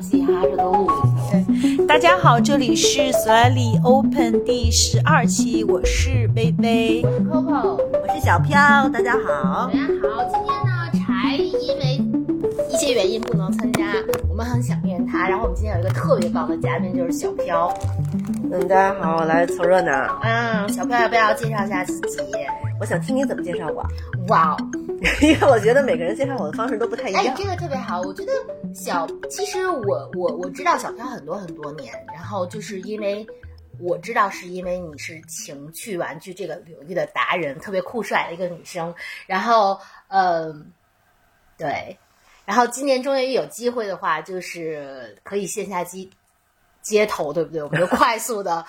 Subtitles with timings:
[0.00, 1.84] 嘻哈这都录一下。
[1.86, 10.24] 大家好，这里是 Slowly Open 第十二期，我是薇薇，Coco，我是小飘，大家好，大家好。
[10.30, 12.00] 今天呢，柴因为
[12.72, 13.84] 一些原因不能参加，
[14.28, 15.28] 我们很想念他。
[15.28, 17.72] 然后我们今天有一个特别棒的嘉宾，就是小飘。
[18.52, 20.18] 嗯，大家好，我来凑热闹。
[20.22, 22.18] 嗯，小飘要不要介绍一下自己？
[22.80, 23.84] 我想听你怎么介绍我。
[24.28, 24.56] 哇哦，
[25.22, 27.24] 因为我觉得每个人介绍我的方式都不太一样。
[27.24, 28.00] 哎，这个特别好。
[28.00, 28.32] 我觉得
[28.74, 33.26] 小，其实我我我知道小飘很多很多年，然后就是因为
[33.80, 38.94] 我知道是因为你是情趣玩具这个领域的达人，特别酷帅的一个女生。
[39.26, 40.72] 然后，嗯，
[41.56, 41.96] 对。
[42.44, 46.08] 然后今年终于有机会的话，就是可以线下街
[46.82, 47.62] 街头，对不对？
[47.62, 48.66] 我们就快速的。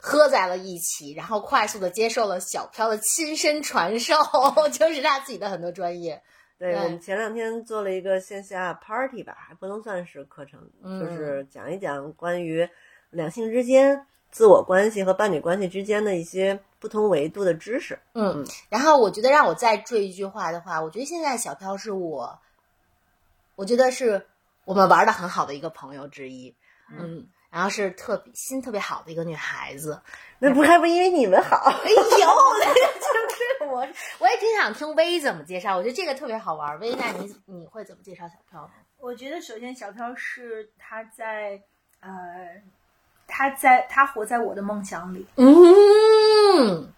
[0.00, 4.14] 喝在了一起，然后快速的接受了小飘的亲身传授，
[4.72, 6.22] 就是他自己的很多专业。
[6.58, 12.68] 对我们前两天做了一个线下 party 吧，还不能算是课程，就是讲一讲关于
[13.10, 17.98] 两性之间、自我关系和伴侣关系之间的一些不同维度的知识。
[18.14, 22.38] 嗯，然后我觉得让我再赘一句话的话，我觉得现在小飘是我，
[23.54, 24.26] 我觉得是
[24.64, 26.54] 我们玩的很好的一个朋友之一。
[26.90, 27.28] 嗯。
[27.50, 30.00] 然后是特别心特别好的一个女孩子，
[30.38, 31.56] 那不还不因为你们好？
[31.84, 32.10] 哎呦， 就
[33.64, 33.86] 是 我，
[34.18, 35.76] 我也挺想听薇怎么介绍。
[35.76, 36.78] 我觉得这个特别好玩。
[36.80, 38.70] 薇，那你你会怎么介绍小飘呢？
[38.98, 41.60] 我觉得首先小飘是她在
[42.00, 42.10] 呃，
[43.26, 45.26] 她在她活在我的梦想里。
[45.36, 46.92] 嗯。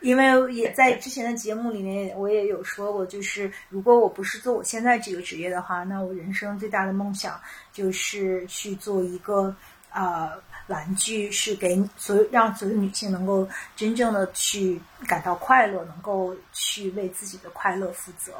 [0.00, 7.40] 因为也在之前的节目里面，我也有说过，就是如果我不是做我现在这个职业的话，那我人生最大的梦想
[7.72, 9.56] 就是去做一个
[9.96, 10.32] 啊
[10.66, 18.32] 玩具，是给所有让所有女性能够真正的去感到快乐，能够去为自己的快乐负责。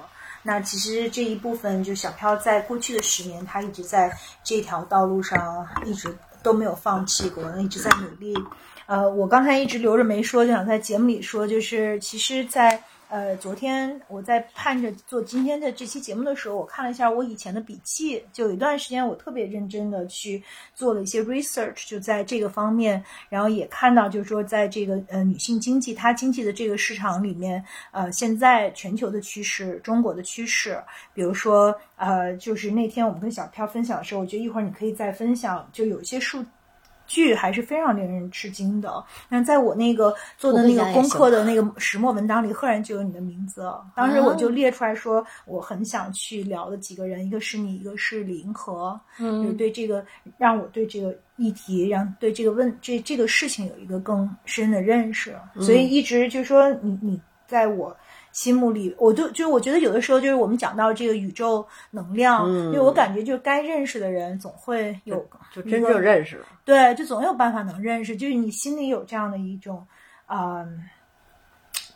[0.43, 4.13] 那其实这一部分，就小飘在过去的十年，她一直在
[4.45, 8.37] 这条道路上一直都没有放弃过，一直在努力。
[8.87, 20.43] 呃，我刚才一直留着没说，就想在节目里说，就是其实，在呃昨天我在盼着做今天的这期节目的时候，我看了一下我以前的笔记，就有一段时间我特别认真的去
[20.75, 30.83] 做了一些 research，就在这个方面，然后也看到就是说，在这个呃女性经济它经济的这个市场里面，呃现在全球的趋势，中国的趋势，
[31.15, 36.45] 比如说呃就是那天我们跟小飘分享的时候，我觉得一会儿你可以再分享，就有一些数。
[37.07, 39.05] 剧还是非常令人吃惊的。
[39.29, 43.73] 那在我那个做的那个功课的那个石墨文档里，赫然就有你的名字。
[43.95, 48.99] 当时我就列出来说，我很想去聊的几个人，一个是你，一个是李银河。
[49.19, 50.05] 嗯，对这个
[50.37, 55.35] 让我对这个议题，让对这个问这这个事情有一个更深的认识。
[55.61, 57.97] 所以一直就说你你在我。
[58.37, 65.17] 心目里，我就就我觉得有的时候就是我们讲到这个宇宙能量，因为我感觉就是该认识的人总会有，
[65.51, 68.15] 就真正认识了，对，就总有办法能认识。
[68.15, 69.83] 就是你心里有这样的一种
[70.27, 70.63] 啊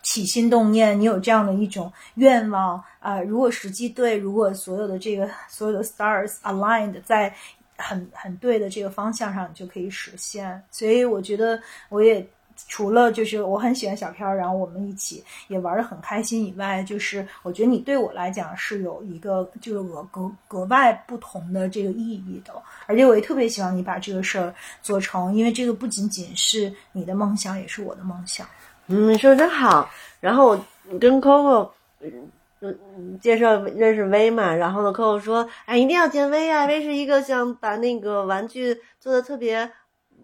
[0.03, 7.35] 起心动念，你有这样的一种愿望啊，如果时机对，如果所有的这个所有的 stars aligned 在
[7.77, 10.65] 很很对的这个方向上，你就可以实现。
[10.71, 12.27] 所以我觉得我也。
[12.69, 22.53] 除了就是我很喜欢小飘，然后我们一起也玩的很开心以外，就是我觉得你对我来讲是有一个就是格格格外不同的这个意义的，
[22.87, 28.47] 而且我也特别希望你把这个事儿做成，因为这个不仅仅是你的梦想，也是我的梦想。
[28.87, 29.89] 嗯，说的真好。
[30.21, 31.69] 然后我跟 Coco
[32.01, 39.71] 嗯嗯介绍认识薇嘛，然后呢，Coco 说，哎，一定要见薇啊，薇是一个想把那个玩具做的特别。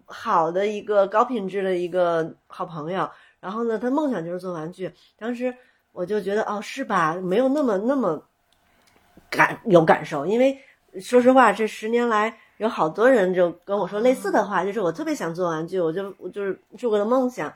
[0.07, 3.09] 好的一个高品质的一个好朋友，
[3.39, 4.91] 然后呢，他梦想就是做玩具。
[5.17, 5.53] 当时
[5.91, 7.15] 我就觉得，哦，是吧？
[7.21, 8.23] 没有那么那么
[9.29, 10.57] 感有感受，因为
[11.01, 17.53] 说实话，这十年来有好多人就跟我说类似的话，就是我特别想做玩具，我就我就是是我的梦想。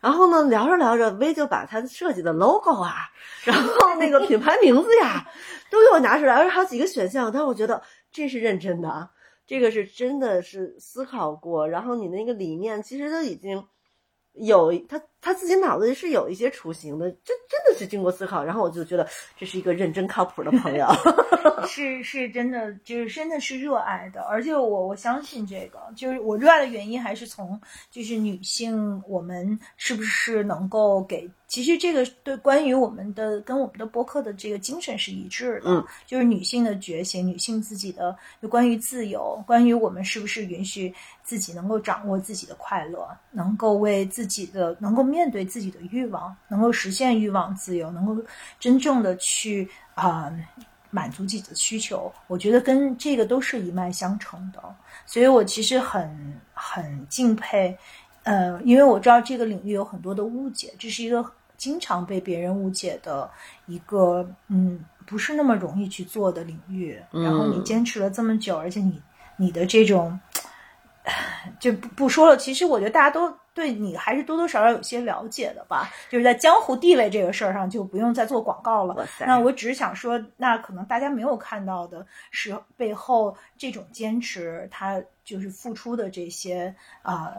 [0.00, 2.94] 然后呢，聊着聊着，，V 就把他设计的 logo 啊，
[3.44, 5.28] 然后那个品牌名字呀，
[5.70, 8.88] 都给我拿出来，而且还有几个选项，但是我觉得这是认真的。
[8.88, 9.10] 啊
[9.50, 13.66] 这个是真的是思考过，然后你那个理念其实都已经
[14.34, 19.04] 有他他自己脑子里是有一些雏形的，这真的是经过思考，然后我就觉得
[19.36, 20.86] 这是一个认真靠谱的朋友
[21.66, 27.60] 是是真的，就是真的是热爱的，而且我我相信这个，就是我热爱的原因还是从
[27.90, 31.28] 就是女性，我们是不是能够给。
[31.50, 40.94] 其实这个对关于我们的跟我们的播客的这个精神是一致的，嗯，就是女性的觉醒，女性自己的就关于自由，关于我们是不是允许
[41.24, 48.16] 自己能够掌握自己的快乐，能够为自己的能够面对自己的欲望，能够实现欲望自由，能够
[48.60, 50.32] 真正的去啊
[50.90, 54.62] 满足自己的需求，我觉得跟这个都是一脉相承的。
[55.04, 57.76] 所以我其实很很敬佩，
[58.22, 61.24] 呃，因为我知道这个领域有很多的误解，这是一个
[61.60, 63.30] 经常被别人误解的
[63.66, 66.98] 一个，嗯，不是那么容易去做的领域。
[67.12, 69.00] 然后你坚持了这么久，而且你
[69.36, 70.18] 你的这种。
[71.58, 72.36] 就不不说了。
[72.36, 75.88] 其实我觉得大家都对你还是多多少少有些了解的吧。
[76.10, 79.08] 就是在江湖地位这个事儿上，就不用再做广告了。
[79.20, 86.72] 那我只是想说，那可能大家没有看到的是背后这种坚持，他就是付出的这些
[87.02, 87.32] 啊。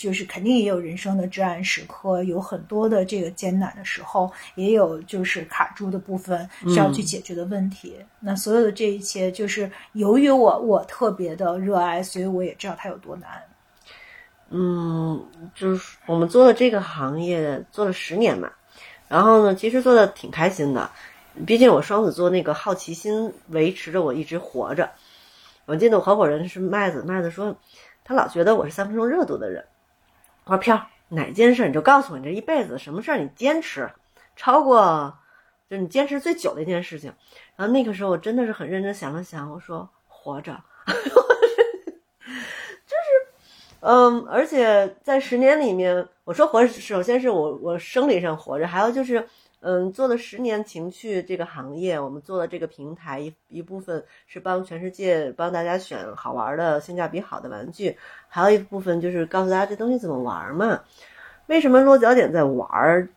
[0.00, 7.98] 就是肯定也有人生的至暗时刻，有很多的这个艰难的时候，也有就是卡住的部分需要去解决的问题。
[8.18, 13.28] 那所有的这一切，就是由于我我特别的热爱，所以我也知道它有多难。
[14.48, 15.22] 嗯，
[15.54, 18.50] 就是我们做了这个行业做了十年嘛，
[19.06, 20.90] 然后呢，其实做的挺开心的。
[21.46, 24.90] 毕竟我双子座那个好奇心维持着我一直活着。
[25.66, 27.54] 我记得我合伙人是麦子，麦子说
[28.02, 29.62] 他老觉得我是三分钟热度的人。
[30.50, 33.88] 我说飘哪件事你就告诉我，你这一辈子什么事儿你坚持
[34.34, 35.16] 超过，
[35.68, 37.14] 就是你坚持最久的一件事情。
[37.54, 40.92] 然后那个时候我真的是很认真想了想，我说活着， 就
[42.96, 43.06] 是
[43.78, 49.28] 嗯，而且在十年里面，我说活，首先是我我生理上活着，还有就是。
[49.60, 57.96] 嗯，做了十年情趣这个行业，我们做了这个平台一一部分是帮全世界帮大家选好玩的、性价比好的玩具，
[58.26, 60.80] 还有一部分就是告诉大家这东西怎么玩嘛。
[61.46, 63.08] 为什么落脚点在玩？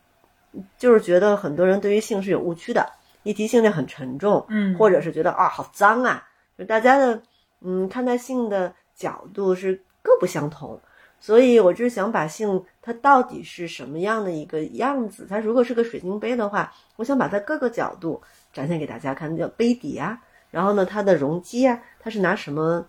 [0.78, 2.88] 就是觉得很多人对于性是有误区的，
[3.24, 7.22] 一提性就很沉重，嗯，或者是觉得啊好脏啊，就大家的
[7.62, 10.80] 嗯看待性的角度是各不相同。
[11.24, 15.26] 所以，我就是想把性它到底是什么样的一个样子？
[15.30, 18.22] 它如果是个水晶杯的话，我想把它各个角度
[18.52, 20.20] 展现给大家看，叫杯底啊，
[20.52, 22.86] 然后呢，它的容积啊，它是拿什么？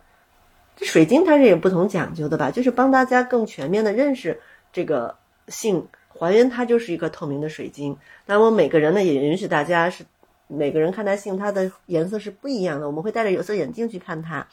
[0.75, 2.51] 这水晶它是有不同讲究的吧？
[2.51, 4.41] 就是帮大家更全面的认识
[4.73, 5.17] 这个
[5.47, 7.97] 性，还原它就是一个透明的水晶。
[8.27, 10.05] 那我每个人呢，也允许大家是
[10.49, 12.89] 每个人看待性，它的颜色是不一样的。
[12.89, 14.45] 我们会戴着有色眼镜去看它，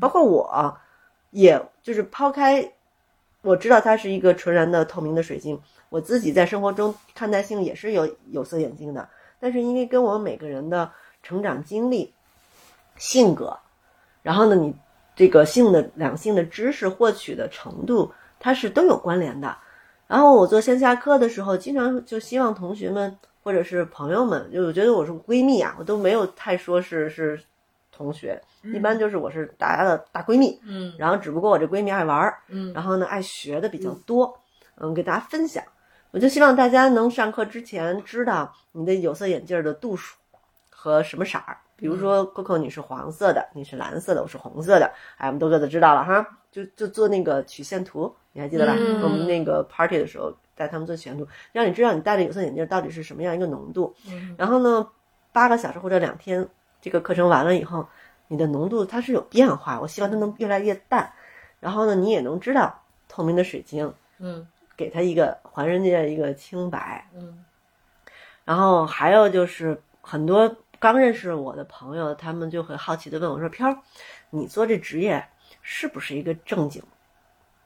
[0.00, 0.78] 包括我，
[1.32, 2.70] 也就是抛开。
[3.46, 5.56] 我知道它是一个纯然的透明的水晶，
[5.88, 9.08] 我自己在生活中看待性也是有有色眼镜的，
[9.38, 10.90] 但是因为跟我们每个人的
[11.22, 12.12] 成长经历、
[12.96, 13.56] 性格，
[14.22, 14.74] 然后呢，你
[15.14, 19.56] 这个性的两性的知识获取的程度，它是都有关联的。
[20.08, 27.40] 然后我做线下课的时候，经常就希望同学们或者是朋友们，就我觉得我是闺蜜啊，我都没有太说是是
[27.96, 28.40] 同学。
[28.62, 34.38] 一般就是我是大家的大闺蜜，嗯，然后只不过我这闺蜜爱玩儿，嗯，然后呢爱学的比较多，
[34.76, 35.64] 嗯，给大家分享。
[36.10, 40.16] 我就希望大家能上课之前知道你的有色眼镜的度数
[40.70, 41.56] 和什么色儿。
[41.76, 46.26] 比如说 Coco 你是黄色的，你是蓝色的，我是红色的，哎，我们都各自知道了哈。
[46.50, 48.72] 就就做那个曲线图，你还记得吧？
[49.02, 53.94] 我们那个 party 的时候带他们做曲线图，让你知道你戴的有色眼镜到底是什么样一个浓度。
[54.38, 54.88] 然后呢，
[55.32, 56.48] 八个小时或者两天
[56.80, 57.86] 这个课程完了以后。
[58.28, 61.12] 你的浓度它是有变化，我希望它能越来越淡，
[61.60, 64.44] 然后呢，你也能知道透明的水晶，嗯，
[64.76, 67.44] 给它一个还人家一个清白，嗯，
[68.44, 73.80] 然后还有就是很多刚认识我的朋友，他们就会好奇的问我说：“飘，
[74.30, 75.24] 你做这职业
[75.62, 76.82] 是不是一个正经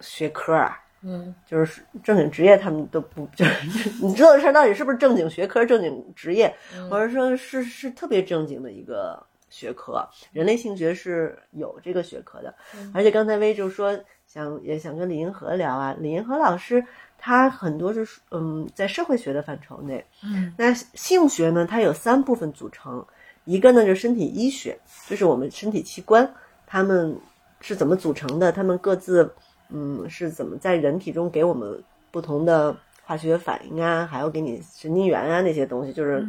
[0.00, 6.54] 学科啊？”嗯，就是正经职业，他们都不 就是你知道这事儿到底是不是正经学科、正经职业，
[6.90, 9.23] 或者说是是特别正经的一个。
[9.52, 12.54] 学科，人类性学是有这个学科的，
[12.95, 16.80] 而且刚才薇就说想也想跟李银河聊啊，李银河老师
[17.19, 23.04] 他很多是嗯在社会学的范畴内，嗯，那性学呢，它有三部分组成，
[23.45, 24.78] 一个呢就是身体医学，
[25.09, 26.33] 就是我们身体器官
[26.64, 27.19] 它们
[27.61, 29.28] 是怎么组成的，它们各自
[29.71, 36.27] 嗯是怎么在人体中给我们不同的化学反应啊，还有给你神经元啊那些东西，就是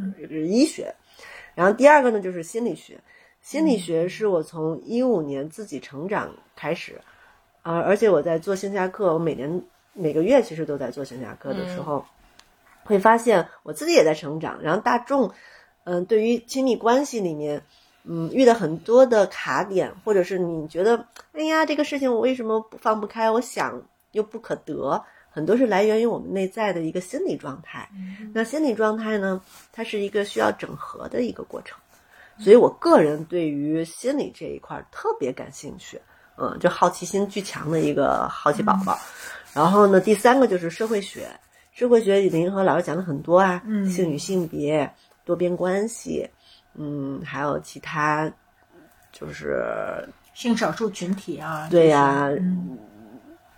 [0.47, 0.93] 医学。
[1.53, 2.99] 然后第二个呢就是心理学。
[3.41, 7.01] 心理学是我从一五年自己成长开始，
[7.63, 12.05] 啊，而且我在做线下课，我每年每个月其实都在做线下课的时候，
[12.83, 14.61] 会发现我自己也在成长。
[14.61, 15.31] 然后大众，
[15.85, 17.63] 嗯，对于亲密关系里面，
[18.03, 23.29] 嗯，遇到很多的卡点，或者是你觉得，哎呀，这个事情我为什么不放不开？
[23.29, 23.81] 我想
[24.11, 27.87] 又不可得，很多是来源于我们内在的一个心理状态。
[28.33, 29.41] 那心理状态呢，
[29.71, 31.77] 它是一个需要整合的一个过程。
[32.39, 36.01] 所以，我个人对于心理这一块特别感兴趣，
[36.37, 38.97] 嗯，就好奇心巨强的一个好奇宝宝。
[39.53, 41.27] 然后呢，第三个就是社会学，
[41.71, 44.91] 社会学李银河老师讲了很多啊，性与性别、
[45.23, 46.27] 多边关系，
[46.75, 48.31] 嗯，还有其他
[49.11, 49.63] 就是
[50.33, 52.77] 性少数群体啊，对呀、嗯。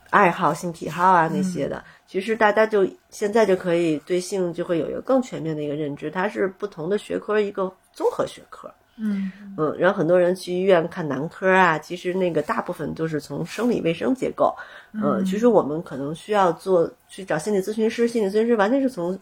[0.10, 8.72] 爱好、性癖好啊那些的，其实大家就现在就可以对性就会有一个更全面的一个认知，它是不同的学科一个综合学科。
[8.98, 9.32] 嗯。
[9.58, 14.56] 嗯，然后很多人去医院看男科啊，其实那个大部分都是从生理卫生结构。
[14.92, 19.18] 嗯，其实我们可能需要做去找心理咨询师，心理咨询师完全是从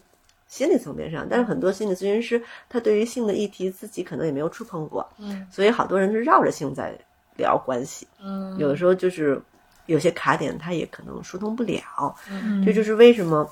[0.52, 6.92] 心理层面上，但是很多心理咨询师他对于性的议题自己可能也没有触碰过，嗯所以好多人是绕着性在
[7.38, 8.54] 聊关系，嗯。
[8.58, 9.40] 有的时候就是
[9.86, 12.62] 有些卡点他也可能疏通不了，嗯。
[12.62, 13.50] 这就是为什么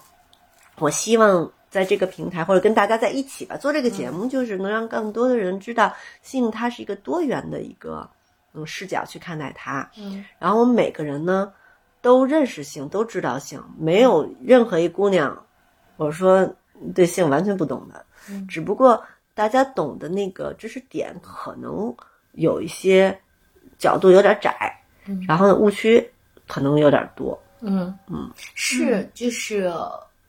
[0.79, 5.91] 我希望在这个平台或者跟大家在一起吧，做这个节目，就是能让更多的人知道
[6.21, 8.07] 性它是一个多元的一个
[8.53, 9.91] 嗯视角去看待它。
[9.97, 10.23] 嗯。
[10.39, 11.51] 然后我们每个人呢
[12.03, 15.47] 都认识性，都知道性，没有任何一姑娘，
[15.97, 16.55] 我说
[16.95, 19.03] 对性完全不懂的，嗯只不过
[19.35, 21.95] 大家懂的那个知识点可能
[22.33, 23.19] 有一些
[23.79, 24.55] 角度有点窄，
[25.07, 26.11] 嗯然后呢误区
[26.47, 27.41] 可能有点多。
[27.61, 29.73] 嗯嗯，是，就是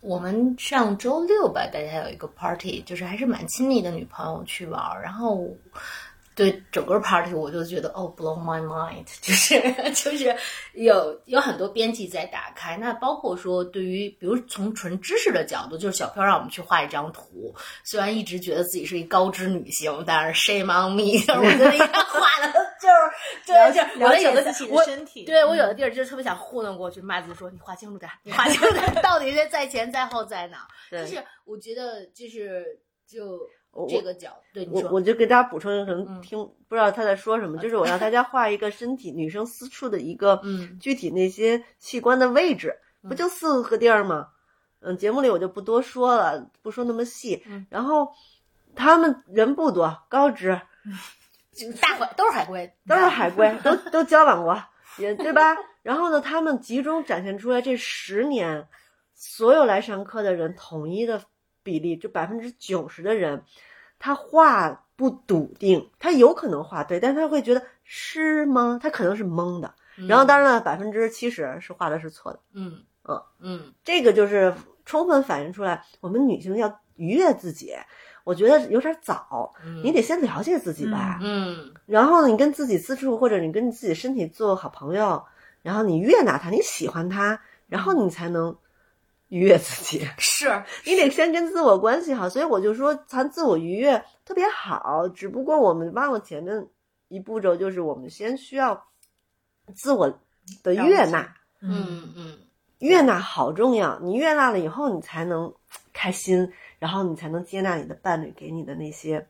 [0.01, 5.47] 我们上周六吧，大家有一个 party，就是还是蛮亲密的女朋友去玩儿，然后。
[6.33, 9.59] 对整个 party 我就觉得哦，blow my mind， 就是
[9.93, 10.35] 就是
[10.73, 12.77] 有有很多边际在打开。
[12.77, 30.65] 那包括说对于，比如从纯知识的角度，就是小飘让我们去画一张图，虽然一直觉得自己是一高知女性，但是 shame on me， 就是我觉得应该画的就是 对，就是我了的有的身体对我有的地儿就特别想糊弄过去，骂自己说你画清楚点，你画清楚点，到底是在前在后在哪？
[30.89, 32.65] 对就是我觉得就是
[33.07, 33.39] 就我
[33.89, 36.37] 这个角，对你我说，我就给大家补充一个，可能嗯听、
[36.67, 44.27] 不知道他在说什么，就是我让大家画一个身体女生私处的一个嗯具体那些器官的位置，不就四个地儿吗？
[44.81, 47.43] 嗯，节目里我就不多说了，不说那么细。
[47.47, 48.11] 嗯然后
[48.75, 50.59] 他们人不多，高知
[51.81, 54.61] 大海都是海龟，都是海归，都 都交往过，
[54.97, 55.55] 也对吧？
[55.83, 58.67] 然后呢，他们集中展现出来这十年
[59.13, 61.21] 所有来上课的人统一的
[61.63, 63.43] 比例，就百分之九十的人，
[63.99, 68.79] 他画不笃定，他有可能画对，但他会觉得是吗？
[68.81, 69.73] 他可能是懵的。
[70.07, 72.39] 然后当然了，百分之七十是画的是错的。
[72.53, 74.53] 嗯嗯嗯这个就是
[74.85, 77.73] 充分反映出来，我们女性要愉悦自己。
[78.23, 81.19] 我觉得有点早，嗯你得先了解自己吧。
[81.21, 85.23] 嗯然后呢，你跟自己私处，或者你跟你自己身体做好朋友，
[85.63, 88.55] 然后你悦纳他，你喜欢他，然后你才能
[89.31, 90.05] 愉悦自己。
[90.17, 96.67] 是 你得先跟自我关系好，所以我就说谈自我愉悦特别好，只不过我们忘了前面
[97.07, 98.85] 一步骤，就是我们先需要
[99.73, 100.19] 自我
[100.61, 102.11] 的悦纳，嗯。
[102.15, 102.37] 嗯
[102.79, 103.99] 悦纳好重要。
[103.99, 105.53] 你悦纳了以后，你才能
[105.93, 109.23] 开心，然后你才能接纳你的伴侣给你的那些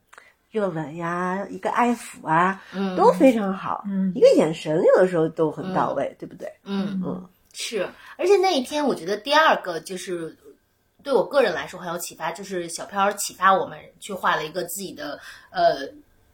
[0.50, 2.96] 热吻呀，一个爱抚啊，嗯。
[2.96, 3.84] 都非常好。
[3.86, 4.10] 嗯。
[4.14, 6.50] 一个眼神有的时候都很到位，对不对？
[6.64, 6.98] 嗯。
[7.04, 7.28] 嗯。
[7.52, 7.86] 是，
[8.22, 10.36] 而且那一天我觉得第二个就是
[11.02, 15.18] 对我个人来说很有启发，就是小飘儿启发我们去画了一个自己的
[15.50, 15.88] 呃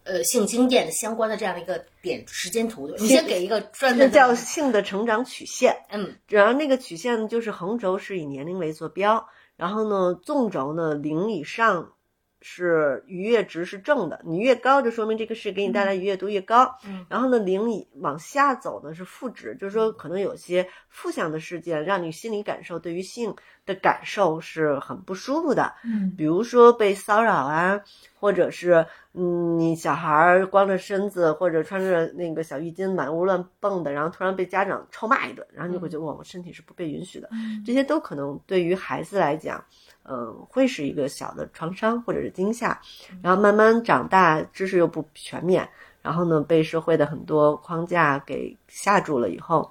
[0.05, 2.95] 呃性经验的相关的这样的一个点时间图。
[2.99, 5.75] 你先给一个专这门的 叫性的成长曲线。
[5.89, 9.27] 嗯然后那个曲线呢，就是横轴是以年龄为坐标，
[9.57, 11.93] 然后呢，纵轴呢零以上
[12.41, 16.77] 是愉悦值是正的，你越高就说明这个事给你带来愉悦度越高。
[16.87, 17.05] 嗯。
[17.09, 23.35] 然后呢，零以往下走呢是负值，就是说可能有些负向的事件让你心理感受对于性
[23.67, 26.15] 的感受是很不舒服的，嗯。
[26.17, 27.81] 比如说被骚扰啊，
[28.21, 37.29] 或者是嗯，你小孩儿光着身子或者穿着那个小浴巾满屋乱蹦的，然后突然被家长臭骂一顿，然后你会觉得哇，我身体是不被允许的，
[37.67, 39.65] 这些都可能对于孩子来讲，
[40.11, 42.81] 嗯、会是一个小的创伤或者是惊吓，
[43.23, 45.69] 然后慢慢长大，知识又不全面，
[46.01, 49.71] 然后呢，被社会的很多框架给吓住了以后，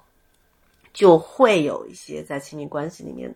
[0.92, 3.34] 就会有一些在亲密关系里面，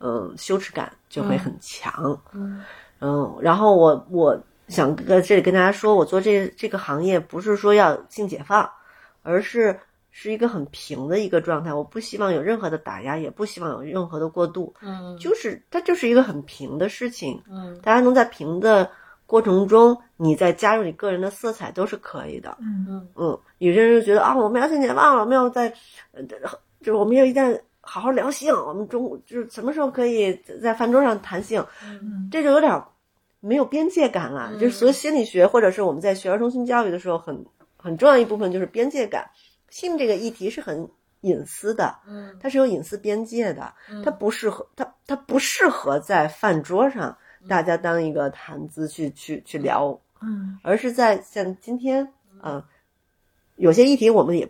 [0.00, 2.18] 嗯，羞耻感就会很强。
[2.32, 2.64] 嗯
[3.00, 8.70] 嗯，然后我我想在这里跟大家说，我做这这个行业不是说要性解放，
[9.22, 9.78] 而是
[10.14, 11.72] 是一个很平的一个状态。
[11.74, 17.42] 我不希望有任何的打压，也不希望有任何的过度，嗯就是它就是一个很平的事情。
[17.50, 18.88] 嗯大家能在平的
[19.26, 22.56] 过程中，你再加入你个人的色彩都是可以的。
[22.60, 25.72] 嗯嗯嗯，有些人就觉得啊，我们要性解放了，我们要在，
[26.12, 26.22] 呃，
[26.80, 32.82] 就是我们要一旦好好聊性，我们中就是什么时候可以在饭桌上谈性，嗯这就有点
[33.40, 34.50] 没有边界感了。
[34.52, 37.46] 嗯就是所以心理学或者是我们在学儿童性教育的时候很
[37.78, 39.30] 很重要一部分就是边界感。
[39.72, 40.86] 性这个议题是很
[41.22, 42.36] 隐私的，嗯。
[42.38, 44.02] 它是有隐私边界的，嗯。
[44.04, 47.16] 它不适合它它不适合在饭桌上
[47.48, 50.58] 大家当一个谈资去去去聊嗯。
[50.62, 52.12] 而是在像今天，
[52.42, 52.62] 呃，
[53.56, 54.48] 有些议题我们也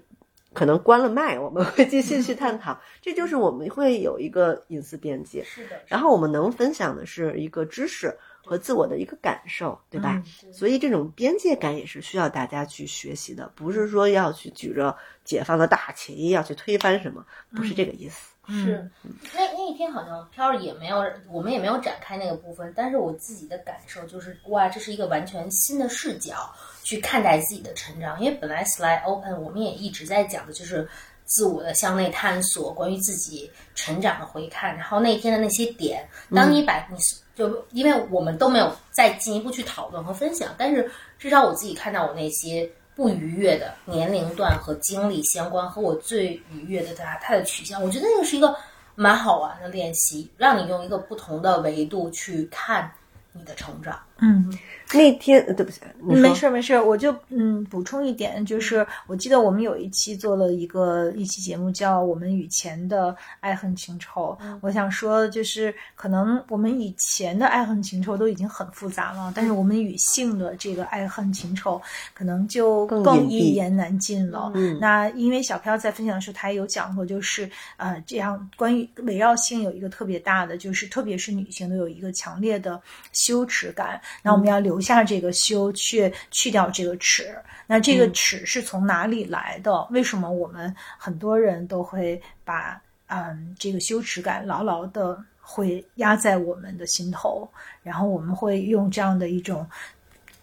[0.53, 5.45] 可能关了麦，我们会继续去探讨， 这就是我们会有一个隐私边界。
[5.45, 10.23] 是的，然后我们能分享的是一个知识和自我的一个感受，对吧？
[10.53, 18.31] 所以这种边界感也是需要大家去学习的，不是说要去举着解放的大旗要去推翻什么，不是这个意思。
[18.49, 18.91] 是，
[19.35, 28.21] 那那一天好像飘儿也没有，我们也没有展开那个部分，但是我自己的感受就是，哇，这是一个完全新的视角去看待自己的成长。
[28.21, 30.89] 因为本来 Slide Open 我们也一直在讲的就是
[31.33, 34.77] 自我的向内探索，关于自己成长的回看。
[34.77, 36.97] 然后那天的那些点，当你把你
[37.35, 42.71] 就因为我们都没有再进一步去讨论和分享，但是至少我自己看到我那些。
[42.95, 48.55] 不愉悦的年龄段和经历相关，和我最愉悦的它它的取向，我觉得那个是一个
[48.95, 52.93] 蛮好玩的练习，让你用一个不同的维度去看
[53.33, 53.99] 你的成长。
[54.23, 54.57] 嗯，
[54.93, 71.83] 那天呃对不起，没事儿没事儿，我就嗯补充一点，就是我记得我们有一期做了一个一期节目叫《我们以前的爱恨情仇》，我想说就是可能我们以前的爱恨情仇都已经很复杂了，但是我们与性的这个爱恨情仇
[72.15, 74.53] 可能就更一言难尽了。
[74.55, 74.79] 嗯。
[74.81, 82.81] 那因为小飘在分享的时候，他也有讲过，就是呃，这样关于围绕性有一个特别大的，就是特别是女性都有一个强烈的
[83.13, 84.01] 羞耻感。
[84.21, 87.35] 那我们要留下这个羞，去去掉这个耻。
[87.67, 89.87] 那这个耻是从哪里来的？
[89.91, 97.49] 为什么我们很多人都会把嗯这个羞耻感牢牢的会压在我们的心头，
[97.83, 99.67] 然后我们会用这样的一种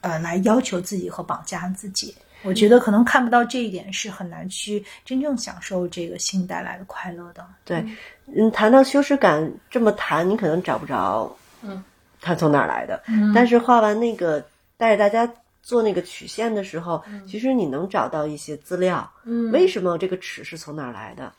[0.02, 2.16] 呃来要求自己和绑架自己。
[2.42, 7.46] 我觉得可能看不到这一点，是很难去真正享受这个性带来的快乐的。
[7.66, 7.86] 对，
[8.34, 11.30] 嗯，谈到羞耻感这么谈，你可能找不着，
[11.62, 11.84] 嗯，
[12.22, 13.02] 它从哪儿来的。
[13.08, 14.44] 嗯但是画完那个
[14.78, 21.32] 带着大家做那个曲线的时候，嗯其实你能找到一些资料，嗯为什么这个尺是从哪儿来的？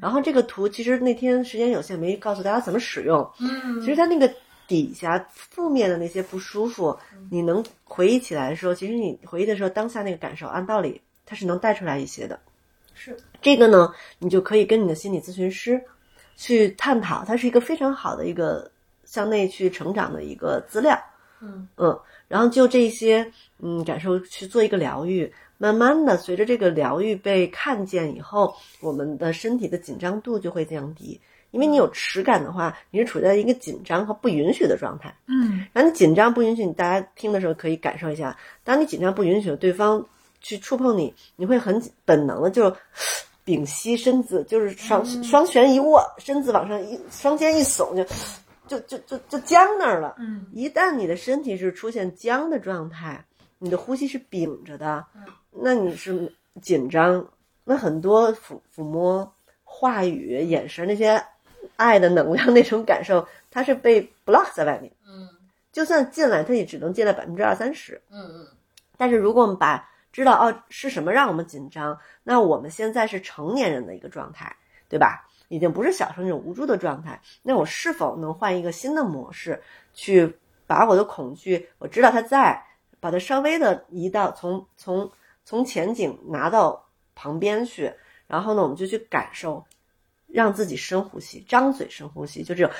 [0.00, 3.28] 然后这个图其实那天时间有限，没告诉大家怎么使用。
[3.40, 4.28] 嗯其实它那个
[4.66, 6.98] 底下负面的那些不舒服，
[7.30, 12.38] 你能回忆起来的时候，其实你回忆的时候，当下那个感受，按道理它是能带出来一些的。
[12.94, 15.80] 是这个呢，你就可以跟你的心理咨询师
[16.36, 18.70] 去探讨，它是一个非常好的一个
[19.08, 20.96] 向内去成长的一个资料。
[21.40, 31.18] 嗯嗯，然后就这些嗯感受去做一个疗愈，慢慢的随着这个疗愈被看见以后，我们的身体的紧张度就会降低。
[31.50, 35.16] 因为你有耻感的话，你是处在一个紧张和不允许的状态。
[35.28, 40.04] 嗯然后你紧张不允许，你大家听的时候可以感受一下，当你紧张不允许对方
[40.40, 42.76] 去触碰你，你会很本能的就
[43.44, 48.04] 屏息身子，就是双双拳一握，身子往上一，双肩一耸，就
[48.68, 50.14] 就就就就僵那儿了。
[50.18, 53.24] 嗯一旦你的身体是出现僵的状态，
[53.58, 55.04] 你的呼吸是屏着的，
[55.50, 57.26] 那你是紧张，
[57.64, 61.20] 那很多抚抚摸、话语、眼神那些
[61.76, 64.92] 爱的能量那种感受，它是被 block 在外面。
[65.08, 65.28] 嗯
[65.70, 68.00] 就算进来，它也只能进来百分之二三十。
[68.10, 68.46] 嗯嗯
[68.96, 74.56] 但是如果我们把知道哦是什么让我们紧张，那我们现在是成年人的一个状态，
[74.88, 75.27] 对吧？
[75.48, 77.20] 已经不是小时候那种无助的状态。
[77.42, 79.60] 那我是否能换一个新的模式，
[79.92, 82.64] 去把我的恐惧，我知道它在，
[83.00, 85.10] 把它稍微的移到从从
[85.44, 87.92] 从前景拿到旁边去，
[88.26, 89.64] 然后呢，我们就去感受，
[90.26, 92.72] 让自己深呼吸，张嘴深呼吸，就这种。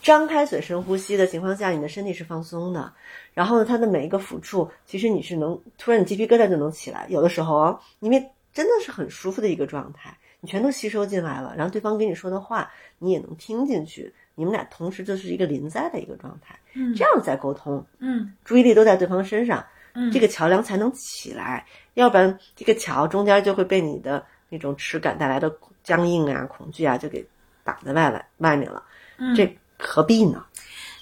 [0.00, 2.92] 张开嘴深呼吸的情况下，你的身体是放松的。
[3.34, 7.06] 然后呢，它的每一个抚触，其实你是能突然你鸡皮疙瘩就能起来。
[7.10, 14.12] 有的时候哦，因为真的是很舒服的一个状态，你全都吸收进来了，然后对方跟你说的话，你也能听进去。
[14.34, 21.66] 你们俩同时就是一个临在的一个状态，嗯这样再沟通，嗯注意力都在对方身上，嗯这个桥梁才能起来。
[21.94, 27.26] 要不然，这个桥中间就会被你的那种耻感带来的僵硬啊、恐惧啊，就给
[27.64, 28.82] 挡在外来外面了。
[29.16, 30.46] 嗯这何必呢？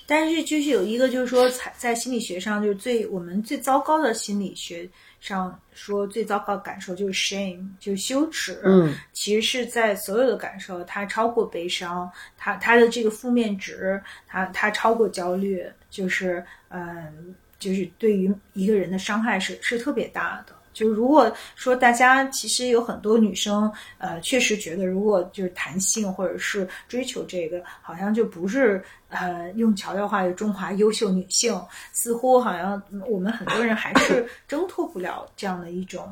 [0.09, 4.89] 但是就是有一个，就是说，在在心理学上，就是最我们最糟糕的心理学
[5.27, 8.61] 上说最糟糕的感受就是 shame，就是羞耻。
[8.65, 20.56] 嗯，其实是在所有的感受，它超过悲伤，它它的这个负面值，它它超过焦虑，就是嗯，就是对于一个人的伤害是是特别大的。
[20.77, 31.59] 就如果说大家其实有很多女生，呃，确实觉得如果就是谈性或者是追求这个，好像就不是呃用乔乔话，中华优秀女性，
[31.95, 36.07] 似乎好像我们很多人还是 挣脱不了这样的一种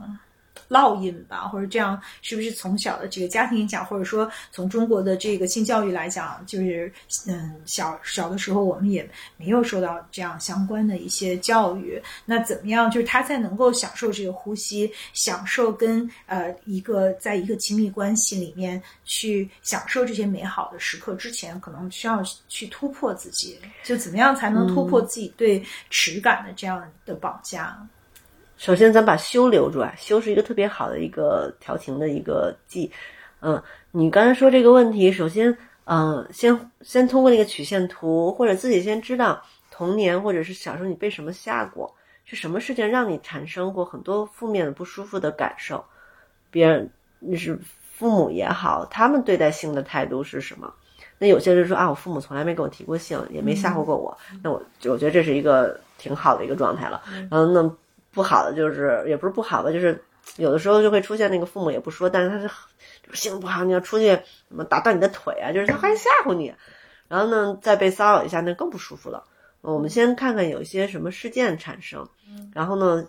[0.68, 6.92] 烙印吧，或者这样是不是从小的这个家庭影响，或者说从中国的这个性教育来讲，就是
[7.26, 27.76] 嗯小小的时候我们也没有受到这样相关的一些教育，那怎么样就是他才能够享受这个呼吸，享受跟呃一个在一个亲密关系里面去享受这些美好的时刻之前，可能需要去突破自己，就怎么样才能突破自己对耻感的这样的绑架？
[28.56, 32.90] 首先，咱把羞留住啊，羞是一个特别好的一个调情的一个剂。
[33.40, 45.84] 嗯，你刚才说这个问题，首先，嗯，先先通过那个曲线图，或者自己先知道童年或者是小时候你被什么吓过，是什么事情让你产生过很多负面的不舒服的感受，
[46.50, 46.88] 别人
[47.18, 47.58] 那是
[47.92, 50.72] 父母也好，他们对待性的态度是什么？
[51.18, 57.02] 那有些人说啊，我父母从来没跟我提过性，也没吓唬过我，那我我觉得这是一个挺好的一个状态了。
[57.28, 57.76] 然后那。
[58.14, 60.02] 不好的就是，也不是不好吧，就是
[60.36, 62.48] 有的时候就会出现那个父母也不说，但是他是
[63.12, 64.06] 性子不好，你要出去
[64.48, 66.54] 什么打断你的腿啊，就是他还吓唬你，
[67.08, 69.24] 然后呢再被骚扰一下，那更不舒服了。
[69.60, 72.08] 我们先看看有一些什么事件产生，
[72.54, 73.08] 然后呢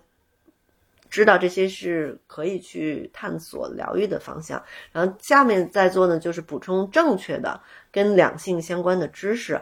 [1.10, 9.62] 知道这些是可以去探索疗愈的方向，然后下面再做呢就是补充正确的跟两性相关的知识。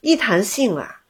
[0.00, 1.02] 一谈性啊，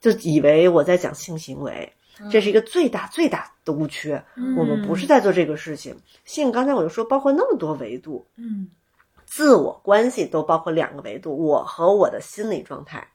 [0.00, 1.92] 就以为我在讲性行为。
[2.30, 4.12] 这是一个最大最大的误区。
[4.56, 5.96] 我们不是在做这个事情。
[6.24, 8.26] 性刚才我就说，包括那么多维度。
[8.36, 8.68] 嗯，
[9.24, 13.08] 自我关系都包括两个维度：我和我的心理状态，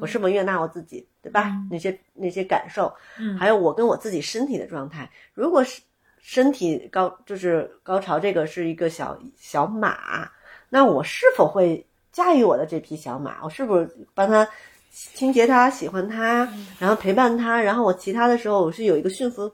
[0.00, 1.52] 我是否悦纳我自己，对吧？
[1.70, 2.92] 那些那些感受，
[3.38, 5.10] 还有我跟我自己身体的状态。
[5.34, 5.82] 如果是
[6.18, 10.30] 身体高，就是高潮，这个是一个小小马，
[10.68, 13.42] 那我是否会驾驭我的这匹小马？
[13.42, 14.48] 我是不是帮他？
[14.94, 19.50] 清洁他，喜欢他，然后陪伴他，然后我其他的时候，我是有一个驯服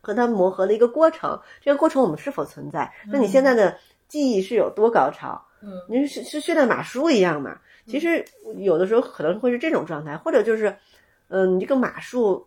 [0.00, 1.40] 和他磨合的一个过程。
[1.60, 2.92] 这个过程我们是否存在？
[3.06, 5.40] 那你现在的记忆是有多高超？
[5.60, 7.60] 嗯，你是是训练马术一样嘛？
[7.86, 8.24] 其实
[8.56, 10.76] 有的时候可能会是这种状态，或者就是，
[11.28, 12.44] 嗯，你这个马术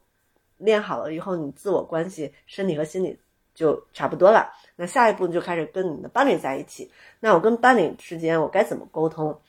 [0.58, 3.17] 练好了以后，你自我关系、身体和心理
[3.54, 4.52] 就差不多了。
[4.76, 6.91] 那下一步就开始跟你的伴侣在一起。
[7.21, 9.39] 那我跟伴侣之间，我该怎么沟通？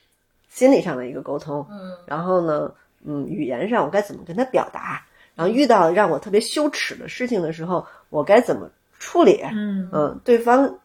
[0.57, 2.73] 心理上的一个沟通，嗯，然后呢，
[3.05, 5.05] 嗯，语言上我该怎么跟他表达？
[5.35, 8.67] 然后遇到让我特别羞耻的事情的时候，我该怎么
[8.97, 9.39] 处理？
[9.53, 10.79] 嗯嗯，对方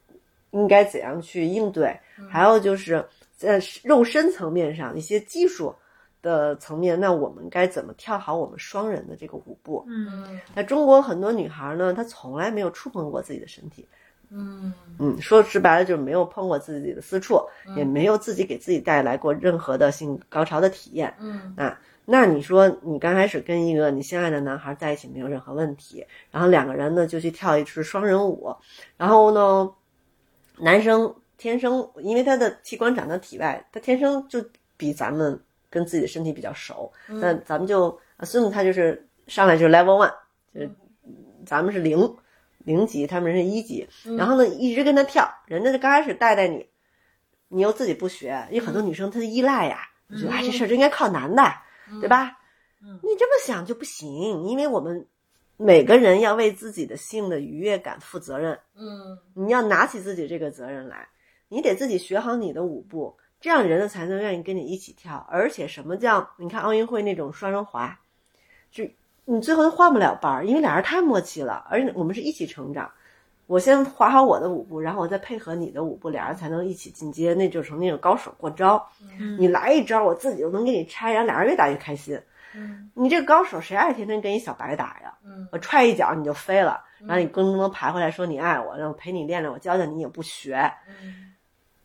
[0.51, 1.99] 应该怎样去应对？
[2.29, 3.03] 还有就是
[3.35, 5.75] 在肉身层面上一些技术
[6.21, 9.83] 的层面，那我们该怎么跳好我们双人的这个舞步？
[9.89, 13.89] 嗯，那中国很多女孩呢，她从来没有触碰过自己的身体。
[14.35, 17.41] 嗯嗯，说直白了就是没有碰过自己的私处，
[17.77, 21.13] 也没有自己给自己带来过任何的性高潮的体验。
[21.19, 28.55] 嗯啊，那你说你刚开始跟一个你心爱的男孩在一起没有任何问题，然后两个人呢就去跳一支双人舞，
[28.97, 29.71] 然后呢，
[30.59, 34.43] 男生天生因为他的器官长在体外，他天生就
[34.77, 40.13] 比咱们跟自己的身体比较熟，那咱们就 assume 他就是上来就是 level one，
[40.55, 40.71] 就是
[41.45, 41.99] 咱们是零。
[42.65, 46.67] 零级，他们是一级，然后呢，一直跟他跳，人家就刚开始带带你，
[47.49, 51.43] 你又自己不学，有很多女生她依赖呀，你觉得啊这事儿就应该靠男的，
[52.01, 52.39] 对吧？
[52.81, 55.07] 你这么想就不行，因为我们
[55.57, 61.09] 每个人要为自己的性的愉悦感负责任，嗯，你要拿起自己这个责任来，
[61.49, 65.27] 你得自己学好你的舞步，这样人家才能愿意跟你一起跳。
[65.31, 68.01] 而且什么叫你看奥运会那种双人滑，
[68.71, 68.89] 就。
[69.25, 72.91] 你最后都换不了班儿，因为俩人太默契了，而且我们是一起成长。
[73.47, 78.85] 我先划好我的舞步，然后我再配合你的舞步，俩人才能一起进阶，那就成那种高手过招。
[79.39, 82.19] 你来一招，我自己就能给你拆，然后俩人越打越开心。
[82.95, 85.15] 你这个高手谁爱天天跟一小白打呀？
[85.53, 90.73] 我踹一脚你就飞了，然后你咣咣咣爬回来说你爱我，然后陪你练练，我教教你也不学，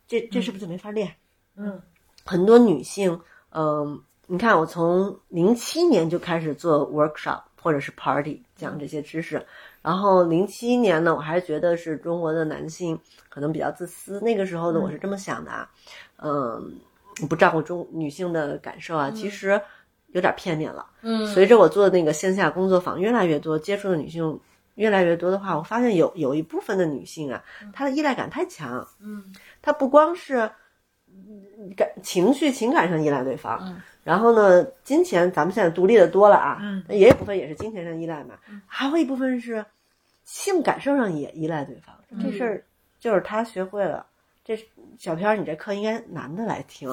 [0.08, 1.16] 这这是不是就没法练？
[1.56, 1.82] 嗯，
[2.26, 3.20] 很多女性，
[3.52, 4.02] 嗯。
[4.30, 9.42] 你看，我从零七年就开始做 workshop 或者是 party 讲这些知识，
[9.82, 14.20] 然后零七年呢，我还觉得是中国的男性可能比较自私。
[14.20, 15.70] 那个时候呢，我是这么想的啊，
[16.18, 16.78] 嗯，
[17.30, 19.60] 不照顾中女性的感受啊，其实
[20.08, 20.86] 有点片面了。
[21.04, 24.38] 嗯，随着我做那个线下工作坊越来越多，接触的女性
[24.76, 28.86] 越来越多的话，我发现有有一部分的女性啊，她的依赖感太强。
[29.00, 29.24] 嗯，
[29.62, 30.52] 她不光是
[31.78, 33.82] 感情绪情感上依赖对方。
[34.08, 39.66] 然后呢，金钱咱们现在独立的多了啊，嗯，也有部分也是金钱上依赖嘛，还有一部分是
[40.24, 41.94] 性感受上也依赖对方。
[42.24, 42.64] 这事儿
[43.02, 44.06] 就是他学会了，
[44.46, 44.58] 这
[44.98, 46.90] 小飘，你这课应该男的来听，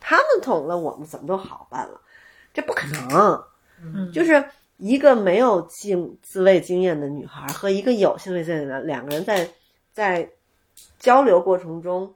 [0.00, 1.98] 他们懂了，我们怎么都好办了，
[2.52, 3.42] 这不可能。
[3.82, 4.44] 嗯，就是
[4.76, 9.48] 一个没有性自慰经验的女孩和一个有性自慰经验的两个人在
[9.94, 10.28] 在
[10.98, 12.14] 交流过程中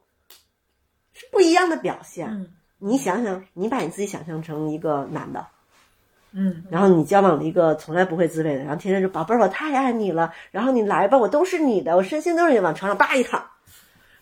[1.15, 2.29] 是不一样的表现。
[2.29, 2.53] 嗯
[2.87, 5.47] 你想想，你把你自己想象成一个男的，
[6.33, 6.65] 嗯。
[6.71, 13.43] 然后你交往了一个从来不会自慰的，然后天天说宝贝儿，我太爱你了，然后你来吧，我都是你的，我身心都是你，往床上扒一躺，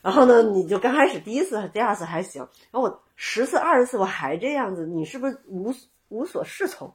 [0.01, 5.75] 然后呢，你就刚开始第一次、第二次还行，然后我十次、二十次我还这样子，你是不是无
[6.09, 6.94] 无所适从，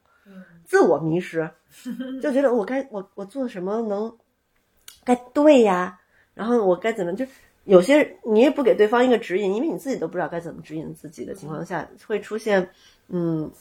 [0.64, 1.52] 自我迷失，
[2.22, 4.16] 就觉得我该我我做什么能
[5.04, 6.00] 该对呀，
[6.34, 7.26] 然后我该怎么就。
[7.68, 12.70] 有些你也不给对方一个指引，因为你自己都不知道该怎么指引自己的情况下，会出现
[13.10, 13.52] 嗯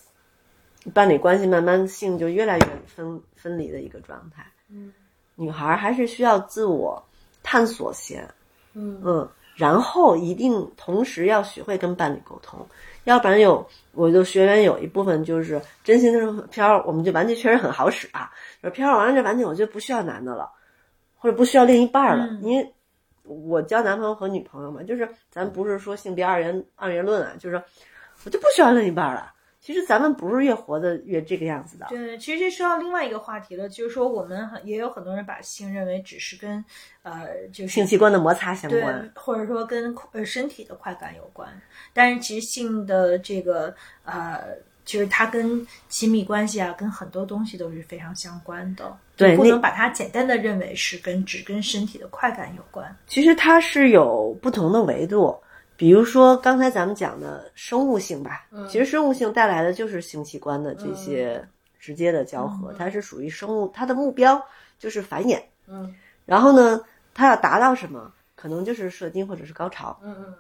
[0.95, 4.47] 伴侣关系慢慢性就越来越分分离的一个状态。
[4.71, 4.93] 嗯，
[5.35, 7.03] 女孩还是需要自我
[7.43, 8.25] 探索先，
[8.75, 12.65] 嗯嗯，然后一定同时要学会跟伴侣沟通，
[13.05, 20.49] 要不然有我就学员有一部分就是真心的说飘儿，我们这玩具确实很好使啊，说飘完这玩具，我觉得不需要男的了，
[21.19, 22.73] 或者不需要另一半儿了，嗯因为。
[23.27, 27.63] 我交男朋友和女朋友嘛，就是咱不是说性别二元二元论啊，就是
[28.25, 29.33] 我就不需要另一半了。
[29.59, 36.65] 其实咱们不是越活得越这个样子的，对，其实这说到另外一个话题了，就是说我们很也有很多人把性认为只是跟
[37.03, 41.51] 呃就是性器官的摩擦相对关。，或者说跟呃身体的快感有关，
[41.93, 44.57] 但是其实性的这个呃，
[44.87, 48.97] 就是它跟亲密关系啊，跟很多东西都是非常相关的。
[49.17, 52.97] 对那不能把它简单的认为是跟只跟身体的快感有关。
[53.07, 55.37] 其实它是有不同的维度，
[55.77, 61.47] 比如说刚才咱们讲的生物性吧，嗯其实生物性带来的就是性器官的这些
[61.79, 64.41] 直接的交合，它是属于生物，它的目标
[64.79, 65.41] 就是繁衍。
[65.67, 65.95] 嗯
[66.25, 66.81] 然后呢，
[67.13, 68.13] 它要达到什么？
[68.35, 69.99] 可能就是射精或者是高潮。
[70.03, 70.35] 嗯嗯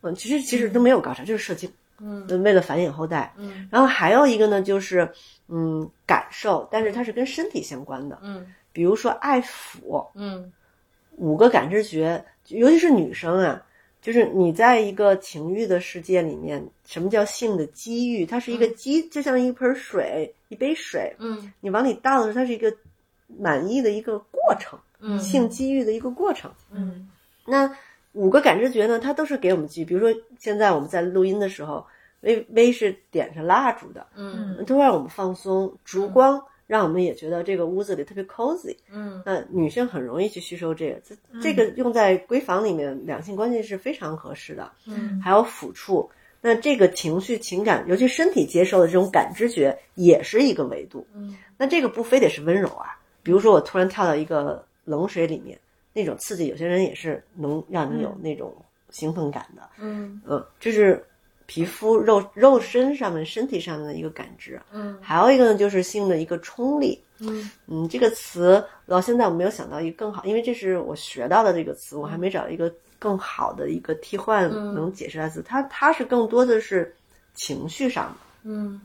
[0.00, 1.70] 嗯，其实其实都没有高潮，就是射精，
[2.02, 3.32] 嗯为了繁衍后代。
[3.38, 5.08] 嗯然后还有一个呢，就是
[5.48, 10.52] 嗯感受，但是它是跟身体相关的，嗯比如说爱抚，嗯
[11.16, 13.62] 五个感知觉，尤其是女生啊，
[14.00, 18.26] 就是你在一个情欲的世界里面，什么叫性的机遇？
[18.26, 22.74] 它是一个机，就像一盆水，一杯水，嗯你往里倒的时候，它是一个
[23.38, 26.50] 满意的一个过程，嗯性机遇的一个过程。
[26.70, 27.08] 嗯
[27.44, 27.70] 那
[28.12, 29.84] 五个感知觉呢，它都是给我们机遇。
[29.84, 31.84] 比如说，现在我们在录音的时候，
[32.22, 34.64] 微微是点上蜡烛的，嗯。
[34.66, 38.76] 都让我们放松，烛光让我们也觉得这个屋子里特别 cozy。
[38.90, 39.22] 嗯。
[39.24, 44.72] 那女生很容易去吸收这个，这这个用在闺房里面，两性关系是非常合适的。
[44.86, 51.06] 嗯还有抚触，那这个情绪、情感，尤其身体接受的这种感知觉，也是一个维度。
[51.14, 51.36] 嗯。
[51.58, 55.58] 那这个不非得是温柔啊，比如说我突然跳到一个冷水里面，
[55.92, 58.54] 那种刺激，有些人也是能让你有那种
[58.90, 59.68] 兴奋感的。
[59.78, 60.20] 嗯。
[60.26, 61.04] 嗯，就是
[61.46, 64.60] 皮肤肉肉身上面、身体上面的一个感知。
[64.72, 67.00] 嗯还有一个呢，就是性的一个冲力。
[67.18, 75.42] 嗯嗯，这个词到现在我没有想到一个更好，因为这是我学到的这个词，我还没找到一个更好的一个替换嗯能解释它的词。
[75.46, 76.94] 它它是更多的是
[77.34, 78.80] 情绪上的嗯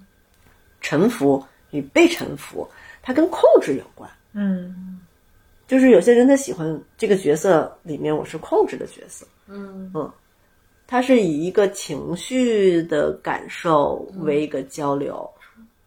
[0.82, 2.68] 臣服与被臣服，
[3.02, 4.10] 它跟控制有关。
[4.34, 5.00] 嗯
[5.66, 9.92] 就是有些人他喜欢这个角色里面我是控制的角色，嗯
[10.88, 15.30] 他是以一个情绪的感受为一个交流。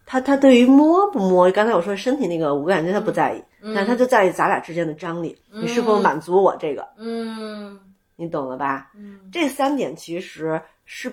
[0.04, 7.78] 他他对于摸不摸，刚才我说身体那个五感觉他不在意，但是他就在意咱俩之间的张力，你是否满足我这个，嗯。
[8.16, 8.90] 你懂了吧？
[8.94, 9.20] 嗯。
[9.32, 11.10] 这三点其实是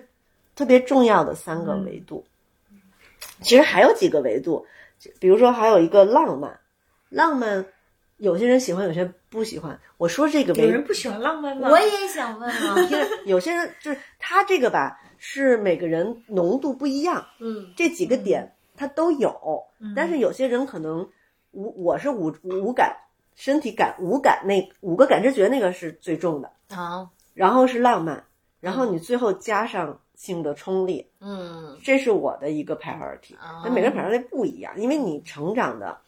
[0.56, 2.26] 特别重要的三个维度。
[3.42, 4.66] 其实还有几个维度，
[5.20, 6.60] 比如说还有一个浪漫，
[7.10, 7.66] 浪漫
[8.18, 9.80] 有些人喜欢，有些人不喜欢。
[9.98, 11.70] 我说这个维有人不喜欢浪漫吗？
[11.70, 17.74] 我也想问啊，因 为有些人就是他这个吧，是每个人浓度不一样，嗯。
[17.76, 19.64] 这几个点他都有，
[19.96, 21.08] 但是有些人可能
[21.52, 22.96] 五，我是五五感，
[23.36, 28.24] 身体感五感那五个感知觉那个是最重的，啊然后是浪漫，
[28.60, 31.78] 然后你最后加上性的冲力，嗯。
[31.84, 33.36] 这是我的一个 priority。
[33.36, 33.62] 哦。
[33.64, 36.00] 那每个人 priority 不一样，因为你成长的，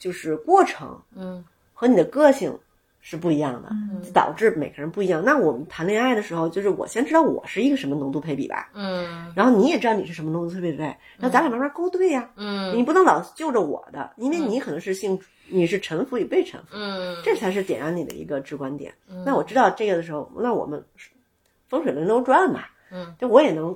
[0.00, 1.44] 就是过程嗯。
[1.72, 2.58] 和你的个性
[3.00, 4.02] 是不一样的，嗯。
[4.02, 5.22] 就导致每个人不一样。
[5.24, 9.32] 那我们谈恋爱的时候，就是我先知道我是一个什么浓度配比吧，嗯。
[9.36, 12.76] 然后你也知道你是什么浓度配比呗，那咱俩慢慢勾兑呀、嗯。
[12.76, 17.16] 你不能老就着我的，因为你可能是性，你是臣服与被臣服，嗯。
[17.24, 18.92] 这才是点燃你的一个直观点。
[19.24, 20.82] 那我知道这个的时候，那我们
[21.68, 23.74] 风水轮流转嘛，嗯，就我也能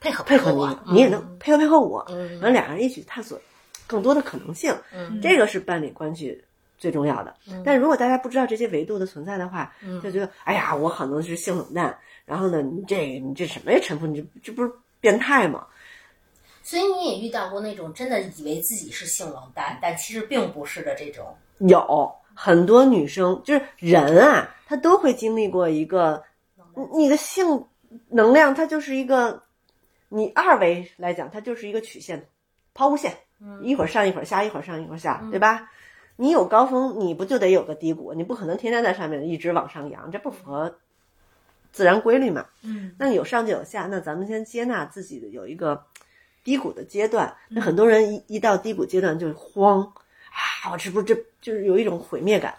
[0.00, 0.50] 配合配合
[0.86, 2.30] 你，你也能配合配合我，嗯。
[2.40, 3.38] 然后俩人一起探索
[3.88, 6.40] 更多的可能性，嗯这个是伴侣关系
[6.76, 7.34] 最重要的。
[7.64, 14.70] 但如果大家不知道这些维度的存在的话，就觉得哎呀，我可能是性冷淡，然后呢，你这你这什么呀，陈峰，你这这不是
[15.00, 15.66] 变态吗？
[16.62, 21.34] 所以你也遇到过那种真的以为自己是性冷淡，但其实并不是的这种。
[21.60, 26.22] 有很多女生就是人啊，她都会经历过一个，
[26.76, 27.64] 你你的性
[28.10, 29.42] 能量，它就是一个，
[30.10, 32.28] 你二维来讲，它就是一个曲线，
[32.74, 33.16] 抛物线，
[33.62, 35.70] 一会儿上一会儿下，一会儿上一会儿下，对吧？
[36.16, 38.12] 你有高峰，你不就得有个低谷？
[38.12, 40.76] 你不可能天天在上面一直往上扬，这不符合
[41.70, 42.46] 自然规律嘛？
[42.62, 45.84] 嗯那有上就有下，那咱们先接纳自己的有一个
[46.42, 47.32] 低谷的阶段。
[47.48, 52.52] 那很多人一一到低谷阶段就慌啊，我是不是这就是有一种毁灭感？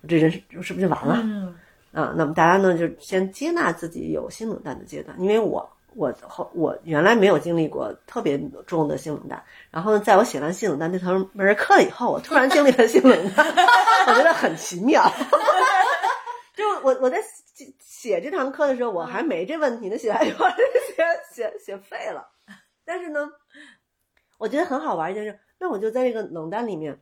[0.00, 1.20] 我这人是是不是就完了？
[1.22, 1.54] 嗯
[1.92, 13.46] 啊，那么大家呢就先接纳自己有性冷淡的阶段，因为我我后我原来没有经历过特别重的性冷淡，然后呢，在我写完性冷淡那堂门课以后，我突然经历了性冷淡，
[14.08, 15.02] 我觉得很奇妙。
[16.54, 17.22] 就我我在
[17.54, 22.28] 写写这堂课的时候，我还没这问题呢，写完以后写写写废了。
[22.84, 23.28] 但是呢，
[24.38, 26.98] 我觉得很好玩一件事，那我就在这个冷淡里面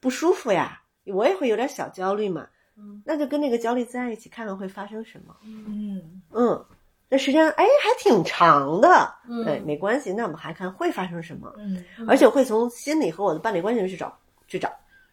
[0.00, 2.46] 不舒服呀，我也会有点小焦虑嘛。
[2.74, 5.36] 嗯那就跟那个焦虑在一起，看看会发生什么。
[5.44, 6.64] 嗯嗯，
[7.12, 9.44] 这时间哎还挺长的，嗯。
[9.44, 10.10] 对，没关系。
[10.14, 11.84] 那我们还看会发生什么，嗯。
[12.08, 14.16] 而且会从心理和我的伴侣关系去找
[14.48, 14.72] 去找，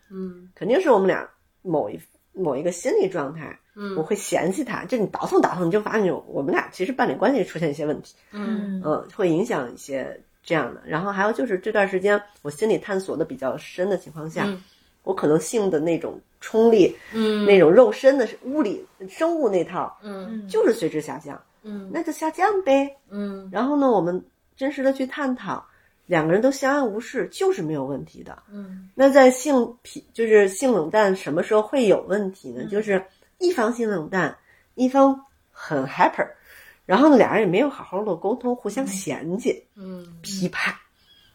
[0.10, 0.50] 嗯。
[0.56, 1.30] 肯定是我们俩
[1.62, 2.00] 某一
[2.32, 3.98] 某一个心理状态，嗯。
[3.98, 4.86] 我会嫌弃他。
[4.86, 8.82] 就你倒腾倒腾，你就发现我们俩其实伴侣关系出现一些问题，嗯。
[8.86, 10.82] 嗯，会影响一些这样的。
[10.86, 14.64] 然后还有就是这段时间我心理探索的比较深的情况下，嗯
[15.04, 17.46] 我可能性的那种冲力，嗯。
[17.46, 20.48] 那种肉身的物理生物那套，嗯。
[20.48, 22.96] 就是随之下降，嗯那就下降呗。
[23.10, 24.24] 嗯然后呢，我们
[24.56, 25.66] 真实的去探讨，
[26.06, 28.42] 两个人都相安无事，就是没有问题的。
[28.52, 32.66] 嗯那在性脾就是性冷淡什么时候会有问题呢？
[32.66, 33.04] 就是
[33.38, 34.38] 一方性冷淡，
[34.76, 36.28] 一方很 hyper，
[36.86, 40.74] 然后呢，俩人也没有好好的沟通，互相嫌弃、嗯批判。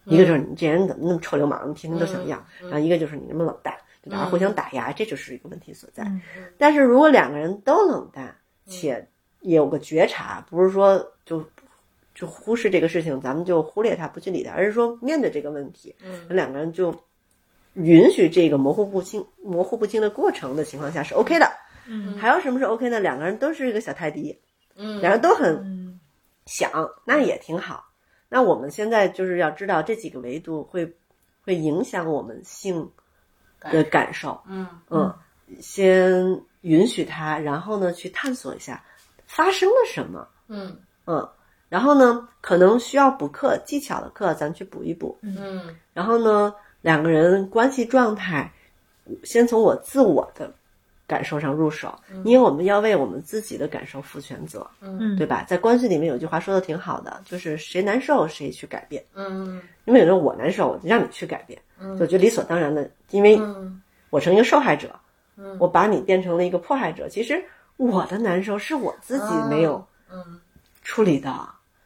[0.07, 6.05] 一个就是你这人怎么那么臭流氓，天天都想要；然后一个就是你那么冷淡，就俩人互相打压，这就是一个问题所在。
[6.05, 6.21] 嗯
[6.59, 9.09] 但是如果两个人都冷淡，且
[9.45, 11.45] 也有个觉察，不是说就
[12.15, 16.95] 就忽视这个事情，咱们就忽略它，不去理它，而是说面对这个问题，嗯两个人就
[17.75, 21.47] 允许这个模糊不清、模糊不清的过程的情况下是 OK 的。
[21.87, 22.99] 嗯还有什么是 OK 呢？
[22.99, 24.41] 两个人都是一个小泰迪，
[24.77, 26.01] 嗯两人都很嗯
[26.47, 26.71] 想，
[27.05, 27.85] 那也挺好。
[28.31, 30.97] 那我们现在就是要知道这几个维度会
[31.43, 32.91] 会影响我们性
[33.61, 34.41] 的感受。
[34.49, 35.15] 嗯嗯，
[35.61, 38.83] 先允许它，然后呢去探索一下
[39.27, 40.27] 发生了什么。
[40.49, 41.29] 嗯嗯，
[41.69, 45.19] 然后呢可能需要补课技巧的课，咱去补一补。
[45.23, 48.53] 嗯然后呢两个人关系状态，
[49.23, 50.53] 先从我自我的
[51.07, 54.67] 感受上入手，因为我们要为我们自己的感受负全责。
[54.81, 55.45] 嗯对吧？
[55.47, 59.05] 在关系里面有句话说的挺好的，就是谁难受谁去改变。
[59.15, 64.95] 嗯因为有时候我难受，我就让你去改变，嗯就觉得理所当然的，因为嗯我成一个受害者，
[65.37, 67.09] 嗯我把你变成了一个迫害者。
[67.09, 67.43] 其实
[67.77, 70.41] 我的难受是我自己没有嗯
[70.83, 71.31] 处理的。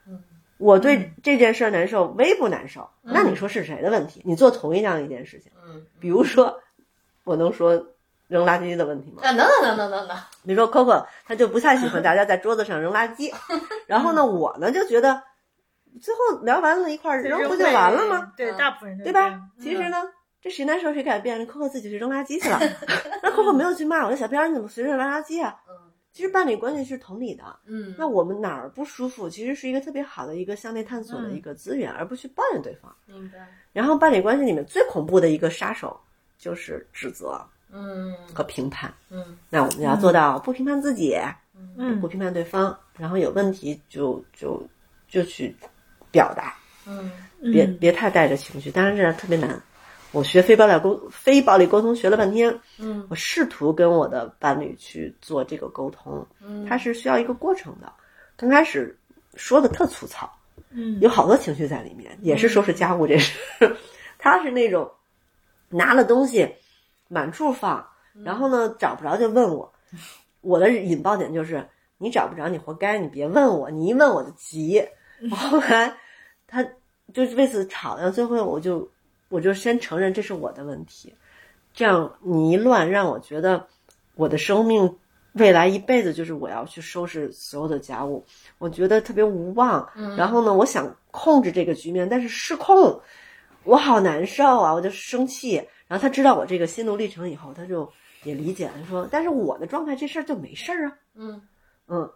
[0.06, 0.22] 嗯
[0.58, 2.90] 我对这件事儿难受，微不难受？
[3.02, 4.20] 那你说是谁的问题？
[4.24, 6.60] 你做同一样一件事情，嗯，比如说，
[7.22, 7.86] 我能说
[8.26, 9.22] 扔垃圾的问题吗？
[9.22, 13.32] 啊，能能能能能能，比如说 Coco，他就不太喜欢 大家在桌子上扔垃圾，
[13.86, 15.22] 然后呢，我呢就觉得，
[16.02, 18.32] 最后聊完了一块儿扔不就完了吗？？
[18.36, 19.40] 对，嗯大部分人对吧？
[19.60, 20.02] 其实呢，
[20.40, 22.58] 这谁难受谁改变，Coco 自己去扔垃圾去了，
[23.22, 25.56] 那 Coco 没有去骂我，那小编你怎么随便扔垃圾啊？
[25.68, 25.74] 嗯
[26.10, 32.92] 其实伴侣关系是同理的，嗯，那我们哪儿不舒服，其实是一个特别好的一个向内探索的一个资源，而不去抱怨对方。
[33.06, 33.38] 明白，
[33.72, 35.96] 然后伴侣关系里面最恐怖的一个杀手
[36.36, 38.92] 就是指责嗯和评判。
[39.10, 41.16] 嗯那我们要做到不评判自己，
[41.76, 44.60] 嗯不评判对方，然后有问题就就
[45.08, 45.54] 就去
[46.10, 47.12] 表达，嗯
[47.52, 48.72] 别别太带着情绪。
[48.72, 49.60] 当然这特别难。
[50.12, 57.92] 我学非暴力沟非暴力沟通学了半天，嗯我试图跟我的伴侣去做这个沟通，嗯，它是需要一个过程的。
[58.36, 58.98] 刚开始
[59.34, 60.30] 说的特粗糙，
[60.70, 63.38] 嗯有好多情绪在里面，也是收拾家务这事。
[64.18, 64.90] 他是那种
[65.68, 66.48] 拿了东西
[67.08, 67.86] 满处放，
[68.24, 69.72] 然后呢找不着就问我。
[70.40, 71.68] 我的引爆点就是
[71.98, 74.82] 你找不着，你活该，你别问我，你一问我就急。
[75.30, 75.94] 后来
[76.46, 76.64] 他
[77.12, 78.88] 就是为此吵，然后最后我就
[79.28, 81.14] 我就先承认这是我的问题，
[81.74, 83.66] 这样你一乱，让我觉得
[84.14, 84.96] 我的生命
[85.34, 88.24] 未来一辈子就是我要去收拾所有的家务，
[88.58, 89.88] 我觉得特别无望。
[90.16, 93.00] 然后呢，我想控制这个局面，但是失控，
[93.64, 95.56] 我好难受啊，我就生气。
[95.86, 97.90] 然后他知道我这个心路历程以后，他就
[98.24, 100.92] 也理解了，说，但是我的状态这事儿就没事儿啊。
[101.14, 101.40] 嗯
[101.86, 102.10] 嗯，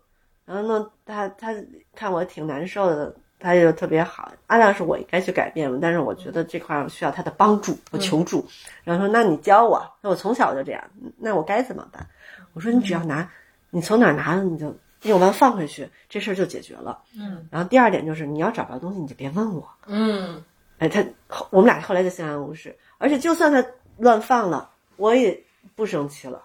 [0.44, 1.54] 然后呢，他他
[1.94, 4.32] 看我挺难受的，他就特别好。
[4.46, 8.46] 阿亮是我应该去改变，但是我觉得这块儿需要他的帮助，我求助。
[8.84, 10.84] 然后说：“那你教我。”那我从小就这样，
[11.18, 12.06] 那我该怎么办？
[12.54, 13.30] 我说：“你只要拿，
[13.70, 17.48] 你从哪儿拿的你就用完放回去，这事儿就解决了。”嗯。
[17.50, 19.68] 然后第二点就是，你要找不到东西，你就别问我。
[19.86, 20.42] 嗯
[20.78, 21.04] 哎，他
[21.50, 23.64] 我们俩后来就相安无事，而且就算他
[23.98, 25.44] 乱放了，我也
[25.76, 26.42] 不生气了。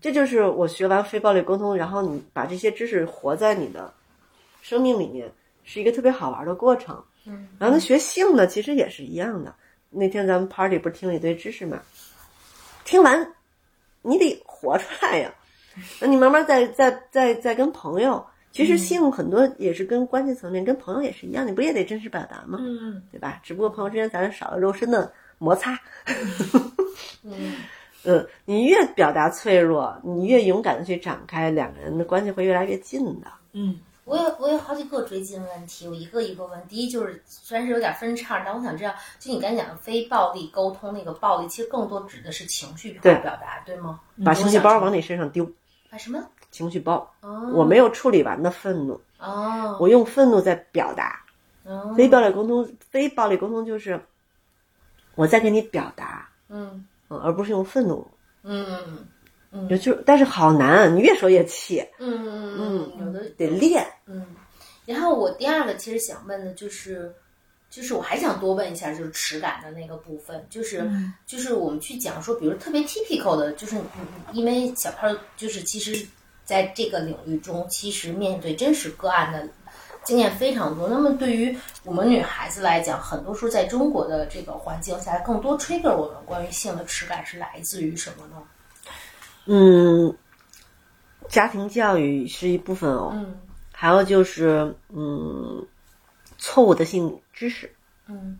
[0.00, 3.92] 这就是我学完非暴力沟通，然后你把这些知识活在你的
[4.62, 5.32] 生命里面，
[5.64, 7.02] 是一个特别好玩的过程。
[7.26, 9.54] 嗯，然后他学性呢，其实也是一样的。
[9.90, 11.80] 那天咱们 party 不是听了一堆知识嘛？
[12.84, 13.32] 听完
[14.02, 15.34] 你得活出来呀。
[16.00, 22.58] 那你慢慢再再再再跟朋友，其实性很多也是跟关系层面，跟朋友也是一样，你不也得真实表达吗？
[22.60, 23.40] 嗯对吧？
[23.42, 25.78] 只不过朋友之间咱少了肉身的摩擦。
[27.22, 27.54] 嗯
[28.06, 33.26] 嗯，你越表达脆弱，你越勇敢的去展开，两个人的关系会越来越近的。
[33.52, 36.68] 嗯我有我有好几个追进问题，我一个一个问。
[36.68, 44.00] 第一就是虽然是有点分叉，但我想知道，就你刚才讲的非暴力沟通那个暴力，其实更多指的是情绪表达，对吗？
[44.24, 45.50] 把情绪包往你身上丢，
[45.90, 46.22] 把什么？
[46.50, 51.20] 情绪包，哦，我没有处理完的愤怒，哦，我用愤怒在表达。
[51.64, 53.98] 哦非暴力沟通，非暴力沟通就是
[55.14, 58.06] 我在给你表达，嗯嗯，而不是用愤怒。
[58.42, 59.08] 嗯
[59.54, 63.86] 嗯嗯就就但是好难，你越说越气，嗯嗯嗯，有的得练。
[64.06, 64.26] 嗯，
[64.84, 67.14] 然后我第二个其实想问的就是，
[67.70, 76.04] 就是我还想多问一下，就是耻感的那个部分，就是、嗯就是我们去讲说，比如特别 typical 的，就是嗯因为小胖就是其实
[76.44, 79.48] 在这个领域中，其实面对真实个案的
[80.02, 80.88] 经验非常多。
[80.88, 88.42] 那么对于我们女孩子来讲，很多时候在中国的这个环境下，更多 trigger 我们关于性的耻感是来自于什么呢？
[89.46, 90.16] 嗯，
[91.28, 93.40] 家庭教育是一部分哦，嗯。
[93.72, 95.66] 还有就是嗯，
[96.38, 97.74] 错误的性知识
[98.06, 98.38] 嗯。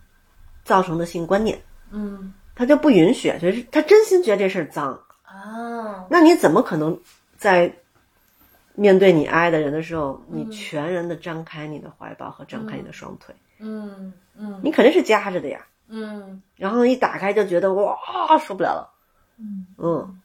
[0.65, 2.33] 造成的性观念，嗯。
[2.55, 6.99] 他就不允许，就是他真心觉得这事儿脏，啊那你怎么可能
[7.37, 7.75] 在
[8.75, 13.35] 面对你爱的人的时候，你全然的张开你的怀抱和张开你的双腿？
[13.59, 14.13] 嗯。
[14.37, 14.61] 嗯。
[14.63, 15.67] 你肯定是夹着的呀。
[15.89, 16.41] 嗯。
[16.57, 17.97] 然后一打开就觉得哇
[18.39, 18.95] 受不了了，
[19.39, 19.67] 嗯。
[19.79, 20.21] 嗯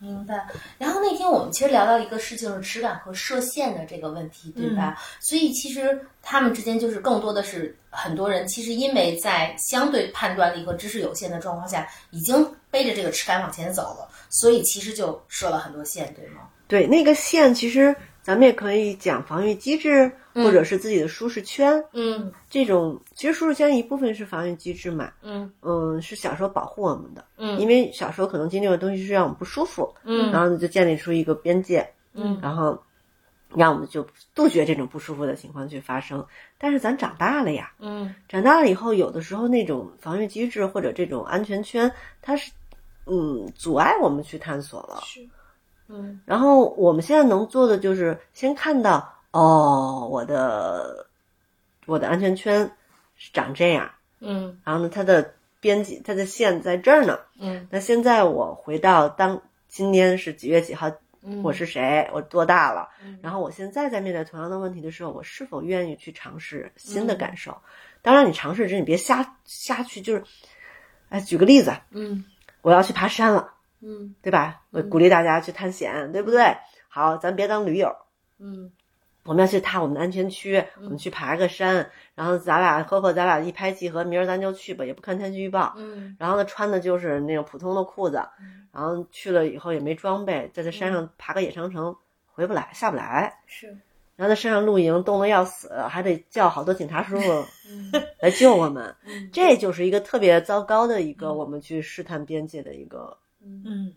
[0.00, 0.46] 明白。
[0.78, 4.98] 然后那天我们其实聊到一个事情是耻感和射线的这个问题，对吧？
[5.20, 16.48] 所以其实他们之间就是更多的是很多人其实因为在相对判断力和知识有限的状况下，已经背着这个耻感往前走了，所以其实就设了很多线，对吗？
[16.66, 21.82] 对，那个线其实咱们也可以讲防御机制，或者是自己的舒适圈。
[21.92, 32.78] 嗯这种其实舒适圈一部分是防御机制嘛，嗯嗯，是小时候保护我们的，嗯因为小时候可能经历的东西是让我们不舒服，嗯然后就建立出一个边界，嗯然后
[33.54, 36.24] 让我们就杜绝这种不舒服的情况去发生。
[36.58, 41.90] 但是咱长大了呀，嗯长大了以后，有的时候那种防御机制或者这种安全圈，
[42.20, 42.52] 它是
[43.06, 45.00] 嗯阻碍我们去探索了。
[45.04, 45.26] 是
[45.90, 46.20] 嗯。
[46.24, 51.06] 然后我们现在能做的就是先看到哦，我的
[51.86, 52.70] 我的安全圈
[53.16, 54.60] 是长这样，嗯。
[54.64, 57.18] 然后呢，它的边界它的线在这儿呢。
[57.38, 57.66] 嗯。
[57.70, 60.90] 那现在我回到当今天是几月几号，
[61.22, 62.88] 嗯，我是谁，我多大了？
[63.04, 63.18] 嗯。
[63.22, 67.56] 然后我现在在面对同样的问题的时候，我是否愿意去尝试新的嗯感受？
[68.02, 70.24] 当然，你尝试之前你别瞎瞎去，就是，
[71.10, 72.24] 哎，举个例子，嗯。
[72.62, 74.62] 我要去爬山了，嗯对吧？
[74.70, 76.56] 我鼓励大家去探险，对不对？
[76.88, 77.94] 好，咱别当驴友，
[78.38, 78.70] 嗯
[79.24, 85.74] 我们要去踏我们的安全区，我们去爬个山，然后咱俩呵呵，咱俩一拍即合，明儿咱就去吧，也不看天气预报。
[85.76, 88.16] 嗯然后呢，穿的就是那种普通的裤子，
[88.72, 91.94] 然后去了以后也没装备，在这山上爬个野长城，
[92.32, 93.38] 回不来，下不来。
[93.46, 93.66] 是
[94.16, 98.94] 然后在山上露营，冻得要死，还得叫好多警察叔叔嗯来救我们。
[99.06, 103.92] 嗯这就是一个特别糟糕的一个我们去试探边界的一个嗯。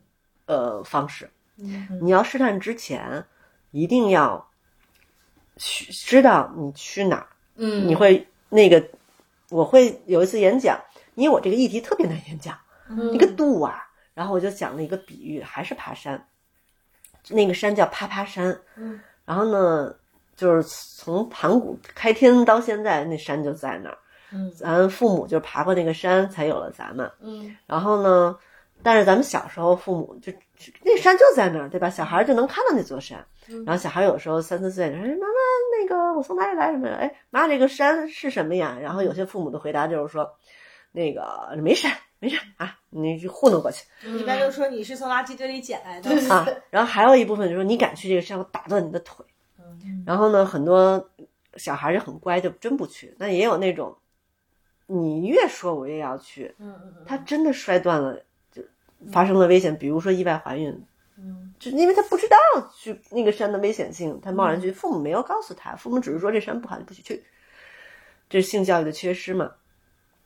[0.45, 1.29] 呃方式。
[1.57, 1.99] 嗯。
[2.01, 3.25] 你要试探之前，
[3.71, 4.47] 一定要
[5.57, 7.87] 去知道你去哪儿，嗯。
[7.87, 8.83] 你会那个，
[9.49, 10.79] 我会有一次演讲，
[11.15, 12.57] 因为我这个议题特别难演讲，
[12.89, 13.13] 嗯。
[13.13, 16.27] 一个度啊，然后我就讲了一个比喻，还是爬山，
[17.29, 18.99] 那个山叫啪啪山，嗯。
[19.25, 19.95] 然后呢，
[20.35, 23.97] 就是从盘古开天到现在，那山就在那儿，
[24.31, 24.51] 嗯。
[24.51, 27.09] 咱父母就爬过那个山，才有了咱们。
[27.21, 27.55] 嗯。
[27.65, 28.37] 然后呢，
[28.83, 30.31] 但是咱们小时候父母就
[30.83, 31.89] 那山就在那儿，对吧？
[31.89, 33.25] 小孩儿就能看到那座山。
[33.49, 35.39] 嗯然后小孩有时候三四岁，说：“哎，妈妈，
[35.81, 36.95] 那个我从哪里来什么的？
[36.95, 40.29] 哎，妈，这个山是什么呀？”然后有些父母的回答就是说
[40.93, 43.85] ：“那个没山，没山啊，你就糊弄过去
[44.17, 46.09] 一般都说你是从垃圾堆里捡来的。
[46.33, 49.25] 啊。”然后还有一部分就说：“你敢去这个山，我打断你的腿。”
[50.05, 51.09] 然后呢，很多
[51.57, 53.13] 小孩儿就很乖，就真不去。
[53.17, 53.97] 那也有那种，
[54.85, 56.55] 你越说我越要去，
[57.05, 58.21] 他真的摔断了，就
[59.11, 60.85] 发生了危险，比如说意外怀孕，
[61.17, 62.37] 嗯就因为他不知道
[62.75, 67.23] 去那个山的危险性，他贸然去，父母没有告诉他，父母只是说这山不好，你不许去，
[68.29, 69.51] 这是性教育的缺失嘛。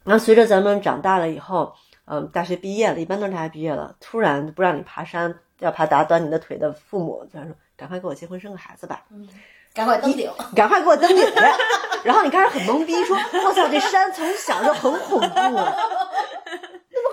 [0.03, 1.75] 然后随着咱们长大了以后，
[2.05, 9.27] 嗯、大学毕业了，一般都是大学毕业了，突然不让你爬山，要爬打断你的腿的父母，就说赶快给我结婚生个孩子吧，嗯，
[9.73, 10.31] 赶快登顶。
[10.55, 11.53] 赶快给我登顶来。
[12.05, 15.59] 然后你开始很懵逼，说我操，这山从小就很恐怖，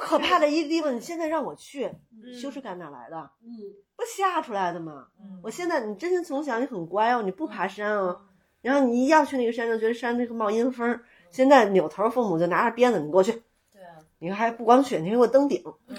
[0.04, 1.90] 可怕的一个地方，你现在让我去，
[2.38, 3.30] 羞耻感哪来的？
[3.42, 3.48] 嗯。
[3.96, 5.06] 不吓出来的吗？
[5.18, 5.40] 嗯。
[5.42, 8.20] 我现在你真心从小你很乖哦，你不爬山哦，
[8.60, 11.00] 然后你一要去那个山就，觉得山那个冒阴风。
[11.30, 13.32] 现在扭头，父母就拿着鞭子，你给我去，
[13.72, 15.96] 对啊，你还不光去，你还给我登顶，嗯。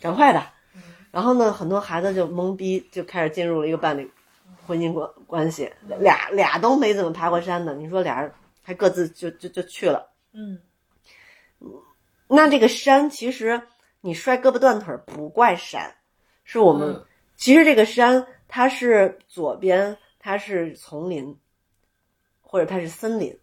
[0.00, 0.40] 赶快的。
[0.76, 0.82] 嗯。
[1.10, 4.08] 然后呢，很多孩子就懵逼，就开始进入了一个伴侣
[4.66, 8.32] 婚姻关关系，俩俩都没怎么爬过山的，你说俩人
[8.62, 10.12] 还各自就就就去了。
[10.32, 10.60] 嗯
[12.30, 13.60] 那这个山其实
[14.00, 15.94] 你摔胳膊断腿儿不怪山，
[16.44, 17.04] 是我们、嗯
[17.36, 21.34] 其实这个山它是左边它是丛林，
[22.42, 23.34] 或者它是森林，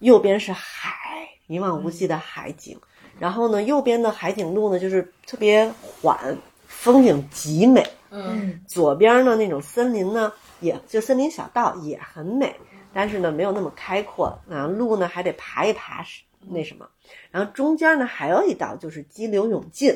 [0.00, 2.78] 右边是海，一望无际的海景。
[3.18, 6.36] 然后呢，右边的海景路呢就是特别缓，
[6.66, 7.82] 风景极美。
[8.10, 10.30] 嗯左边呢那种森林呢，
[10.60, 12.54] 也就森林小道也很美，
[12.92, 16.88] 但是呢没有那么开阔，啊路呢还得爬一爬是那什么，
[17.30, 19.92] 然后中间呢还有一道就是激流勇进，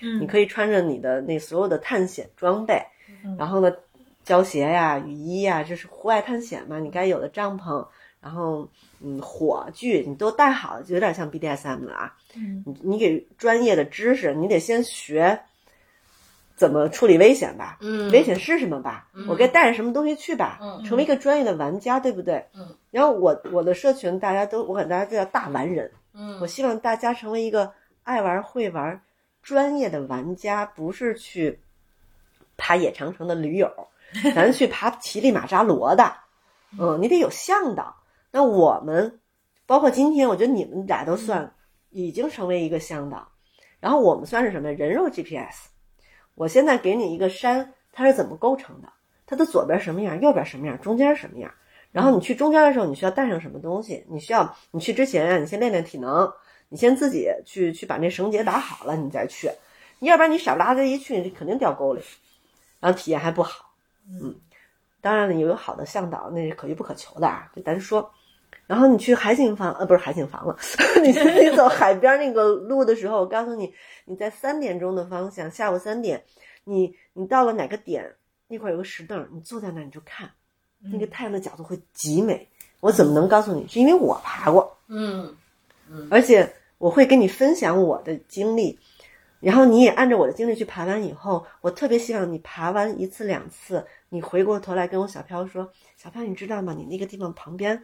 [0.00, 0.20] 嗯。
[0.20, 2.82] 你可以穿着你的那所有的探险装备，
[3.38, 3.72] 然后呢
[4.24, 7.86] 胶鞋呀、雨衣呀，这是户外探险嘛，你该有的帐篷，
[8.20, 8.68] 然后
[9.00, 12.16] 嗯火炬你都带好，就有点像 BDSM 了啊。
[12.36, 12.62] 嗯。
[12.66, 15.40] 你你给专业的知识，你得先学
[16.60, 18.10] 怎么处理危险吧，嗯。
[18.10, 19.26] 危险是什么吧，嗯。
[19.26, 20.84] 我该带着什么东西去吧，嗯。
[20.84, 22.44] 成为一个专业的玩家，对不对？
[22.52, 22.76] 嗯。
[22.90, 26.38] 然后我我的社群大家都，我管大家都叫大玩人，嗯。
[26.38, 29.00] 我希望大家成为一个爱玩会玩
[29.42, 31.58] 专业的玩家，不是去
[32.58, 33.72] 爬野长城的驴友，
[34.34, 36.12] 咱去爬乞力马扎罗的，
[36.78, 37.96] 嗯，你得有向导。
[38.30, 39.18] 那我们
[39.64, 41.54] 包括今天，我觉得你们俩都算
[41.88, 43.26] 已经成为一个向导，
[43.80, 44.70] 然后我们算是什么？
[44.72, 45.69] 人肉 GPS。
[46.40, 48.88] 我现在给你一个山，它是怎么构成的？
[49.26, 51.52] 它的左边什么样，右边什么样，中间什么样？
[51.92, 54.06] 然后你去中间的时候，你需要带上什么东西？
[54.08, 56.32] 你需要你去之前啊，你先练练体能，
[56.70, 59.50] 你先自己去去把那绳结打好了，你再去。
[59.98, 62.00] 要不然你傻不拉几一去，你肯定掉沟里，
[62.80, 63.74] 然后体验还不好。
[64.08, 64.34] 嗯，
[65.02, 68.10] 当然了，有好的向导那是可遇不可求的啊，就咱说。
[68.70, 70.56] 然后你去海景房，呃，不是海景房了，
[71.02, 76.22] 你你走海边那个路的时候，我告诉你，你在三点钟的方向，下午三点，
[76.62, 78.14] 你你到了哪个点，
[78.46, 80.30] 那块有个石凳，你坐在那儿你就看，
[80.78, 82.46] 那个太阳的角度会极美。
[82.78, 83.66] 我怎么能告诉你？
[83.66, 85.34] 是因为我爬过，嗯
[85.90, 86.48] 嗯而且
[86.78, 88.78] 我会跟你分享我的经历，
[89.40, 95.68] 然后你也按照我的经历去爬完以后，我特别希望你爬完一次两次，你回过头来跟我小飘说
[95.98, 96.72] ：“小飘，你知道吗？
[96.72, 97.82] 你那个地方旁边嗯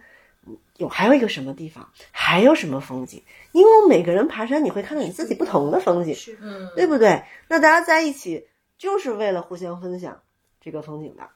[0.77, 3.23] 有还有一个什么地方，还有什么风景？
[3.53, 7.25] 因为我每个人爬山，你会看到你自己不同的风景，嗯对不对？
[7.49, 8.47] 那大家在一起
[8.79, 10.21] 就是为了互相分享
[10.61, 11.29] 这个风景的。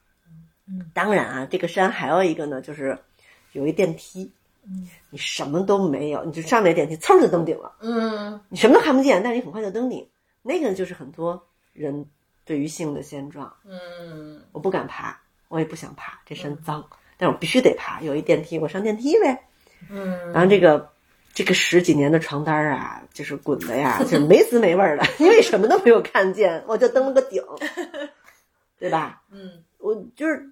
[0.68, 2.98] 嗯，当然啊，这个山还有一个呢，就是
[3.52, 4.32] 有一电梯。
[4.62, 7.76] 嗯，你什么都没有，你就上那电梯，噌就登顶了。
[7.80, 10.06] 嗯你什么都看不见，但是你很快就登顶。
[10.42, 12.06] 那个就是很多人
[12.44, 13.56] 对于性的现状。
[13.64, 16.86] 嗯我不敢爬，我也不想爬，这山脏，
[17.21, 18.01] 但是我必须得爬。
[18.01, 19.45] 有一电梯，我上电梯呗。
[19.91, 20.91] 嗯，然后这个
[21.35, 27.43] 这个十几年的床单啊，就是滚的呀，就是没滋没味儿的，因为什么都没有看见，我就登了个顶，
[28.81, 29.23] 对吧？
[29.31, 30.51] 嗯我就是，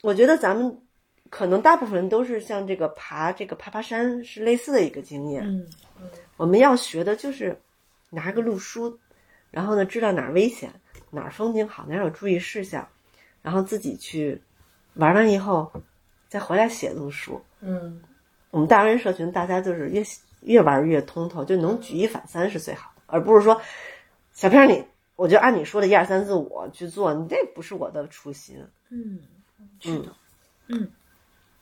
[0.00, 0.80] 我觉得咱们
[1.28, 5.44] 可能大部分人都是像这个爬这个爬爬山是类似的一个经验。
[5.46, 5.66] 嗯
[6.38, 7.60] 我们要学的就是
[8.10, 8.98] 拿个路书，
[9.52, 10.72] 然后呢知道哪儿危险，
[11.10, 12.88] 哪儿风景好，哪儿有注意事项，
[13.42, 14.42] 然后自己去
[14.94, 15.72] 玩完以后
[16.28, 17.40] 再回来写路书。
[17.60, 18.02] 嗯。
[18.50, 20.04] 我们大人社群大家就是越
[20.42, 23.58] 越玩越通透，就能举一反三是最好的，而不是说
[24.34, 24.84] 小片儿你
[25.16, 28.62] 我就按你说的一二三四五去做，你这不是我的初心。
[28.90, 29.20] 嗯，
[29.80, 30.12] 是的，
[30.66, 30.90] 嗯。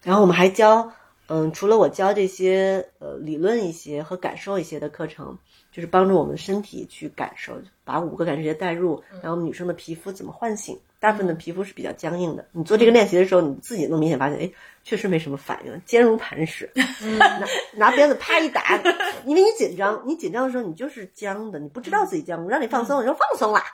[0.03, 0.93] 然后我们还教，
[1.29, 5.39] 嗯，除了我教这些呃理论一些和感受一些的课程，
[5.71, 7.55] 就是帮助我们身体去感受，
[7.85, 10.79] 把五个感受节带入，然后女生的皮肤怎么唤醒。
[10.99, 14.53] 大部分的皮肤是比较僵硬的，你做这个练习的时候，你自己能明显发现，哎，
[14.85, 16.71] 确实没什么反应，坚如磐石。
[17.19, 18.79] 拿拿鞭子啪一打，
[19.25, 23.65] 因为你紧张，你紧张的时候你就是僵的，你不知道自己僵，我让你放松，你说放松啦，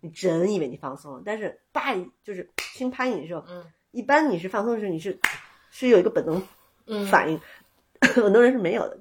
[0.00, 5.20] 你真以为你放松了，但是啪一就是轻拍你的时候，嗯一般你是放松的时候，你是
[5.70, 6.42] 是有一个本能
[6.86, 7.38] 嗯反应，
[8.00, 8.98] 很多人是没有的，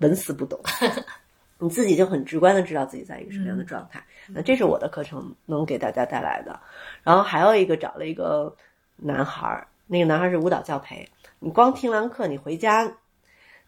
[0.00, 0.60] 纹丝不动。
[1.62, 4.02] 你自己就很直观的知道自己在一个什么样的状态。
[4.26, 6.58] 那这是我的课程能给大家带来的。
[7.04, 8.56] 然后还有一个找了一个
[8.96, 11.08] 男孩儿，那个男孩儿是舞蹈教培。
[11.38, 12.92] 你光听完课，你回家，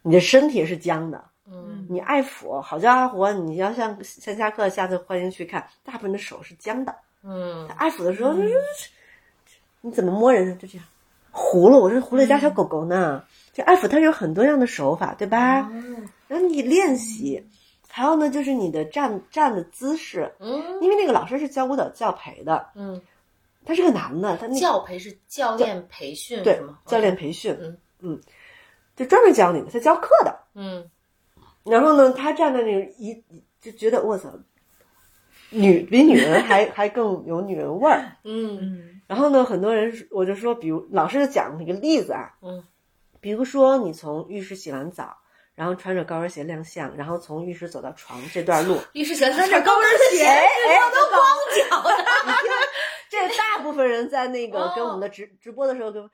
[0.02, 1.24] 你的身体是僵的。
[1.48, 6.92] 嗯你爱抚，好家伙，你要像线下课，下次欢迎去看，大部分的手是僵的。
[7.22, 8.54] 嗯爱抚的时候，就是
[9.82, 10.86] 你怎么摸人就这样，
[11.32, 13.22] 葫芦，我是葫芦家小狗狗呢。
[13.52, 15.68] 就爱抚它有很多样的手法，对吧？
[15.70, 17.46] 嗯然后你练习，
[17.96, 20.82] 还有呢，就是你的站站的姿势，嗯。
[20.82, 23.00] 因为那个老师是教舞蹈教培的，嗯，
[23.64, 26.80] 他是个男的，他那教培是教练培训对吗？
[26.86, 27.78] 教练培训，嗯。
[28.00, 28.20] 嗯，
[28.96, 30.36] 就专门教你的，他教课的。
[30.54, 30.90] 嗯。
[31.62, 33.22] 然后呢，他站在那个一
[33.60, 34.28] 就觉得我操，
[35.50, 38.16] 女比女人还 还更有女人味儿。
[38.24, 38.58] 嗯。
[38.60, 39.00] 嗯。
[39.06, 42.64] 然后呢，很多人我就说，比如老师就讲一个例子啊，嗯，
[43.20, 45.16] 比如说你从浴室洗完澡，
[45.54, 50.46] 然后穿着高跟鞋亮相，然后从浴室走到床这段路，浴室穿着高跟鞋，哎
[50.78, 51.22] 我都光
[51.70, 52.04] 脚的。
[53.08, 56.10] 这大部分人在那个哦跟我们的直直播的时候跟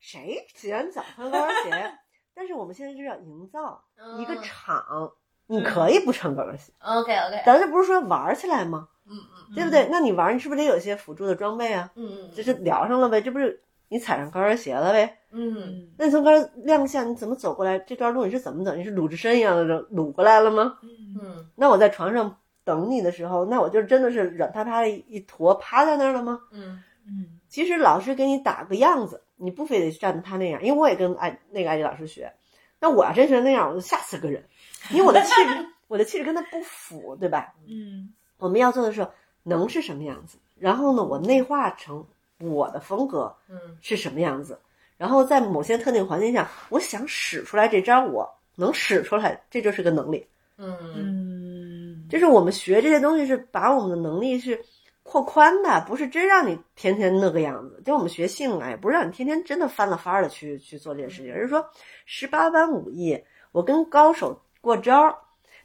[0.00, 1.94] 谁洗完澡穿高跟鞋，
[2.34, 3.82] 但是我们现在就是要营造
[4.18, 5.12] 一个嗯场，
[5.46, 8.88] 你可以不穿高跟鞋，OK OK，咱这不是说玩起来吗？
[9.06, 9.88] 嗯嗯对不对？
[9.90, 11.90] 那你玩，你是不是得有一些辅助的装备啊？
[11.96, 13.62] 嗯这就聊上了呗，这不是
[13.92, 15.18] 你踩上高跟鞋了呗？
[15.30, 17.78] 嗯那你从高跟亮相，你怎么走过来？
[17.78, 18.74] 这段路你是怎么走？
[18.74, 20.78] 你是鲁智深一样的鲁过来了吗？
[20.82, 20.88] 嗯
[21.22, 26.40] 嗯那我在床上等你的时候，那我就真的是软塌塌的一坨趴在那儿了吗？
[26.52, 32.32] 嗯嗯其实老师给你打个样子，你不非得站他那样，因为我也跟艾那个艾迪老师学。
[32.80, 34.42] 那我要真是那样，我就吓死个人，
[34.90, 37.54] 因为我的气质， 我的气质跟他不符，对吧？
[37.68, 39.06] 嗯我们要做的是
[39.44, 42.04] 能是什么样子，然后呢，我内化成
[42.50, 43.58] 我的风格嗯。
[43.80, 44.58] 是什么样子，
[44.96, 50.26] 然后在某些特定环境下，我想使出来这招，我能使出来，这就是个能力。
[50.56, 50.76] 嗯。
[50.94, 52.08] 嗯。
[52.10, 54.62] 就是我们学这些东西是把我们的能力是
[55.02, 57.82] 扩宽的，不是真让你天天那个样子。
[57.84, 61.66] 就我们学性啊，也不是让你天天真的翻了番儿的去去做这件事情，而是说
[62.04, 63.18] 十八般武艺，
[63.50, 65.16] 我跟高手过招儿，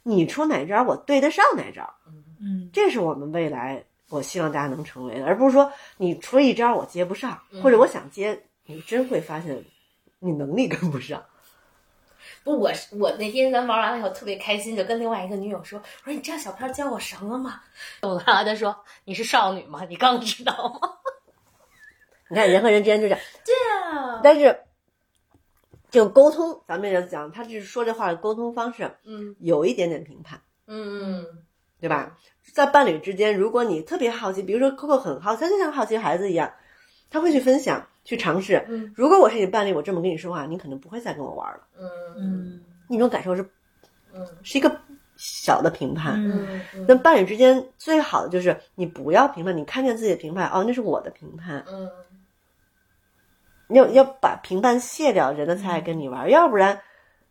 [0.02, 1.88] 你出哪招我对得上哪招，
[2.40, 2.70] 嗯。
[2.72, 9.64] 这是我们未来我希望大家能成为的，而不是说你出了一招我接不上，嗯或者我想接，你真会发现
[10.18, 11.24] 你能力跟不上。
[12.44, 17.60] 不，我是我那天咱玩完了以后特别开心，就跟另外一个女友说：“我说你知道小飘教我什么吗？”
[18.00, 19.84] 懂了，然后她说：“你是少女吗？
[19.88, 20.90] 你刚知道吗
[22.30, 24.60] 你看人和人之间就这样，？”对啊，但是
[25.90, 31.26] 这个沟通，咱们也讲，他就是说这话的沟通方式嗯有一点点评判，嗯
[31.80, 32.16] 对吧？
[32.58, 36.52] 在伴侣之间，如果你特别好奇，比如说 Coco 很好奇，他就像好奇孩子一样，
[37.08, 38.66] 他会去分享、去尝试。
[38.68, 41.60] 嗯如果我是你伴侣，我这么跟你说话，你可能不会再跟我玩了。
[41.78, 41.88] 嗯
[42.18, 43.48] 嗯那种感受是
[44.12, 44.76] 嗯是一个
[45.16, 46.14] 小的评判。
[46.16, 51.88] 嗯嗯那伴侣之间最好的就是你不要评判，你看见自己的评判，哦，那是我的评判，嗯
[53.68, 56.80] 要要把评判卸掉，人家才爱跟你玩，要不然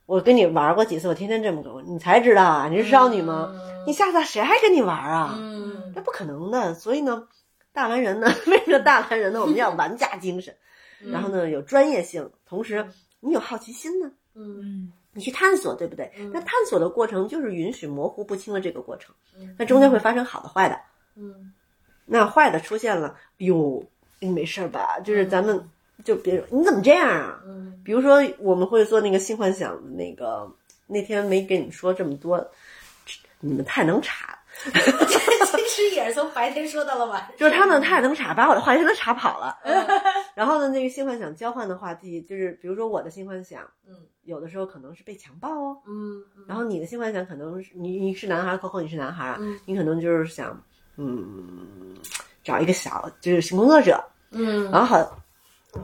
[0.07, 3.53] 我跟你玩过几次，我天天这么跟我，你才知道啊，你是少女吗？
[3.85, 5.35] 你下次谁还跟你玩啊？
[5.37, 6.73] 嗯这不可能的。
[6.73, 7.27] 所以呢，
[7.71, 9.41] 大男人呢， 为什么大男人呢？
[9.41, 10.55] 我们要玩家精神，
[11.11, 12.87] 然后呢有专业性，同时
[13.19, 16.11] 你有好奇心呢，嗯嗯你去探索，对不对？
[16.17, 20.79] 嗯那探索的过程就是允许模糊不清的这个过程嗯，那中间会发生好的坏的。
[21.15, 21.51] 嗯
[22.05, 23.83] 那坏的出现了，哟，
[24.21, 24.99] 你没事儿吧？
[25.03, 25.69] 就是咱们
[26.03, 27.39] 就别你怎么这样啊？
[27.45, 27.79] 嗯。
[27.83, 30.49] 比如说我们会做那个性幻想那个，
[30.87, 32.45] 那天没跟你说这么多，
[33.39, 34.27] 你们太能查。
[34.31, 34.39] 了，
[35.67, 39.55] 其实也是从白天说到了晚上，就是他们太能查，把我的话题都查跑了。
[40.33, 43.95] 然后呢，那个性幻想交换的话题就是，比如说我的性幻想，嗯。
[44.23, 49.57] 有的时候可能是被强暴哦，嗯然后你的性幻想可能是你你是男孩，Coco 你是男孩啊，嗯。
[49.65, 50.61] 你可能就是想，
[50.97, 51.95] 嗯，
[52.43, 54.69] 找一个小就是性工作者，嗯。
[54.69, 55.19] 然后好，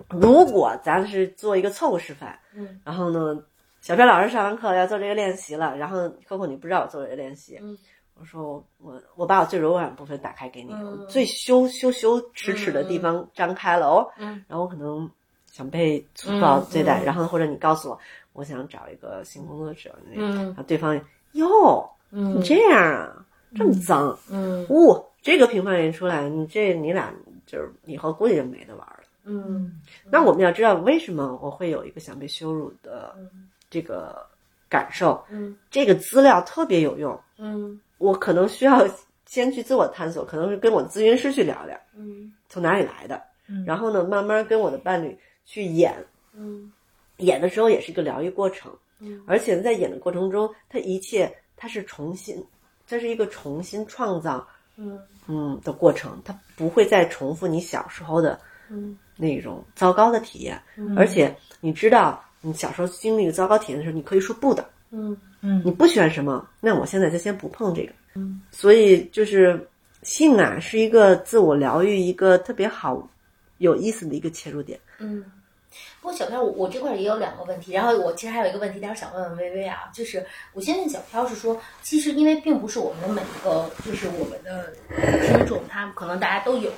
[0.09, 2.79] 如果咱是做一个错误示范，嗯。
[2.83, 3.41] 然后呢，
[3.81, 7.77] 小飘老师上完课要做这个练习了，然后 Coco 你不知道我做这个练习，嗯。
[8.19, 11.05] 我说我我我把我最柔软的部分打开给你，嗯。
[11.07, 14.43] 最羞羞羞耻耻的地方张开了哦，嗯。
[14.47, 15.09] 然后我可能
[15.51, 17.99] 想被粗暴对待，然后或者你告诉我，
[18.33, 20.35] 我想找一个性工作者，那个嗯。
[20.45, 20.99] 然后对方
[21.33, 23.25] 哟，嗯你这样啊，
[23.55, 24.65] 这么脏，嗯。
[24.69, 27.11] 呜、这个评判一出来，你这你俩
[27.45, 29.02] 就是以后估计就没得玩了。
[29.25, 33.15] 嗯那我们要知道为什么我会有一个想被羞辱的
[33.69, 34.25] 这个
[34.69, 35.55] 感受，嗯。
[35.71, 37.19] 这个资料特别有用。
[37.37, 37.79] 嗯。
[37.97, 38.87] 我可能需要
[39.25, 42.33] 先去自我探索，可能是跟我的咨询师去聊聊嗯。
[42.49, 43.63] 从哪里来的，嗯。
[43.65, 45.95] 然后呢，慢慢跟我的伴侣去演，
[46.33, 46.71] 嗯。
[47.17, 49.23] 演的时候也是一个疗愈过程，嗯。
[49.25, 52.43] 而且在演的过程中，它一切它是重新，
[52.85, 54.45] 这是一个重新创造，
[54.75, 54.99] 嗯。
[55.27, 58.39] 嗯的过程，它不会再重复你小时候的嗯
[59.17, 60.61] 那种糟糕的体验，
[60.97, 65.15] 而且你知道你小时候经历糟糕体验的时候，你可以说不的，嗯。
[65.41, 65.61] 嗯。
[65.65, 67.93] 你不喜欢什么，那我现在就先不碰这个。
[68.15, 69.67] 嗯，所以就是
[70.03, 73.09] 性啊，是一个自我疗愈一个特别好、
[73.57, 74.79] 有意思的一个切入点。
[74.99, 75.23] 嗯。
[75.99, 84.71] 不过小飘，我我这块也有两个问题，然后我其实还有一个问题，待会儿想问问微微啊，就是我先问小飘是说，其实因为并不是我们的每一个，就是我们的
[85.25, 86.71] 听众，他可能大家都有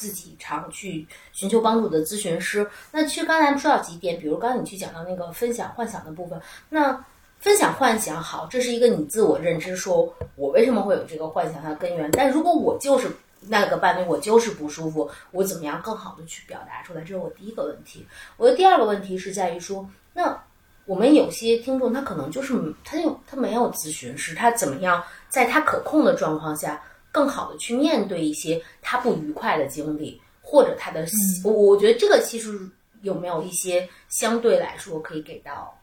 [0.00, 2.66] 自己常去寻求帮助的咨询师。
[2.90, 6.40] 那其实刚才说到几点，比如刚才你去讲到那个分享幻想的部分，
[6.70, 7.04] 那
[7.38, 12.10] 分享幻想好，这是一个你自我认知，说我为什么会有这个幻想它的根源。
[12.12, 17.02] 但如果我就是那个伴侣，我就是不舒服，我怎么样更好的去表达出来？
[17.02, 18.06] 这是我第一个问题。
[18.38, 20.42] 我的第二个问题是在于说，那
[20.86, 26.82] 我们有些听众他可能就是他有他没有咨询师，他怎么样在他可控的状况下，
[27.12, 31.06] 更好的去面对一些他不愉快的经历，或者他的，
[31.44, 32.58] 我、我觉得这个其实
[33.02, 35.76] 有没有一些相对来说可以给到。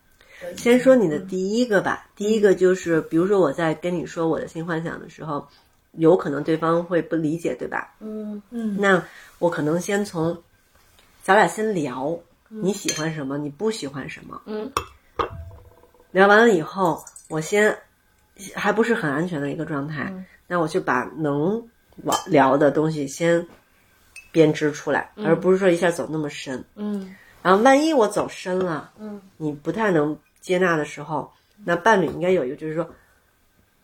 [0.56, 5.48] 先说你的第一个吧，第一个就是，比如说我在跟你说我的新幻想的时候，
[5.94, 7.96] 有可能对方会不理解，对吧？
[8.00, 9.04] 嗯嗯那
[9.40, 10.38] 我可能先从
[11.24, 12.20] 咱俩先聊，
[12.50, 14.40] 你喜欢什么，你不喜欢什么。
[14.46, 14.72] 嗯
[16.12, 17.76] 聊完了以后，我先
[18.54, 20.14] 还不是很安全的一个状态，
[20.48, 21.68] 那我就把能
[22.04, 23.46] 往聊的东西先
[24.32, 26.64] 编织出来，而不是说一下走那么深。
[26.76, 27.16] 嗯。
[27.44, 29.22] 然后万一我走深了，嗯。
[29.38, 31.32] 你不太能接纳的时候，
[31.66, 32.90] 那伴侣应该有一个，就是说，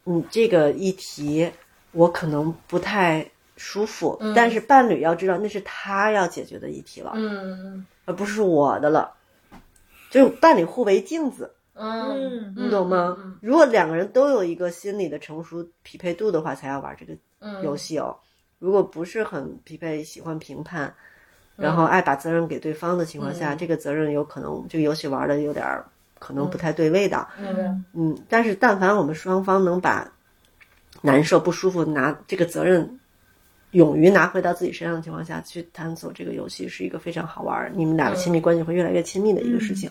[0.03, 1.51] 你这个议题
[1.91, 7.85] 我可能不太舒服，但是伴侣要知道那是他要解决的议题了，嗯。
[8.05, 9.13] 而不是我的了。
[10.09, 13.17] 就伴侣互为镜子，嗯你懂吗？
[13.41, 17.13] 如果两个人都有一个心理的成熟匹配度的话，才要玩这个
[17.61, 18.15] 游戏哦。
[18.59, 20.93] 如果不是很匹配，喜欢评判，
[21.57, 25.85] 然后爱把责任给对方的情况下，这个责任有可能这个游戏玩的有点儿
[26.19, 27.27] 可能不太对味道。
[27.37, 30.13] 嗯嗯，但是但凡我们双方能把
[31.01, 32.99] 难受不舒服拿这个责任。
[33.73, 39.89] 勇于拿回到自己身上的情况下去探索这个游戏是一个非常好玩儿，你们俩的亲密关系会越来越亲密的一个事情。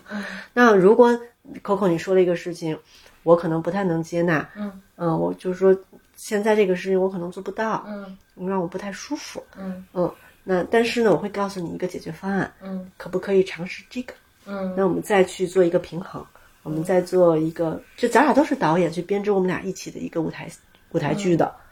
[0.53, 1.17] 那如果
[1.61, 2.77] Coco 你说了一个事情，
[3.23, 4.49] 我可能不太能接纳，
[4.97, 5.77] 嗯我就是说
[6.15, 8.17] 现在这个事情我可能做不到，嗯
[8.47, 10.11] 让我不太舒服，嗯
[10.43, 14.13] 那但是呢，我会告诉你一个解决方案，嗯可不可以尝试这个？
[14.45, 16.25] 嗯那我们再去做一个平衡，
[16.63, 20.49] 我们再做一个，就咱俩都是导演，去编织我们俩一起的一个舞台
[20.91, 21.45] 舞台剧的。
[21.45, 21.62] 嗯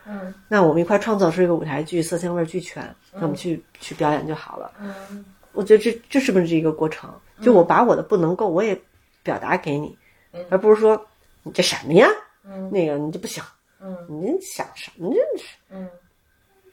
[0.47, 2.83] 那我们一块儿创造出一个舞台剧，色香味俱全，
[3.13, 4.71] 那我们去去表演就好了。
[4.79, 7.13] 嗯我觉得这这是不是一个过程？
[7.41, 8.81] 就我把我的不能够，我也
[9.21, 9.97] 表达给你，
[10.49, 11.05] 而不是说
[11.43, 12.07] 你这什么呀，
[12.45, 13.43] 嗯那个你这不行，
[13.81, 15.45] 嗯你想什么这是？
[15.69, 15.89] 嗯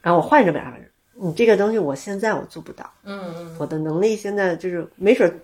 [0.00, 0.76] 然后我换一个表达，
[1.14, 5.34] 你这个东西我现在我做不到，嗯我的能力现在就是没准儿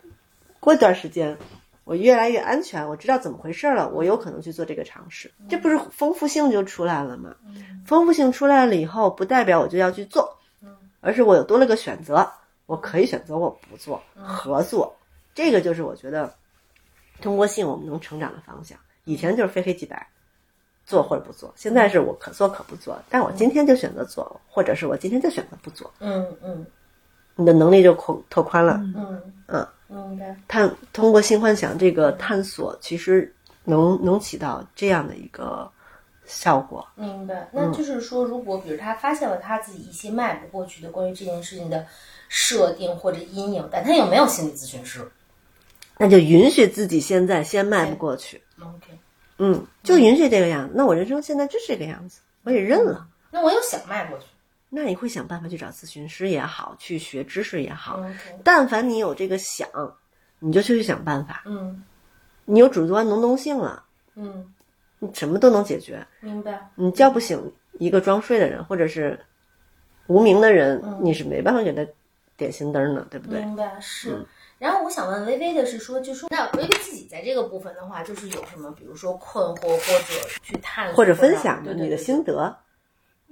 [0.61, 1.37] 过一段时间。
[1.85, 7.35] 我越来越安全，我知道怎么回事了，我有可能去做这个尝试，这不是丰富性就出来了吗？
[7.85, 10.39] 丰富性出来了以后，不代表我就要去做，
[11.01, 12.27] 而是我有多了个选择，
[12.67, 14.97] 我可以选择我不做，合作，
[15.35, 16.35] 这个就是我觉得
[17.21, 18.79] 通过性我们能成长的方向。
[19.05, 20.09] 以前就是非黑即白，
[20.87, 26.65] 做或者不做，现在是我可做可不做，但我今天就选择做，或者是我今天就选择不做，嗯嗯。
[27.37, 28.81] 你的能力就扩拓宽了。
[28.95, 29.21] 嗯。
[29.49, 30.37] 嗯，明白。
[30.49, 33.33] 探通过性幻想这个探索，其实
[33.65, 35.71] 能能起到这样的一个
[36.27, 36.87] 效果。
[36.95, 41.87] 明白，那就是说，如果比如他发现了他自己一些迈不过去的关于这件事情的
[42.29, 45.07] 设定或者阴影，但他又没有心理咨询师
[45.97, 48.99] 那就允许自己现在先迈不过去，？OK，
[49.39, 50.75] 嗯，就允许这个样子。
[50.75, 53.07] 那我人生现在就是这个样子，我也认了。
[53.31, 54.25] 那我又想迈过去。
[54.75, 58.05] 那你会想办法去找咨询师也好，去学知识也好。
[58.43, 59.69] 但凡你有这个想，
[60.41, 61.43] 你就去想办法。
[61.47, 61.85] 嗯
[62.47, 63.83] 你有主观能动性了，
[64.17, 64.53] 嗯，
[64.99, 66.07] 你什么都能解决。
[66.21, 66.69] 明白。
[66.75, 69.19] 你叫不醒一个装睡的人，或者是
[70.09, 71.87] 无名的人，你是没办法给他
[72.37, 73.41] 点心灯的，对不对？
[73.41, 74.27] 明白是。
[74.59, 82.55] 然后我想问微微的是说，就说那微微自己在这个部分的话，就是有什么，比如说困惑或者去探索或者分享你的心得。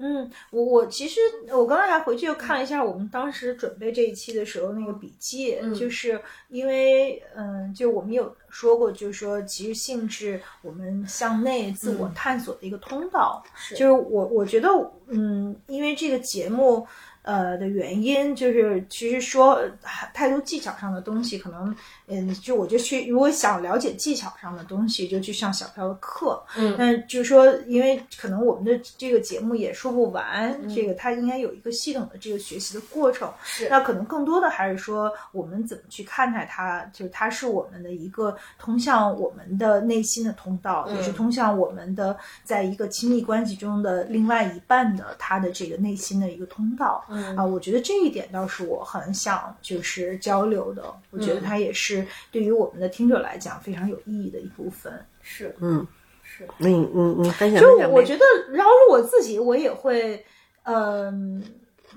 [0.05, 13.41] 嗯，我我其实我刚才还回去又看了一下我们当时准备这一期的时候那个笔记，嗯就是因为嗯，就我们有说过，就是说其实性是我们向内自我探索的一个通道。
[13.55, 14.69] 是就是我我觉得
[15.07, 16.85] 嗯，因为这个节目
[17.23, 19.71] 呃的原因，就是其实说呃
[20.13, 21.75] 太多技巧上的东西，可能
[22.07, 26.43] 嗯，就我就去，如果想了解技巧上的东西，就去上小飘的课。
[26.57, 33.33] 嗯但就是说，因为可能我们的这个节目也说不完，这个它应该有一个系统的这个学习的过程。
[33.45, 47.05] 是那可能更多的还是说，我们怎么去看待它，就是它是我们的一个通向我们的内心的通道，嗯也是通向我们的在一个亲密关系中的另外一半的他的这个内心的一个通道。
[47.13, 47.37] 嗯。
[47.37, 51.43] 啊，我觉得这一点倒是我很想就是交流的，我觉得嗯。
[51.43, 54.93] 它也是对于我们的听者来讲非常有意义的一部分。
[55.21, 55.87] 是嗯，
[56.23, 60.25] 是，那你你你分享就我觉得，然后我自己我也会，
[60.65, 61.43] 嗯、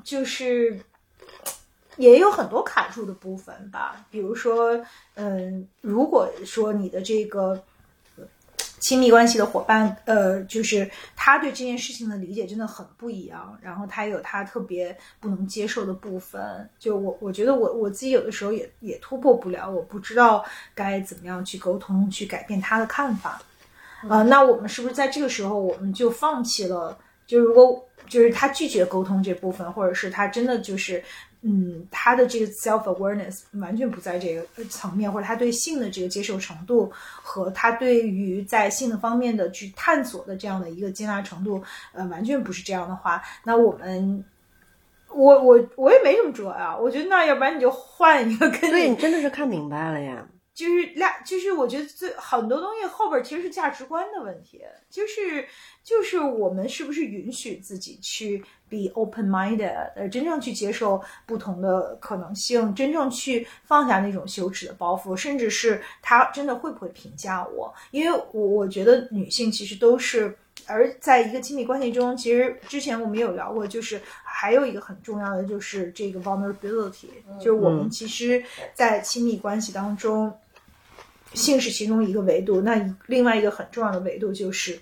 [0.04, 0.80] 就是
[1.98, 4.06] 也有很多卡住的部分吧。
[4.12, 4.80] 比如说，
[5.16, 7.64] 嗯，如果说你的这个
[8.86, 16.70] 亲密关系的伙伴，呃，就是他对这件事情的理解真的很不一样，然后他有他特别不能接受的部分。
[16.78, 23.42] 就我我觉得我我自己有的时候也也突破不了，我不知道该怎么样去沟通，去改变他的看法。
[24.08, 26.96] 呃，那我们是不是在这个时候我们就放弃了？
[27.26, 31.04] 就如果就是他拒绝沟通这部分，或者是他真的就是，
[31.48, 36.92] 嗯，他的这个 self awareness 完全不在这个呃层面，或者他对性的这个接受程度
[37.22, 44.26] 和他对于在性的方面的去探索的这样的一个接纳程度，呃，完全不是这样的话，那我们。
[45.18, 50.28] 我我我也没什么辙啊、我觉得那要不然你就换一个跟对你真的是看明白了呀。
[50.54, 55.48] 就是俩，就是我觉得最很多东西后边其实是价值观的问题，就是
[55.86, 67.74] 就是我们是不是允许自己去 be open minded，呃，真正去接受不同的可能性，真正去放下那种羞耻的包袱，甚至是他真的会不会评价我？
[67.92, 70.36] 因为我我觉得女性其实都是。
[70.68, 77.08] 而在一个亲密关系中，其实之前我们有聊过，就是还有一个很重要的就是这个 vulnerability，、
[77.38, 80.34] 就是我们嗯其实，在亲密关系当中，
[81.36, 84.80] 性是其中一个维度，那另外一个很重要的维度就是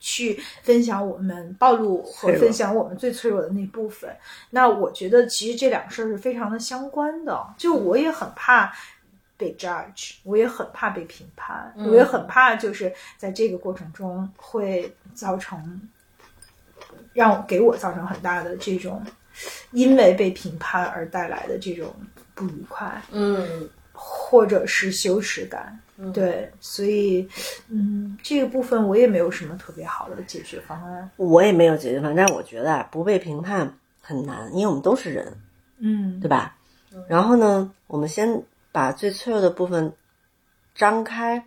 [0.00, 4.10] 去分享我们暴露和分享我们最脆弱的那部分。
[4.50, 7.54] 那我觉得其实这两个事儿是非常的相关的。
[7.56, 8.74] 就我也很怕
[9.36, 15.80] 被 judge，我也很怕被评判，嗯我也很怕就是在这个过程中会造成
[17.12, 19.04] 让我给我造成很大的这种
[19.70, 21.94] 因为被评判而带来的这种
[22.34, 23.00] 不愉快。
[23.12, 23.68] 嗯
[24.02, 25.78] 或者是羞耻感。
[26.02, 27.28] 嗯对，所以，
[27.68, 31.10] 嗯，这个部分我也没有什么特别好的解决方案。
[31.16, 35.36] 我也没有解决方案，但是我觉得啊，不被评判很难，因为我们都是人，
[35.78, 36.56] 嗯，对吧？
[37.06, 38.42] 然后呢，我们先
[38.72, 39.92] 把最脆弱的部分
[40.74, 41.44] 张开。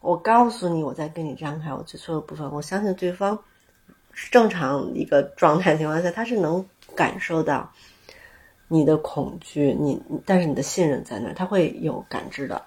[0.00, 2.48] 我告诉你，我在跟你张开我最脆弱的部分。
[2.52, 3.36] 我相信对方
[4.12, 7.72] 是正常一个状态情况下，他是能感受到
[8.68, 12.62] 你的恐惧，你但是你的信任在那儿，他会有感知的。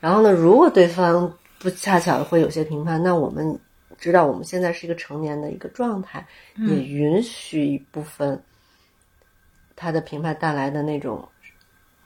[0.00, 3.58] 然后呢，如果对方不恰巧会有些评判，那我们
[3.98, 6.26] 知道我们现在是一个成年的一个状态，
[6.56, 8.40] 也允许一部分
[9.74, 11.28] 他的评判带来的那种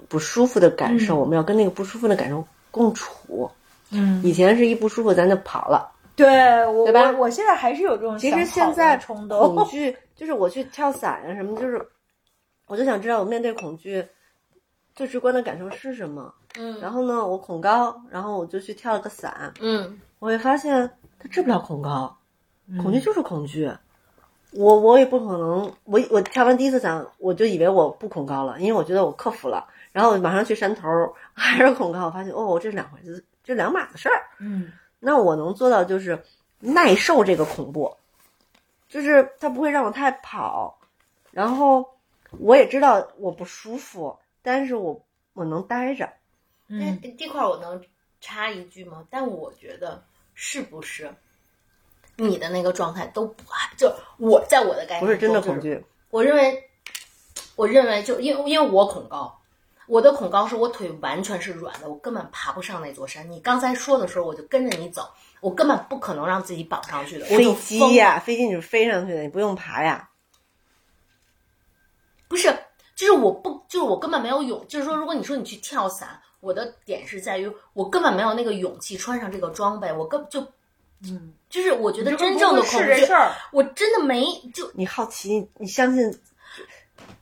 [0.09, 3.51] 不舒服的感受，嗯我们要跟那个不舒服的感受共处。
[3.91, 9.55] 嗯，以前是一不舒服咱就跑了，对我，对吧我我现在还是有这种其实现在冲动。
[9.55, 11.79] 恐惧就是我去跳伞啊什么，就是
[12.67, 14.03] 我就想知道我面对恐惧
[14.95, 16.33] 最直观的感受是什么。
[16.59, 22.17] 嗯然后呢，我恐高，然后我就去跳了个伞，嗯我会发现它治不了恐高，
[22.83, 23.71] 恐惧就是恐惧。
[24.53, 30.89] 我我也不可能，我我跳完第一次伞，我就以为我不恐高了，因为我觉得我克服了，然后马上去山头
[31.33, 34.23] 还是恐高，我发现哦，这是两回事，这两码子事儿。
[34.39, 36.23] 嗯那我能做到就是
[36.61, 37.97] 耐受这个恐怖，
[38.89, 40.79] 就是它不会让我太跑，
[41.31, 41.85] 然后
[42.39, 46.09] 我也知道我不舒服，但是我我能待着。
[46.69, 47.83] 嗯这这块儿我能
[48.21, 49.05] 插一句吗？
[49.11, 50.03] 但我觉得
[50.35, 51.15] 是不是
[52.17, 53.43] 你的那个状态都不
[53.77, 56.71] 就我在我的概念不是真的恐惧，我认为，
[57.57, 59.41] 我认为就因为因为我恐高，
[59.87, 63.31] 我的恐高是我腿完全是软的，我根本爬不上那座山。
[63.31, 65.11] 你刚才说的时候，我就跟着你走，
[65.41, 67.27] 我根本不可能让自己绑上去的。
[67.31, 70.11] 我就飞机疯呀、飞机你是飞上去的，你不用爬呀。
[72.29, 72.49] 不是，
[72.95, 80.41] 就是我不，就是我根本没有勇，就是说，如果你说你去跳伞，我的点是在于我根本没有那个勇气穿上这个装备，我根就，
[81.05, 83.31] 嗯，就是我觉得真正的不恐惧会是这事，儿。
[83.53, 86.13] 我真的没就你好奇，你相信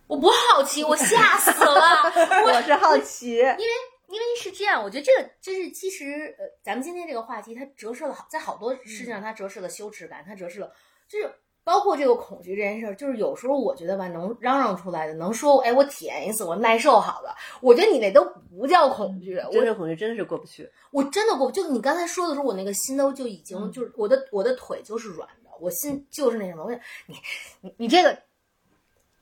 [0.06, 2.02] 我不好奇，我吓死了，
[2.48, 3.36] 我是好奇。
[3.36, 3.72] 因为
[4.08, 10.72] 因为是这样，我觉得这个就是其实呃，咱们今天这个话题它折射了好，在好多事情上它折射了羞耻感，它折射了
[11.06, 11.30] 就是
[11.62, 20.68] 包括这个恐惧这件事儿，就是有时候我觉得吧，能嚷嚷出来的，能说哎我体验一次我耐受好了，我觉得你那都不叫恐惧，我这恐惧真的是过不去。
[20.90, 27.14] 我真的过不，就你刚才说的时候，我那个心都就已经嗯就是我的我的腿就是软的，我心就是那什么，我想你
[27.60, 28.18] 你你这个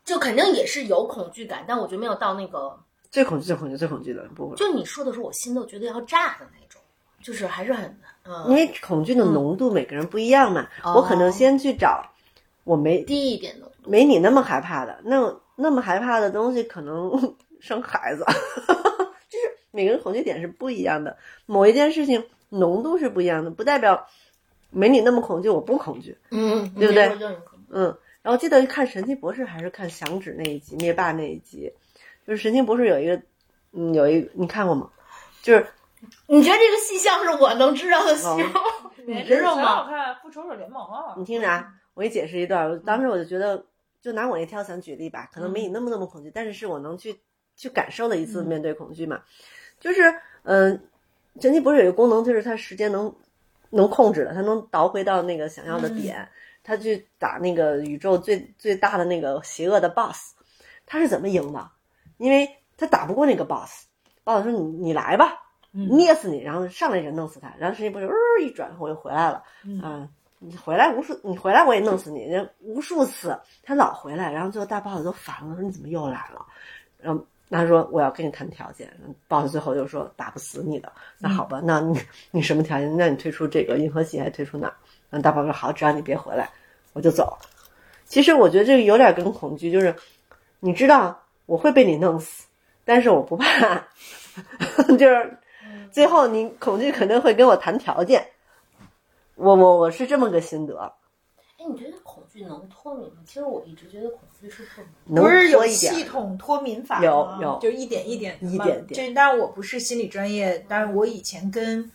[0.05, 2.79] 就肯定也是有恐惧感，但我觉得没有到那个，
[3.11, 6.81] 最恐惧、最恐惧、最恐惧的不会，就你说的时候，我心都觉得要炸的那种，
[7.23, 7.85] 就是还是很
[8.25, 10.67] 嗯因为恐惧的浓度每个人不一样嘛。
[10.83, 12.03] 哦我可能先去找
[12.69, 13.73] 我没低一点的。
[13.87, 18.23] 没你那么害怕的，那那么害怕的东西，可能 生孩子，
[19.31, 21.17] 就是每个人恐惧点是不一样的。
[21.47, 24.07] 某一件事情浓度是不一样的，不代表
[24.69, 26.19] 没你那么恐惧，我不恐惧。
[26.31, 27.09] 嗯，对不对
[27.71, 31.73] 嗯，然后记得看神奇博士还是看响指那一集灭霸那一集，
[32.27, 33.23] 就是神奇博士有一个，
[33.73, 34.91] 嗯，有一你看过吗？
[35.43, 35.67] 就是
[36.27, 38.61] 你觉得这个戏像是我能知道的戏哦吗？
[39.07, 39.69] 你知道很吗？
[39.77, 42.71] 好看《复仇者联盟》啊，你听着啊，我给你解释一段。
[42.71, 43.65] 我当时我就觉得，
[44.01, 47.19] 就拿我那跳伞举例吧，可能没你那么那么恐惧，但是是我能去
[47.57, 49.21] 去感受的一次面对恐惧嘛。
[49.81, 50.81] 就是，嗯、
[51.41, 53.13] 神奇博士有一个功能，就是它时间能
[53.71, 56.29] 能控制的，它能倒回到那个想要的点，
[56.63, 60.35] 他去打那个宇宙最最大的那个邪恶的 BOSS，
[60.87, 61.69] 他是怎么赢的？
[62.17, 65.47] 因为他打不过那个 BOSS，BOSS 说你你来吧。
[65.71, 70.09] 捏死你，然后上来就弄死他，然后神奇博士、呃、一转头又回来了，嗯，
[70.39, 76.45] 你回来无数，你回来我也弄死你，人无数次，他老回来，然后最后大 boss 都烦了，说你怎么又来了？
[76.99, 78.89] 然后他说我要跟你谈条件
[79.29, 82.97] ，boss 最后就说打不死你的，那好吧，那你你什么条件？
[82.97, 84.75] 那你退出这个银河系，还退出哪儿？
[85.11, 86.49] 然后大 boss 说好，只要你别回来，
[86.93, 87.37] 我就走。
[88.05, 89.95] 其实我觉得这个有点跟恐惧，就是
[90.61, 92.47] 你知道我会被你弄死，
[92.85, 93.85] 但是我不怕，
[94.99, 95.39] 就是。
[95.91, 98.27] 最后你恐惧肯定会跟我谈条件，
[99.39, 100.93] 我我我是这么个心得，
[101.59, 103.19] 哎，你觉得恐惧能脱敏吗？
[103.25, 105.23] 其实我一直觉得恐惧是不能。
[105.23, 107.39] 能不是有一点系统脱敏法吗？
[107.41, 111.91] 有有就一点一点一点点这当然我不是心理专业，但是我以前跟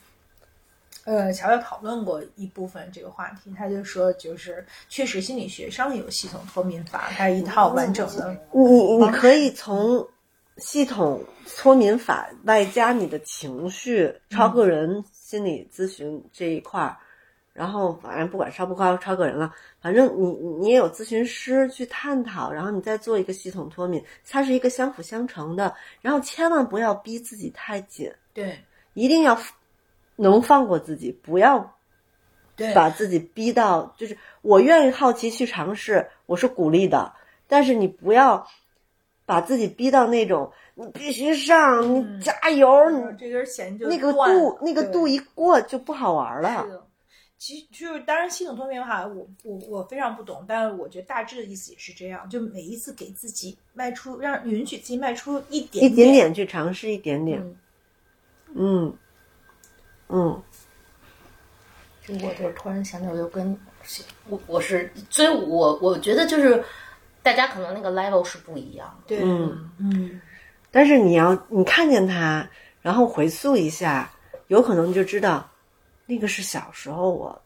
[1.03, 8.37] 呃乔乔讨论过一部分这个话题，他就说就是确实心理学上有系统脱敏法，它是一套完整的。
[8.53, 10.07] 你你可以从
[10.57, 11.21] 系统
[11.57, 16.97] 脱敏法外加你的情绪，超个人心理咨询这一块儿，
[17.53, 20.27] 然后反正不管超不超超个人了，反正你
[20.59, 28.57] 你也有咨询师去探讨，然后你再做一个系统脱敏，它是一个相辅相成的，然后千万不要逼自己太紧，对
[28.95, 29.39] 一定要
[30.15, 31.75] 能放过自己，不要
[32.55, 37.13] 对把自己逼到，就是我愿意好奇去尝试，我是鼓励的，
[37.47, 38.47] 但是你不要
[39.25, 46.67] 把自己逼到那种你必须上，你加油，你这根弦就那个度那个度一过就不好玩是了。
[46.67, 46.83] 的，
[47.43, 57.43] 其实就是当然系统脱敏法，我我我非常不懂，但是我觉得大致的意思也是这样，就每一次给自己迈出，让允许自己迈出一点一点点去尝试一点点，
[58.55, 58.95] 嗯
[60.07, 60.41] 嗯，
[62.07, 63.59] 就我就是突然想起来，我就跟
[64.29, 66.63] 我我是，所以我我觉得就是
[67.21, 69.17] 大家可能那个 level 是不一样的。
[69.17, 70.21] 对，嗯嗯
[70.71, 72.49] 但是你要你看见他，
[72.81, 74.09] 然后回溯一下，
[74.47, 75.45] 有可能就知道
[76.05, 77.41] 那个是小时候我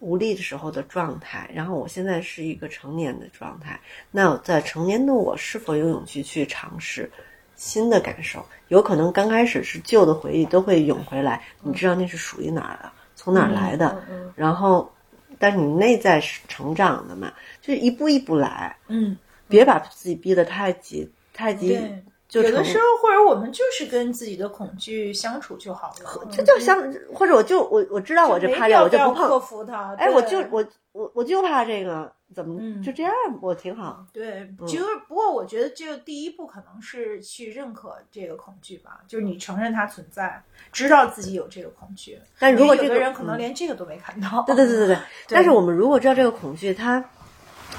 [0.00, 3.80] 无力的时候的状态，然后我现在是一个成年的状态。
[4.10, 7.10] 那我在成年的我是否有勇气去尝试
[7.54, 8.44] 新的感受？
[8.68, 14.90] 有可能刚开始是旧的回忆都会涌回来，你知道那是属于哪儿的，从哪儿来的，嗯然后。
[15.38, 17.30] 但是你内在是成长的嘛，
[17.60, 19.14] 就是一步一步来，嗯，
[19.48, 22.02] 别把自己逼得太急，太急对。
[22.28, 29.38] 就有的时候或者我们就是跟自己的恐惧相处就好了，这就相，或者我就我我知道我这怕这，我就不克。
[29.38, 29.94] 服它。
[29.96, 33.12] 哎，我就我我我就怕这个，怎么嗯就这样？
[33.40, 34.04] 我挺好。
[34.12, 42.18] 对，就是不过我觉得就第一步可能是去认可这个恐惧吧，就是你承认它存在，知道自己有这个恐惧。
[42.40, 44.42] 但如果这个人可能嗯连这个都没看到。
[44.46, 44.98] 对对对对对。
[45.28, 47.04] 但是我们如果知道这个恐惧它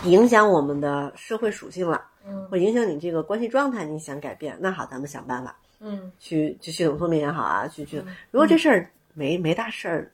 [0.04, 7.98] 影响我们的社会属性了，嗯或影响你这个关系状态，你想改变，那好，咱们想办法嗯，去去系统说明也好啊，去去。
[8.32, 10.12] 如果这事儿没没大事儿，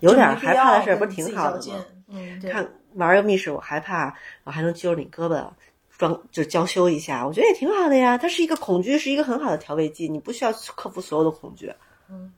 [0.00, 1.84] 有点害怕的事儿，不是挺好的吗？
[2.08, 4.14] 嗯，看玩个密室，我害怕，
[4.44, 5.48] 我还能揪着你胳膊
[5.96, 8.16] 装，就娇羞一下，我觉得也挺好的呀。
[8.18, 11.72] 它是一个恐惧，是一个很好的调味剂，你不需要克服所有的恐惧。
[12.10, 12.32] 嗯，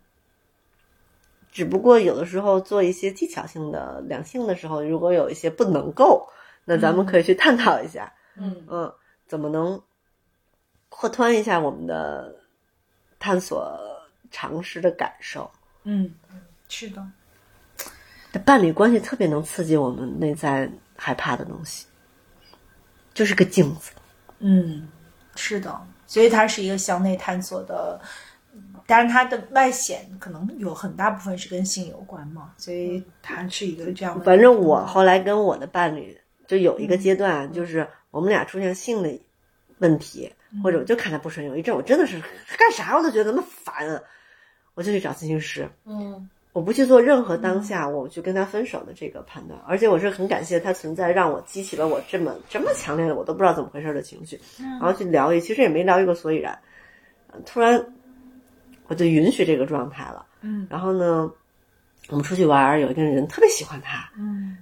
[1.51, 6.29] 只不过有的时候做一些技巧性的两性的时候，如果有一些不能够，
[6.65, 8.93] 那咱们可以去探讨一下，嗯嗯，
[9.29, 9.81] 怎么能
[10.89, 12.35] 扩宽一下我们的
[13.21, 13.79] 探索
[14.31, 15.49] 常识的感受。
[15.85, 16.13] 嗯，
[16.69, 17.07] 是的，
[18.45, 21.87] 伴侣关系特别能刺激我们内在害怕的东西，
[23.15, 23.93] 就是个镜子。
[24.39, 24.89] 嗯，
[25.37, 28.01] 是的，所以它是一个向内探索的，
[28.87, 34.25] 但是它的外显可能有很大部分是跟性有关嘛，所以它是一个这样的。
[34.25, 39.21] 反正我后来跟我的伴侣就有一个阶段，就是我们俩出现性的
[39.79, 40.33] 问题，
[40.63, 42.21] 或者我就看他不顺眼，有一阵我真的是
[42.59, 44.01] 干啥我都觉得那么烦啊，
[44.75, 45.69] 我就去找咨询师。
[45.85, 46.29] 嗯。
[46.55, 56.59] 我不去做任何当下我去跟他分手的这个判断，而且我是很感谢他存在，让我激起了我这么这么强烈的我都不知道怎么回事的情绪，然后去聊一，其实也没聊一个所以然，
[57.29, 57.93] 呃突然
[58.89, 60.67] 我就允许这个状态了，嗯。
[60.69, 61.31] 然后呢，
[62.09, 64.57] 我们出去玩，有一个人特别喜欢他，嗯，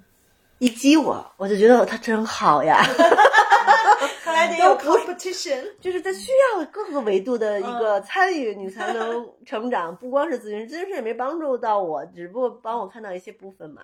[0.58, 2.82] 一激我，我就觉得他真好呀
[4.22, 5.62] 看来得有 competition。
[5.80, 9.94] 就是他需要各个维度的一个参与，你才能成长。
[9.96, 13.82] 不光是咨询师，咨询师也没帮助到我，只不过帮我看到一些部分嘛。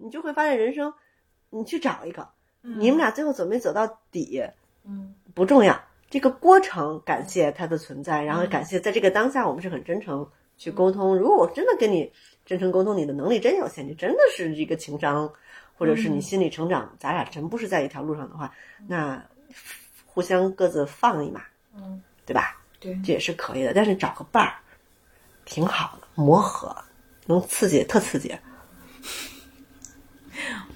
[0.00, 0.92] 你就会发现人生，
[1.50, 2.28] 你去找一个，
[2.62, 4.42] 你们俩最后走没走到底
[4.84, 11.16] 嗯不重要，这个过程感谢他的存在，然后感谢在这个当下我们是很真诚去沟通。
[11.16, 12.10] 如果我真的跟你
[12.44, 15.32] 真诚沟通，你的能力真有限，你真的是一个情商，
[15.76, 18.52] 或者是你心理成长，咱俩真不是在一条路上的话，
[18.86, 19.22] 那
[20.06, 21.42] 互相各自放一马，
[21.74, 22.56] 嗯，对吧？
[22.80, 23.72] 对这也是可以的。
[23.74, 24.54] 但是找个伴儿，
[25.44, 26.74] 挺好的，磨合
[27.26, 28.36] 能刺激，特刺激。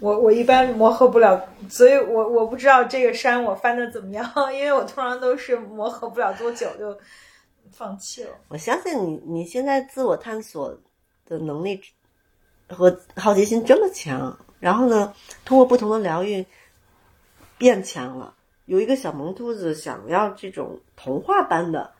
[0.00, 6.98] 我我一般磨合不了，所以我我不知道这个山我翻的怎么样， 因为我通常都是磨合不了多久就
[7.70, 8.30] 放弃了。
[8.48, 10.74] 我相信你，你现在自我探索
[11.26, 11.78] 的能力
[12.68, 15.12] 和好奇心这么强，然后呢，
[15.44, 16.46] 通过不同的疗愈
[17.58, 18.34] 变强了。
[18.66, 21.90] 有一个小萌兔子想要这种童话般的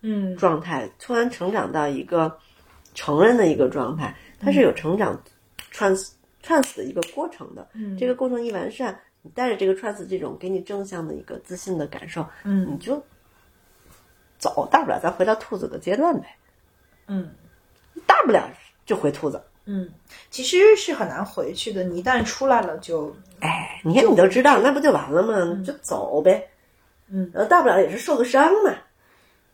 [0.00, 2.38] 嗯状态，突然成长到一个
[2.94, 5.22] 成人的一个状态，它是有成长
[5.70, 6.12] trans
[6.42, 7.68] trans 的一个过程的。
[7.74, 13.04] 嗯这个过程一完善，你带着这个 trans 这种给你正向的一个自信的感受，嗯你就
[14.38, 16.36] 走，大不了再回到兔子的阶段呗，
[17.06, 17.30] 嗯
[18.06, 18.48] 大不了
[18.86, 19.42] 就回兔子。
[19.66, 19.88] 嗯，
[20.30, 25.54] 其实是很难回去的，你一旦出来了就哎，你看你都知道，那不就完了吗？
[25.58, 26.48] 你就走呗，
[27.08, 27.30] 嗯。
[27.32, 28.74] 然后大不了也是受个伤嘛，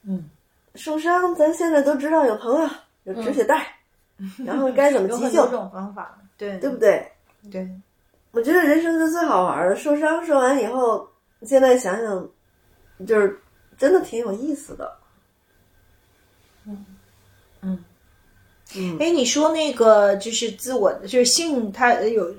[0.02, 0.28] 嗯。
[0.74, 2.68] 受伤咱现在都知道有朋友
[3.04, 3.66] 有止血带，
[4.44, 6.58] 然后该怎么急救，很多种方法，对。
[6.58, 7.10] 对不对？
[7.50, 7.68] 对，
[8.32, 11.08] 我觉得人生是最好玩的，受伤受完以后，
[11.42, 12.28] 现在想想，
[13.06, 13.40] 就是
[13.78, 14.96] 真的挺有意思的。
[18.98, 22.32] 哎，你说那个就是自我的，就是性，它有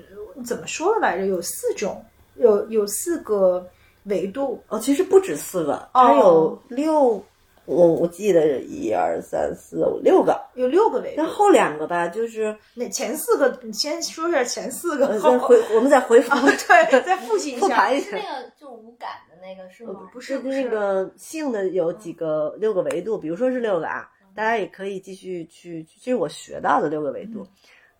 [0.44, 1.26] 怎么说来着？
[1.26, 2.04] 有四种，
[2.36, 3.66] 有有四个
[4.04, 4.62] 维度。
[4.68, 7.24] 哦，其实不止四个，哦它有六，
[7.66, 16.34] 我我记得一二三四五六个，有六个维度那，后两个吧，就是那前四个，你先说一下前四个，再回我们再回复
[16.66, 17.60] 对， 再复习一下。
[17.60, 18.22] 复盘一下是那。
[18.22, 20.08] 个就无感的那个是吗？
[20.12, 27.46] 不是不那是，个性的有几个六个维度，比如说是六个啊，大家也可以继续去，这是我学到的六个维度。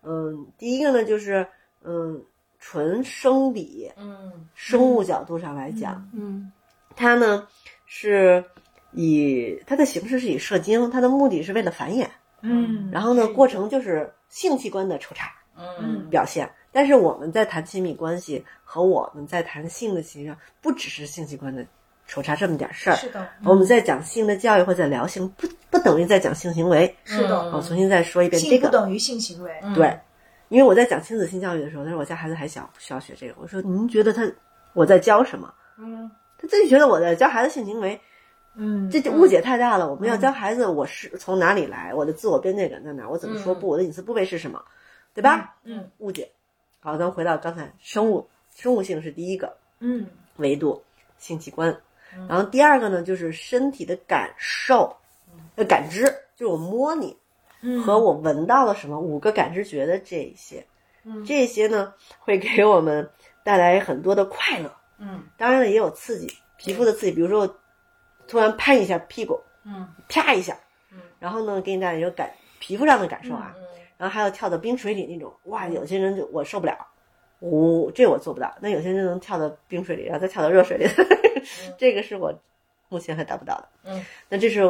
[0.02, 1.46] 嗯，第一个呢就是
[1.82, 2.22] 嗯，
[2.58, 6.50] 纯生理嗯生物角度上来讲，嗯
[6.96, 7.46] 它呢
[7.86, 8.44] 是
[8.92, 12.06] 以它的形式是以射精，它的目的是为了繁衍，
[12.40, 16.50] 嗯，然后呢过程就是性器官的抽查嗯表现。
[16.74, 21.66] 但是我们在谈亲密关系和我们在谈性的形象，不只是性器官的
[22.12, 22.96] 抽查这么点事儿。
[22.96, 26.94] 是的，我们在讲性的教育或者聊性，不不等于在讲性行为。
[27.04, 29.50] 是的，我重新再说一遍这个，不等于性行为。
[29.74, 29.98] 对，
[30.50, 33.34] 因为我在讲亲子性教育的时候，他说我家孩子还小，不需要学这个。
[33.40, 34.30] 我说您觉得他
[34.74, 35.54] 我在教什么？
[35.78, 37.98] 嗯他自己觉得我在教孩子性行为，
[38.56, 39.90] 嗯，这就误解太大了。
[39.90, 44.62] 我们要教孩子我是从哪里来，我的自我边界感在哪，我怎么说不，我的隐私部位是什么，
[45.14, 45.56] 对吧？
[45.64, 46.30] 嗯误解。
[46.80, 50.06] 好，咱们回到刚才，生物生物性是第一个嗯
[50.36, 50.82] 维度，
[51.16, 51.74] 性器官。
[52.28, 54.94] 然后第二个呢，就是身体的感受，
[55.56, 56.04] 呃，感知，
[56.36, 57.16] 就是我摸你
[57.60, 57.82] 嗯。
[57.82, 60.64] 和我闻到了什么，五个感知觉的这一些，
[61.04, 61.24] 嗯。
[61.24, 63.08] 这些呢会给我们
[63.42, 64.70] 带来很多的快乐。
[64.98, 65.24] 嗯。
[65.36, 67.56] 当然了，也有刺激，皮肤的刺激，比如说我
[68.26, 69.88] 突然拍一下屁股，嗯。
[70.08, 70.56] 啪一下，
[70.90, 70.98] 嗯。
[71.18, 73.62] 然后呢，给你带来一个感皮肤上的感受啊，嗯
[73.98, 76.76] 然后还有跳到冰水里那种，哇，有些人就我受不了，
[77.38, 78.52] 我、这我做不到。
[78.60, 80.84] 那有些人能跳到冰水里，然后再跳到热水里，
[81.78, 82.32] 这个是我
[82.88, 83.68] 目前还达不到的。
[83.84, 84.60] 嗯，那这是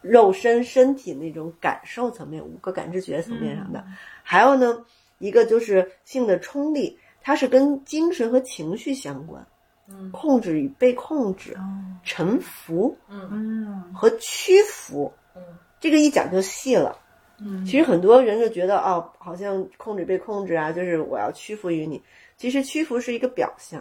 [0.00, 3.84] 肉身身体那种感受层面，五个感知觉层面上的。
[4.22, 4.84] 还有呢，
[5.18, 9.44] 一个就是性的冲力，它是跟精神和情绪相关，
[9.88, 11.56] 嗯控制与被控制、
[12.04, 15.12] 臣服嗯和屈服。
[15.34, 15.42] 嗯
[15.80, 16.98] 这个一讲就细了。
[17.40, 22.02] 嗯其实很多人就觉得哦，好像控制被控制啊，就是我要屈服于你。
[22.36, 23.80] 其实屈服是一个表象，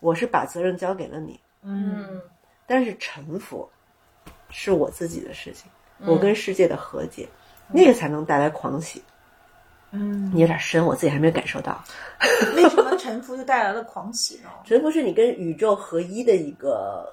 [0.00, 2.20] 我是把责任交给了你，嗯
[2.66, 3.68] 但是臣服
[4.50, 5.70] 是我自己的事情，
[6.00, 7.28] 我跟世界的和解，
[7.72, 9.02] 那个才能带来狂喜。
[9.90, 11.82] 嗯，你有点深，我自己还没有感受到。
[12.56, 14.50] 为什么臣服就带来了狂喜呢？
[14.66, 17.10] 臣服是你跟宇宙合一的一个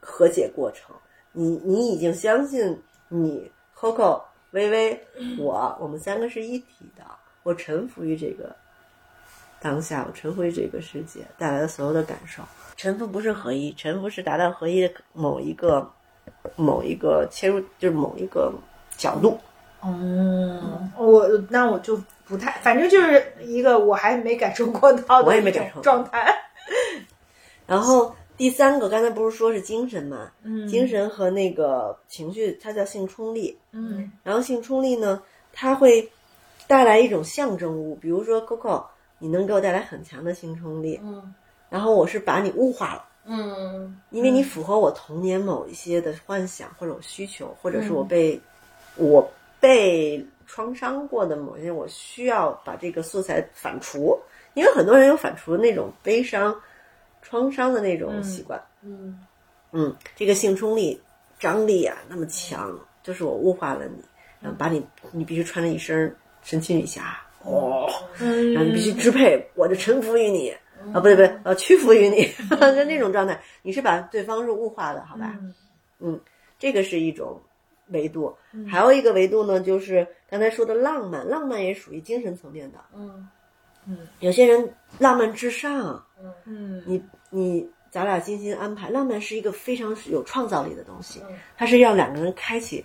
[0.00, 0.96] 和解过程。
[1.32, 5.06] 你你已经相信你 Coco、微微、
[5.38, 7.04] 我，我们三个是一体的。
[7.42, 8.56] 我臣服于这个
[9.64, 12.42] 当下，我臣服于这个世界带来的所有的感受。
[12.76, 15.90] 沉浮不是合一，沉浮是达到合一的某一个
[16.54, 18.52] 某一个切入，就是某一个
[18.98, 19.38] 角度。
[19.82, 26.26] 嗯，我那我就不太，反正就是一个我还没感受过到的我也没感受过状态。
[27.66, 30.30] 然后第三个，刚才不是说是精神嘛？
[30.42, 33.58] 嗯精神和那个情绪，它叫性冲力。
[33.72, 35.22] 嗯然后性冲力呢，
[35.54, 36.06] 它会
[36.66, 38.84] 带来一种象征物，比如说 Coco，
[39.24, 41.34] 你能给我带来很强的性冲力，嗯。
[41.70, 43.98] 然后我是把你物化了，嗯。
[44.10, 48.38] 因为你符合我童年某一些的幻想或者我需求，或者是我被、
[48.96, 49.26] 我
[49.58, 54.14] 被创伤过的某些，我需要把这个素材反刍，
[54.52, 56.54] 因为很多人有反刍那种悲伤、
[57.22, 58.62] 创伤的那种习惯。
[58.82, 59.18] 嗯。
[59.72, 61.00] 嗯，这个性冲力、
[61.38, 64.04] 张力啊那么强，就是我物化了你，
[64.38, 67.88] 然后把你，你必须穿着一身神奇女侠，哦，
[68.18, 70.50] 然后你必须支配，我就臣服于你，
[70.92, 72.24] 啊，不对不对，呃，屈服于你，
[72.56, 75.38] 就那种状态，你是把对方是物化的，好吧？
[76.00, 76.18] 嗯，
[76.58, 77.40] 这个是一种
[77.88, 78.34] 维度，
[78.68, 83.28] 还有一个维度呢，就是刚才说的浪漫，浪漫也属于精神层面的，嗯
[83.86, 83.98] 嗯。
[84.20, 86.04] 有些人浪漫至上，
[86.46, 86.82] 嗯。
[86.86, 92.84] 你你咱俩精心安排，浪漫是一个非常有创造力的东西嗯，它是让两个人开启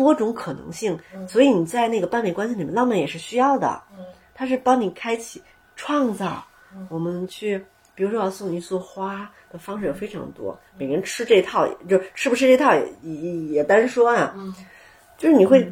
[0.00, 0.98] 多种可能性，
[1.28, 4.02] 所以你在那个伴侣关系里面，浪漫也是需要的，嗯。
[4.34, 5.42] 它是帮你开启
[5.76, 6.42] 创造。
[6.88, 7.62] 我们去，
[7.94, 14.54] 比如说要送一束花的方式有非常多，每个人吃这套，就是吃不吃这套也也也单说啊，嗯。
[15.18, 15.70] 就是你会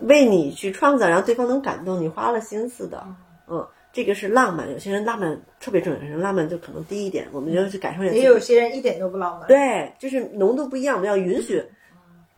[0.00, 3.06] 为你去创造，然后对方能感动，你花了心思的，
[3.46, 3.66] 嗯。
[3.92, 8.12] 这个是浪漫，有些人浪漫特别重要，有些人浪漫就可能低一点，我们就去感受一下。
[8.12, 9.48] 也有些人一点都不浪漫。
[9.48, 11.64] 对，就是浓度不一样，我们要允许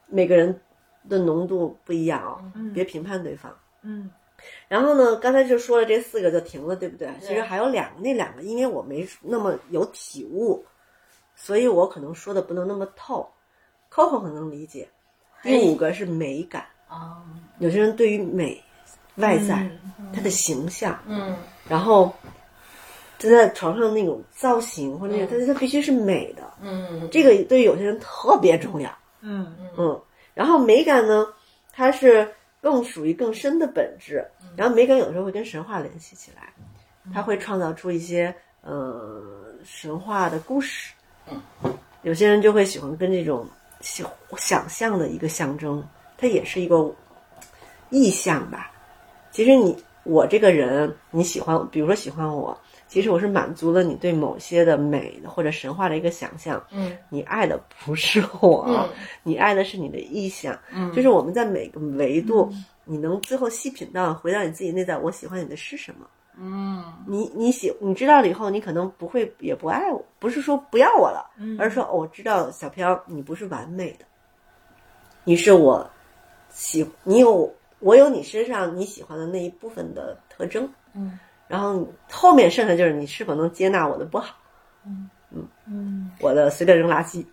[0.06, 0.56] 每个人
[1.08, 2.42] 的浓度不一样哦，
[2.74, 3.54] 别评判对方。
[3.82, 4.10] 嗯
[4.68, 7.12] 然后呢，刚才就说了这四个就停了，对不对？
[7.20, 10.64] 其实还有两个，那两个因为我没那么有体悟，
[11.34, 13.28] 所以我可能说的不能那么透。
[13.92, 14.88] Coco 可能理解。
[15.42, 17.22] 第五个是美感，啊
[17.58, 18.62] 有些人对于美
[19.16, 19.68] 外在、
[20.14, 21.36] 他的形象，嗯
[21.68, 22.12] 然后
[23.18, 26.42] 就在床上那种造型或者那种，他他必须是美的。
[26.60, 28.88] 嗯这个对于有些人特别重要。
[29.20, 30.00] 嗯嗯，
[30.38, 31.26] 然后美感呢，
[31.72, 34.24] 它是更属于更深的本质。
[34.56, 36.52] 然后美感有的时候会跟神话联系起来，
[37.12, 38.32] 它会创造出一些
[38.62, 39.20] 呃
[39.64, 40.94] 神话的故事。
[42.02, 43.44] 有些人就会喜欢跟这种
[43.80, 45.84] 想想象的一个象征，
[46.16, 46.88] 它也是一个
[47.90, 48.70] 意象吧。
[49.32, 52.56] 其实你我这个人，你喜欢，比如说喜欢我，
[52.88, 56.60] 其实我是满足了你对某些的美的或者神话的一个想象。
[56.72, 56.96] 嗯。
[57.10, 58.88] 你爱的不是我，嗯。
[59.22, 60.58] 你爱的是你的意向。
[60.72, 60.90] 嗯。
[60.92, 62.50] 就是我们在每个维度，
[62.84, 66.06] 你能最后细品到，回到你自己内在，我喜欢你的是什么？
[66.40, 66.82] 嗯。
[67.06, 74.04] 你你喜你知道了以后，你可能不会也不爱我，不是说不要我了，而是说、哦我知道小飘你不是完美的，
[75.24, 75.88] 你是我
[76.50, 81.18] 喜你有我有你身上你喜欢的那一部分的特征，嗯，
[81.48, 84.36] 然后后面剩下就是你是否能接纳我的不好，
[84.86, 85.10] 嗯。
[85.66, 86.10] 嗯。
[86.20, 87.24] 我的随便扔垃圾。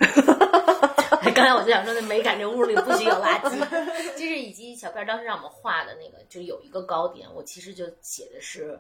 [1.22, 3.60] 哎，刚才我就想说，那美感这屋里不许有垃圾，
[4.16, 8.80] 就是以及小片当时让我们画的那个，就有一个高点，我其实就写的是，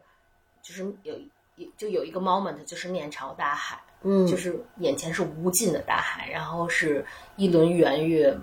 [0.61, 1.15] 就是有
[1.55, 4.27] 一就有一个 moment，就是面朝大海，嗯。
[4.27, 7.03] 就是眼前是无尽的大海，然后是
[7.35, 8.37] 一轮圆月，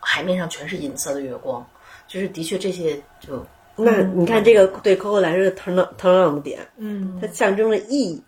[0.00, 1.64] 海面上全是银色的月光，
[2.08, 3.44] 就是的确这些就
[3.76, 7.18] 那你看这个对 Coco 来说是 turn on turn on 的点，嗯。
[7.20, 8.22] 它象征了意义，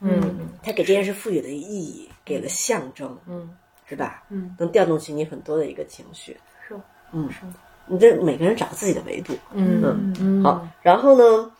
[0.00, 0.48] 嗯。
[0.62, 3.54] 它给这件事赋予了意义，给了象征，嗯。
[3.88, 4.24] 是吧？
[4.30, 6.36] 嗯，能调动起你很多的一个情绪。
[6.66, 6.74] 是。
[7.12, 7.42] 嗯，是
[7.86, 9.32] 你这每个人找自己的维度。
[9.52, 10.12] 嗯。
[10.18, 10.42] 嗯。
[10.42, 11.52] 好，然后呢，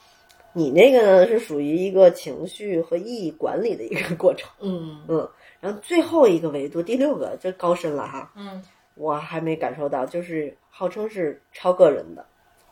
[0.52, 4.50] 你那个呢是属于一个情绪和意义管理的一个过程。
[4.60, 5.00] 嗯。
[5.06, 5.28] 嗯，
[5.60, 8.62] 然后最后一个维度，第六个，这高深了哈，嗯。
[8.94, 12.24] 我还没感受到，就是号称是超个人的，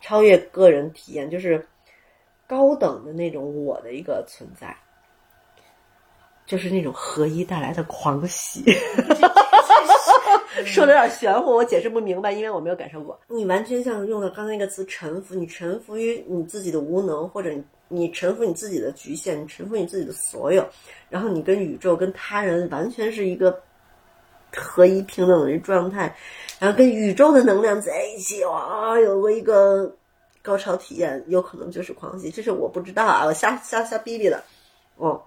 [0.05, 1.67] 超越个人体验，就是
[2.47, 4.77] 高等的那种我的一个存在，
[6.45, 8.63] 就是那种合一带来的狂喜。
[10.67, 13.19] 说的有点玄乎，我解释不明白，因为我没有感受过。
[13.29, 20.69] 你完全像用了刚才那个词“臣服”，你臣服于你自己的无能，或者你你臣服你自己的局限，你臣服你自己的所有，
[21.09, 23.59] 然后你跟宇宙、跟他人完全是一个
[24.55, 26.15] 合一平等的一状态，
[26.59, 29.95] 然后跟宇宙的能量在一起，哇，有过一个
[30.43, 34.43] 高潮体验，有可能就是狂喜，这是我不知道啊，我瞎瞎瞎逼逼的，
[34.97, 35.21] 哦，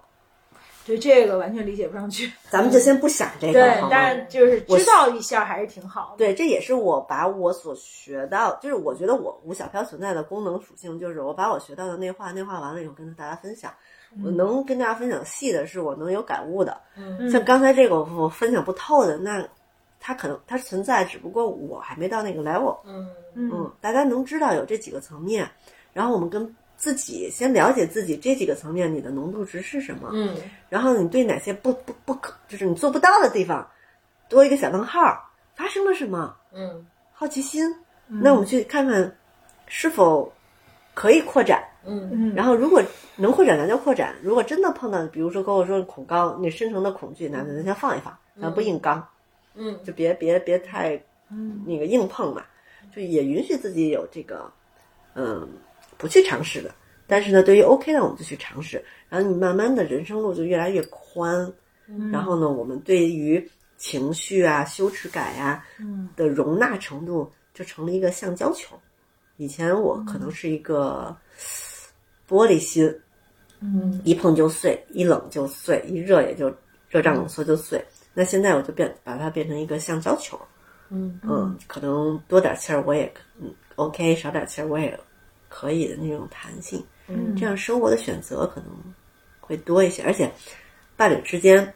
[0.86, 2.32] 对这个完全理解不上去。
[2.48, 6.16] 咱们就先不想这个，对但是就是知道一下还是挺好的。
[6.16, 13.72] 对，这也是我把我所学到，就是我觉得我吴小飘存在的功能属性，就是我把我学到的内化，内化完了以后跟大家分享。
[14.24, 19.46] 我能跟大家分享细的是我能有感悟的，嗯像刚才这个我我分享不透的，那
[20.00, 22.78] 它可能它存在，只不过我还没到那个 level。
[22.84, 23.08] 嗯。
[23.34, 23.50] 嗯。
[23.52, 25.48] 嗯，大家能知道有这几个层面，
[25.92, 30.36] 然后我们跟自己先了解自己这几个层面你的浓度值是什么，嗯。
[30.68, 33.68] 然后你对哪些不不不可，就是你做不到的地方，
[34.28, 36.36] 多一个小问号，发生了什么？
[36.52, 36.86] 嗯。
[37.12, 37.74] 好奇心，
[38.06, 39.16] 那我们去看看
[39.66, 40.32] 是否
[40.94, 41.62] 可以扩展。
[41.84, 42.08] 嗯。
[42.12, 42.80] 嗯，然后如果
[43.16, 49.06] 能扩展，咱就扩展；如果真的碰到，比如说跟我说恐高，你深层的恐惧，那咱先放一放，咱不硬刚，嗯
[49.84, 50.96] 就别别别太
[51.30, 52.44] 嗯那个硬碰嘛，
[52.94, 54.50] 就也允许自己有这个
[55.14, 55.48] 嗯
[55.96, 56.74] 不去尝试的。
[57.06, 61.52] 但是呢，对于 OK 的，我们就去尝试，然后你慢慢的人生路就越来越宽。
[62.12, 68.78] 然后呢，我们对于情绪啊、羞耻感呀、嗯的容纳程度就成了一个橡胶球。
[69.38, 71.16] 以前我可能是一个
[72.28, 72.94] 玻璃心，
[73.60, 76.54] 嗯一碰就碎，一冷就碎，一热也就
[76.90, 77.82] 热胀冷缩就碎。
[78.18, 80.36] 那现在我就变把它变成一个橡胶球，
[80.90, 83.08] 嗯嗯，可能多点气儿我也
[83.40, 84.98] 嗯 OK，少点气儿我也
[85.48, 86.84] 可以的那种弹性。
[87.06, 88.70] 嗯这样生活的选择可能
[89.38, 90.28] 会多一些，而且
[90.96, 91.72] 伴侣之间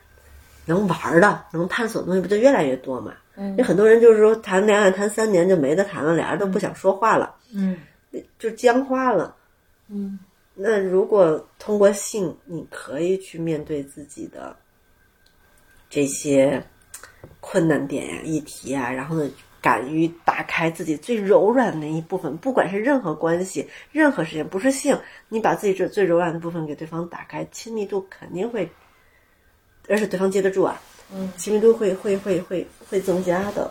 [0.67, 3.15] 能玩儿的、能探索的东西不就越来越多嘛？
[3.37, 7.79] 嗯有很多人就是说谈恋爱谈三年就没得谈了，俩人都不想说话了，嗯
[8.37, 9.37] 就僵化了。
[9.89, 10.19] 嗯
[10.55, 14.57] 那如果通过性，你可以去面对自己的
[15.93, 16.65] 这些
[17.39, 24.99] 困难点呀、议题啊，然后呢，敢于打开自己最柔软的那一部分，不管是任何关系、任何事情，不是性，
[25.29, 28.67] 你把自己这最柔软的部分给对方打开，亲密度肯定会，
[29.87, 30.81] 而且对方接得住啊，
[31.13, 33.71] 嗯亲密度会会会会会增加的。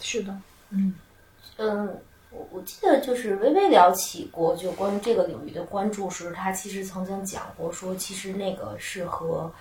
[0.00, 0.34] 是的，
[0.70, 0.94] 嗯
[1.58, 1.94] 嗯，
[2.30, 9.52] 我我记得就是微微聊起过，就关于这个领域的关注时，他其实曾经讲过说，其实那个是和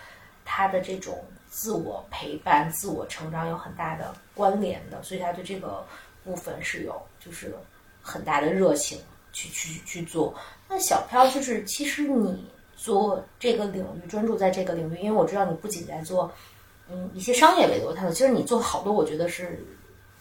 [0.45, 5.85] 他的这种自我陪伴、自我成长有很大的关联的，所以他对这个
[6.23, 7.53] 部分是有就是
[8.01, 8.99] 很大的热情
[9.33, 10.33] 去去去做。
[10.67, 16.31] 那小飘就是，其实你做这个领域，专注在这个领域，因为我知道你不仅在做
[16.89, 19.65] 嗯一些商业维度的探索，其实你做好多我觉得是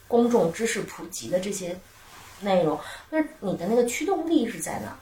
[0.09, 1.79] 公众知识普及的这些
[2.41, 2.79] 内容，
[3.11, 4.97] 那你的那个驱动力是在哪？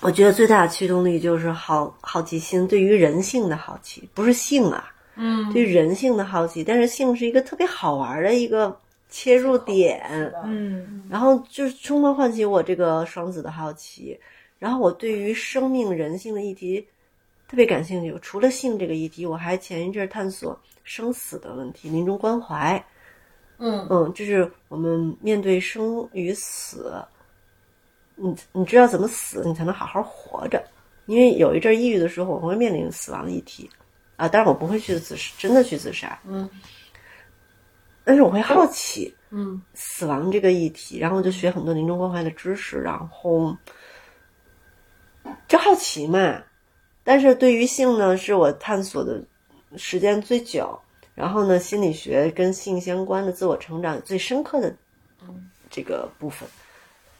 [0.00, 6.62] 我觉得最大的驱动力就是好好奇心，对于人性的好奇，不是性啊，嗯对人性的好奇。
[6.62, 8.78] 但是性是一个特别好玩的一个
[9.08, 10.00] 切入点，
[10.44, 14.18] 嗯然后就是充分唤起我这个双子的好奇。
[14.58, 16.86] 然后我对于生命人性的议题
[17.46, 18.18] 特别感兴趣。
[18.22, 22.82] 除了性这个议题，我还前一阵儿探索生死的问题，临终关怀。
[23.58, 26.94] 嗯嗯，就是我们面对生与死，
[28.14, 30.62] 你你知道怎么死，你才能好好活着。
[31.06, 33.70] 因为有一阵儿抑郁的时候，我会面临死亡的议题，
[34.16, 36.48] 啊，当然我不会去自真的去自杀，嗯
[38.02, 43.54] 但是我会好奇嗯死亡这个议题，然后就学很多临终关怀的知识，然后
[45.48, 46.42] 就好奇嘛。
[47.04, 49.22] 但是对于性呢，是我探索的
[49.76, 50.78] 时间最久，
[51.14, 54.74] 然后呢，心理学跟性相关的自我成长最深刻的
[55.68, 56.48] 这个部分。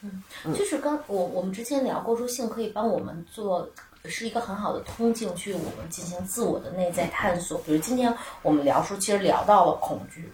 [0.01, 3.69] 嗯就是刚我我们之前聊过，说性可以帮我们做。
[4.05, 7.57] 是一个很好的通径，去我们进行自我的内在探索。
[7.59, 10.31] 比如今天我们聊书，其实聊到了恐惧，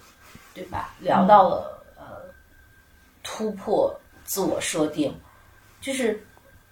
[0.54, 0.94] 对吧？
[1.00, 2.04] 聊到了、呃
[3.24, 5.18] 突破自我设定，
[5.80, 6.22] 就是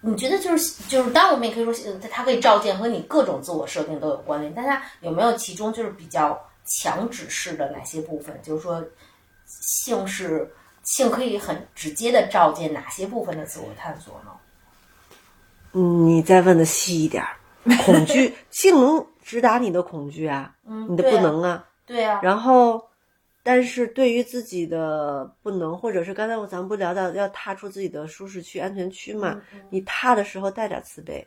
[0.00, 8.38] 你觉得就是就是，当然我们也可以说，呃它可以照见和你各种自我设定都有关联，但它有没有其中就是比较强指示的哪些部分？
[8.42, 8.84] 就是说，
[9.46, 10.48] 性是
[10.84, 14.30] 性可以很直接的照见哪些部分的自我探索呢？
[15.72, 17.30] 嗯，你再问的细一点儿，
[17.84, 21.64] 恐惧性能直达你的恐惧啊，嗯，你的不能啊。
[21.86, 22.82] 对啊，然后，
[23.42, 29.40] 但是对于自己的不能，或者是刚才我咱们不聊到要踏出自己的舒适区、安全区嘛？
[29.70, 31.26] 你踏的时候带点慈悲。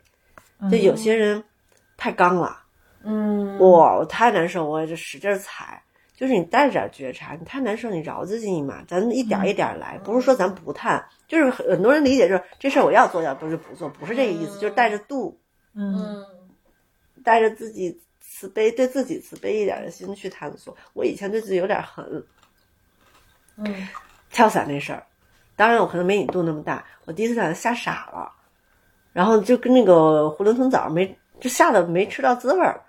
[0.70, 1.44] 就有些人
[1.98, 2.58] 太刚了，
[3.04, 5.82] 嗯，哇，我太难受，我就使劲儿踩。
[6.16, 15.38] 就是你带着点觉察，你太难受，你饶自己嘛，咱一点一点来，不是说咱不探，就是很多人理解就是这事儿我要做，要不就不做，不是这个意思，就是带着度，
[15.74, 16.24] 嗯嗯
[17.22, 20.74] 带着自己慈悲，对自己慈悲一点的心去探索。
[20.94, 22.24] 我以前对自己有点狠，
[23.58, 23.88] 嗯
[24.30, 25.04] 跳伞那事儿，
[25.54, 28.32] 当然我可能没你度那么大，我第一次跳伞吓傻了，
[29.12, 32.80] 然后就跟那个囫囵吞枣没，就吓得没吃到滋味儿，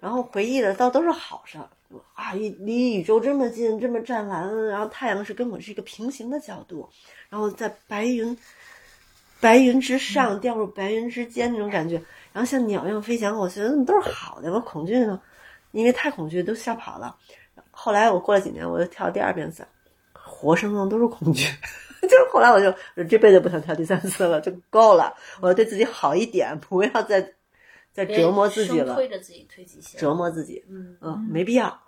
[0.00, 1.68] 然后回忆的倒都是好事儿
[2.14, 6.88] 啊，离离宇宙这么近，这么湛蓝，然后太阳是跟我是一个平行的角度，
[7.28, 8.36] 然后在白云
[9.40, 11.96] 白云之上掉入白云之间那种感觉，
[12.32, 15.20] 然后像鸟一样飞翔，我觉得都是好的，我恐惧呢，
[15.72, 17.16] 因为太恐惧都吓跑了。
[17.70, 19.66] 后来我过了几年，我又跳第二遍伞，
[20.12, 21.48] 活生生都是恐惧。
[22.02, 22.74] 就是后来我就
[23.04, 25.14] 这辈子不想跳第三次了，就够了。
[25.40, 27.34] 我要对自己好一点，不要再
[27.92, 31.81] 再折磨自己了，推着自己推极限，折磨自己，嗯嗯，没必要。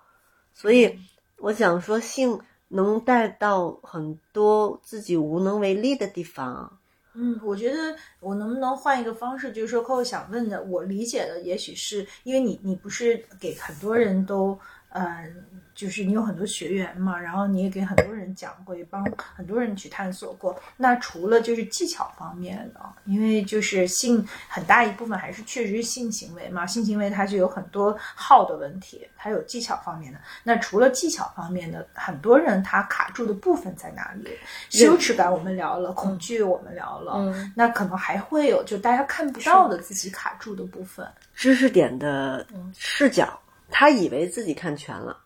[0.54, 0.98] 所以
[1.36, 6.78] 我想说，性能带到很多自己无能为力的地方。
[7.16, 14.58] 嗯，我觉得我能不能换一个方式，就是说，客户想问的，我理解的，也许是因为你，你不是给很多人都，
[14.94, 15.26] 呃，
[15.74, 19.04] 就是你有很多学员嘛，然后你也给很多人讲过，也帮
[19.34, 20.56] 很多人去探索过。
[20.76, 30.20] 那除了就是技巧方面的，因为就是性很大一部分还是确实是性行为嘛，性行为它就有很多号的问题，还有技巧方面的。
[30.44, 34.30] 那除了技巧方面的，很多人他卡住的部分在哪里？
[34.70, 41.04] 羞耻感我们聊了，恐惧我们聊了，嗯那可能还会有就大家看不到的自己卡住的部分。
[41.34, 42.46] 知识点的
[42.78, 43.36] 视角，
[43.76, 45.16] 他以为自己看全了，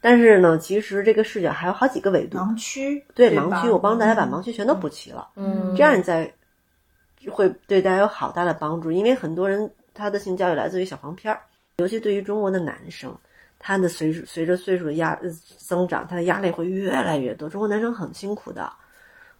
[0.00, 2.36] 但是呢，其实这个视角还有好几个维度。
[2.36, 6.28] 盲区，吧对盲区，我帮大家把盲区全都补齐了，嗯，这样你再
[7.30, 8.90] 会对大家有好大的帮助。
[8.90, 11.40] 因为很多人他的性教育来自于小黄片儿，
[11.76, 13.16] 尤其对于中国的男生，
[13.60, 17.48] 他的随随着岁数的压呃增长，他的压力会越来越多。
[17.48, 18.68] 中国男生很辛苦的，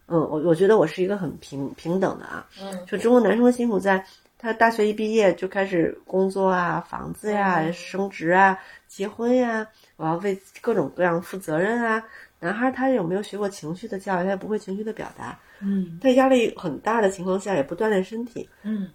[0.07, 4.01] 嗯，我我觉得我是一个很平平等的啊，嗯就中国男生的辛苦在。
[4.39, 8.57] 他大学一毕业就开始工作啊，房子呀、嗯升职啊、
[8.87, 12.03] 结婚呀，我要为各种各样负责任啊。
[12.39, 14.23] 男孩他有没有学过情绪的教育？
[14.23, 18.87] 他也不会情绪的表达，嗯在压力很大的情况下，也不锻炼身体，嗯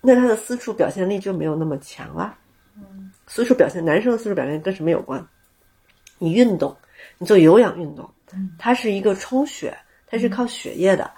[0.00, 2.38] 那他的私处表现力就没有那么强了。
[2.74, 5.22] 嗯私处表现，男生的私处表现跟什么有关？
[6.18, 6.74] 你运动，
[7.18, 9.76] 你做有氧运动，嗯它是一个充血，
[10.06, 11.10] 它是靠血液的，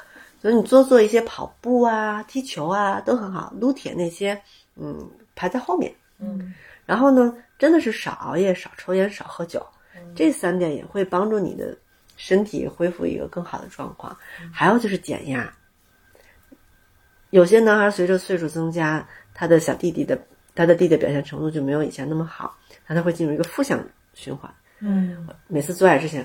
[0.45, 3.51] 所以你多做一些跑步啊、踢球啊都很好。
[3.59, 4.39] 撸铁那些，
[4.77, 5.91] 嗯，排在后面。
[6.19, 6.53] 嗯
[6.85, 9.67] 然后呢，真的是少熬夜、少抽烟、少喝酒，
[10.15, 11.75] 这三点也会帮助你的
[12.19, 14.15] 身体恢复一个更好的状况。
[14.53, 15.51] 还有就是减压，
[17.31, 22.55] 有些男孩随着岁数增加，他的小弟弟的他的弟弟表现程度就没有以前那么好，
[22.87, 24.55] 那他会进入一个负向循环。
[24.81, 26.23] 嗯，每次做爱之前，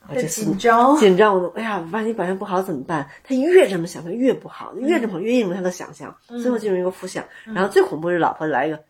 [0.00, 3.08] 啊，会这次紧张，紧张，我都哎呀，万一表现不好怎么办？
[3.24, 7.24] 他越这么想，他越不好，越这么越应了他的想象，最后进入一个负向。
[7.44, 8.82] 然后最恐怖是老婆来一个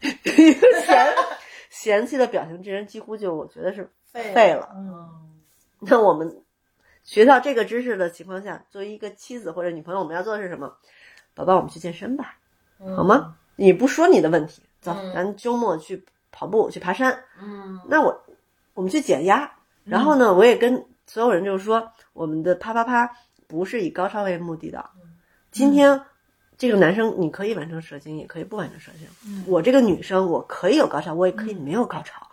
[0.00, 1.14] 一个 嫌
[1.70, 4.70] 嫌弃的表情，这人几乎就我觉得是废了。
[4.76, 5.30] 嗯
[5.86, 6.42] 那我们
[7.02, 10.74] 学到这个知识的情况下，作为一个妻子或者女朋友，我们要做的是什么？
[11.34, 12.36] 宝宝，我们去健身吧，
[12.80, 13.36] 嗯好吗？
[13.56, 16.02] 你不说你的问题，走，嗯咱周末去
[16.32, 17.24] 跑步，去爬山。
[17.42, 18.24] 嗯那我
[18.72, 19.52] 我们去减压，
[19.84, 23.10] 然后呢，我也跟所有人就是说，我们的啪啪啪
[23.46, 24.84] 不是以高潮为目的的。
[25.50, 26.00] 今天
[26.56, 29.44] 这个男生你可以完成射精，也可以不完成射精。
[29.46, 32.26] 我这个女生我可以有高潮，我也可以没有高潮。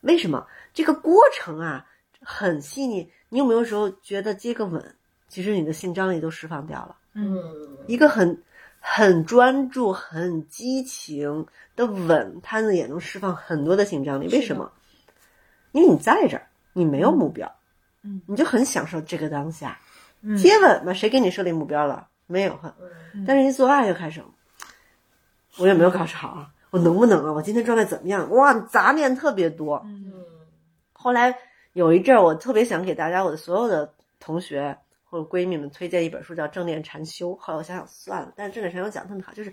[0.00, 0.46] 为什么？
[0.72, 1.86] 这个过程啊
[2.20, 3.10] 很细腻。
[3.28, 4.94] 你有没有时候觉得接个吻，
[5.28, 6.96] 其实你的性张力都释放掉了？
[7.14, 7.38] 嗯
[7.86, 8.42] 一个很
[8.80, 14.28] 很专注、很激情的吻，它呢也能释放很多的性张力。
[14.28, 14.70] 为什么？
[15.72, 17.50] 因为你在这儿，你没有目标，
[18.02, 19.78] 嗯，你就很享受这个当下。
[20.20, 22.08] 嗯接吻嘛，谁给你设立目标了？
[22.26, 22.74] 没有，哈
[23.26, 24.22] 但是一做爱就开始，
[25.58, 26.50] 我有没有高潮啊？
[26.70, 27.32] 我能不能啊？
[27.32, 28.28] 我今天状态怎么样？
[28.30, 29.80] 哇，杂念特别多。
[29.84, 30.12] 嗯
[30.92, 31.36] 后来
[31.74, 37.32] 有一阵儿，我特别想给大家，我的所有的同学或者闺蜜们推荐一本书，叫《正念禅修》。
[37.38, 39.52] 后来我想想算了，但是正念禅修讲得特别好，就是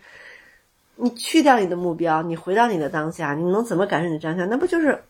[0.96, 4.46] 你去掉你的目标，你回到你的当下，你能怎么感受你的当下？
[4.46, 5.04] 那不就是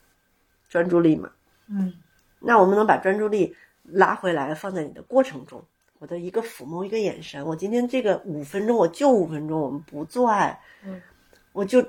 [0.68, 1.30] 专注力吗？
[1.72, 1.93] 嗯
[2.39, 5.64] 那我们能把专注力拉回来，放在你的过程中。
[5.99, 10.99] 我的一个抚摸，一个眼神，我今天这个五分钟，我就五分钟，我们不做爱，嗯
[11.53, 11.85] 我就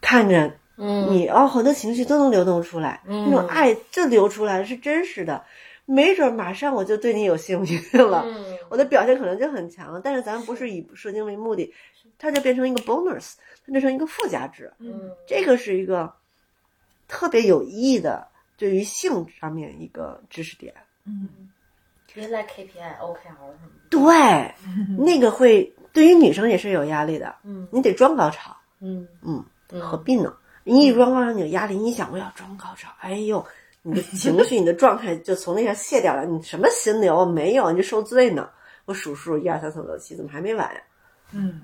[0.00, 5.44] 看着嗯你哦，很多情绪都能流动出来，嗯那种爱就流出来，是真实的。
[5.84, 10.00] 没准马上我就对你有兴趣了，嗯我的表现可能就很强。
[10.02, 11.72] 但是咱们不是以射精为目的，
[12.18, 14.72] 它就变成一个 bonus，它变成一个附加值。
[14.78, 16.12] 嗯这个是一个
[17.06, 18.26] 特别有意义的
[18.62, 20.72] 对于性上面一个知识点。
[21.04, 21.28] 嗯
[22.14, 23.88] 原来 KPI、OKR 什么的。
[23.90, 24.54] 对，
[25.04, 27.34] 那个会对于女生也是有压力的。
[27.42, 30.32] 嗯你得装高潮，嗯嗯，嗯何必呢？
[30.62, 33.44] 你一装高潮，你有压力，你想我要装高潮，哎呦，
[33.82, 36.24] 你的情绪、 你的状态就从那上卸掉了。
[36.24, 37.72] 你什么心流没有？
[37.72, 38.48] 你就受罪呢。
[38.84, 40.80] 我数数，一二三四五六七，怎么还没完呀？
[41.32, 41.62] 嗯，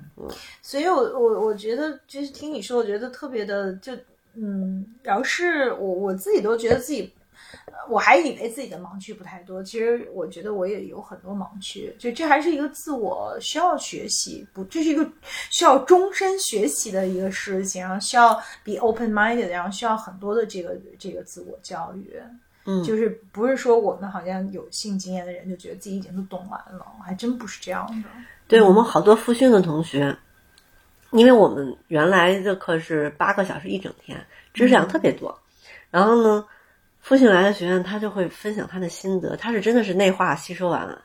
[0.63, 3.93] 所以我我我觉得就是听你说，我觉得特别的就
[4.35, 7.13] 嗯，要是我我自己都觉得自己。
[7.67, 15.09] 呃我还以为自己的盲区不太多，其实我觉得我也有很多盲区，就这还是一个自我需要学习，不，这是一个
[15.49, 18.35] 需要终身学习的一个事情，然后需要
[18.65, 22.13] be open minded，然后需要很多的这个这个自我教育。
[22.67, 28.09] 嗯就是不是说我们好像有性经验的人就觉得自己已经都懂完了，还真不是这样的。
[28.47, 30.15] 对我们好多复训的同学，
[31.11, 34.19] 因为我们原来的课是八个小时一整天，
[34.53, 35.39] 知识量特别多。
[35.91, 36.47] 然后呢，
[37.01, 41.03] 复训来的学员他就会分享他的心得，他是真的是内化吸收完了。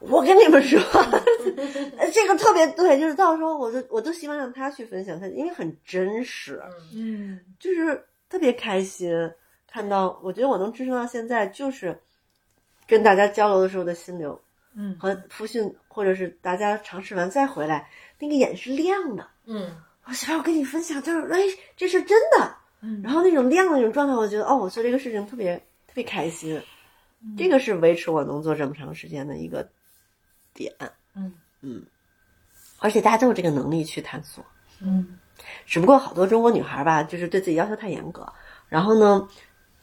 [0.00, 0.78] 我跟你们说，
[2.12, 6.62] 这个特别对，就是到时候我就我都希望让他去分享他，因为很真实，
[6.94, 9.10] 嗯就是特别开心。
[9.70, 11.98] 看到，我觉得我能支撑到现在，就是
[12.86, 14.40] 跟大家交流的时候的心流。
[14.78, 17.88] 嗯和复训，或者是大家尝试完再回来，
[18.18, 19.28] 那个眼是亮的。
[19.46, 19.70] 嗯
[20.04, 21.40] 我媳妇儿，我跟你分享，就是哎，
[21.76, 22.56] 这是真的。
[22.80, 25.56] 嗯然后那种亮的那种状态，我觉得哦，我做这个事情特别
[25.86, 26.62] 特别开心。
[27.36, 29.68] 这个是维持我能做这么长时间的一个
[30.54, 30.72] 点。
[31.14, 31.32] 嗯
[31.62, 31.84] 嗯，
[32.78, 34.44] 而且大家都有这个能力去探索，
[34.80, 35.18] 嗯
[35.64, 38.30] 只不过好多中国女孩吧，就是对自己要求太严格。
[38.68, 39.28] 然后呢，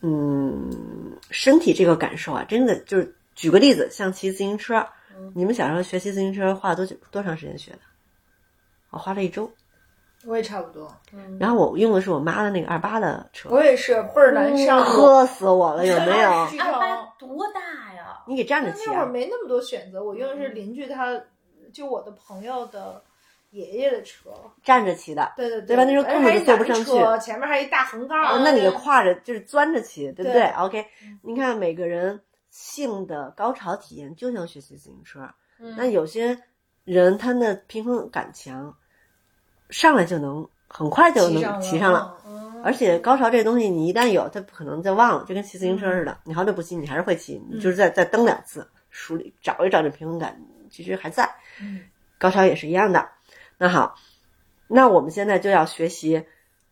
[0.01, 4.87] 嗯，身体这个感受啊，真的就是举个例子，像骑自行车，
[5.33, 7.79] 你们小时候学骑自行车花了多久多长时间学的？
[8.93, 9.51] 我花了一周，
[10.25, 10.89] 我也差不多，
[11.39, 14.85] 然后我用的是我妈的那个二八的车，我也是倍儿难上。
[14.85, 16.29] 喝死我了，有没有？
[16.61, 18.23] 二八多大呀？
[18.27, 18.93] 你给站着骑啊！
[18.93, 21.19] 那会儿没那么多选择，我用的是邻居他，
[21.73, 23.03] 就我的朋友的
[23.49, 24.29] 爷爷的车。
[24.63, 28.23] 站着骑的，对对对吧那时候根本就坐不上去前面还一大横杠。
[28.23, 30.85] 哦那你就跨着就是钻着骑，对不对对 o k
[31.23, 32.21] 你看每个人
[32.51, 35.27] 性的高潮体验就像学习自行车，
[35.59, 36.37] 嗯那有些
[36.85, 38.75] 人他的平衡感强，
[39.69, 42.17] 上来就能很快就能骑上了
[42.63, 46.17] 而且高潮这东西，你一旦有，它不可能再忘了，就跟骑自行车似的。
[46.23, 51.29] 你好久不骑，你还是会骑，你就是再再蹬两次，梳理找一找这平衡感，其实还在。
[51.61, 51.81] 嗯
[52.17, 53.09] 高潮也是一样的。
[53.57, 53.95] 那好，
[54.67, 56.25] 那我们现在就要学习。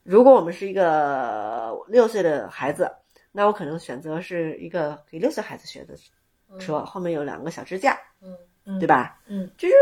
[0.03, 2.89] 如果我们是一个六岁的孩子，
[3.33, 5.95] 那我可能选择是一个给六岁孩子学的
[6.57, 9.19] 车，后面有两个小支架，嗯嗯对吧？
[9.27, 9.73] 嗯，就是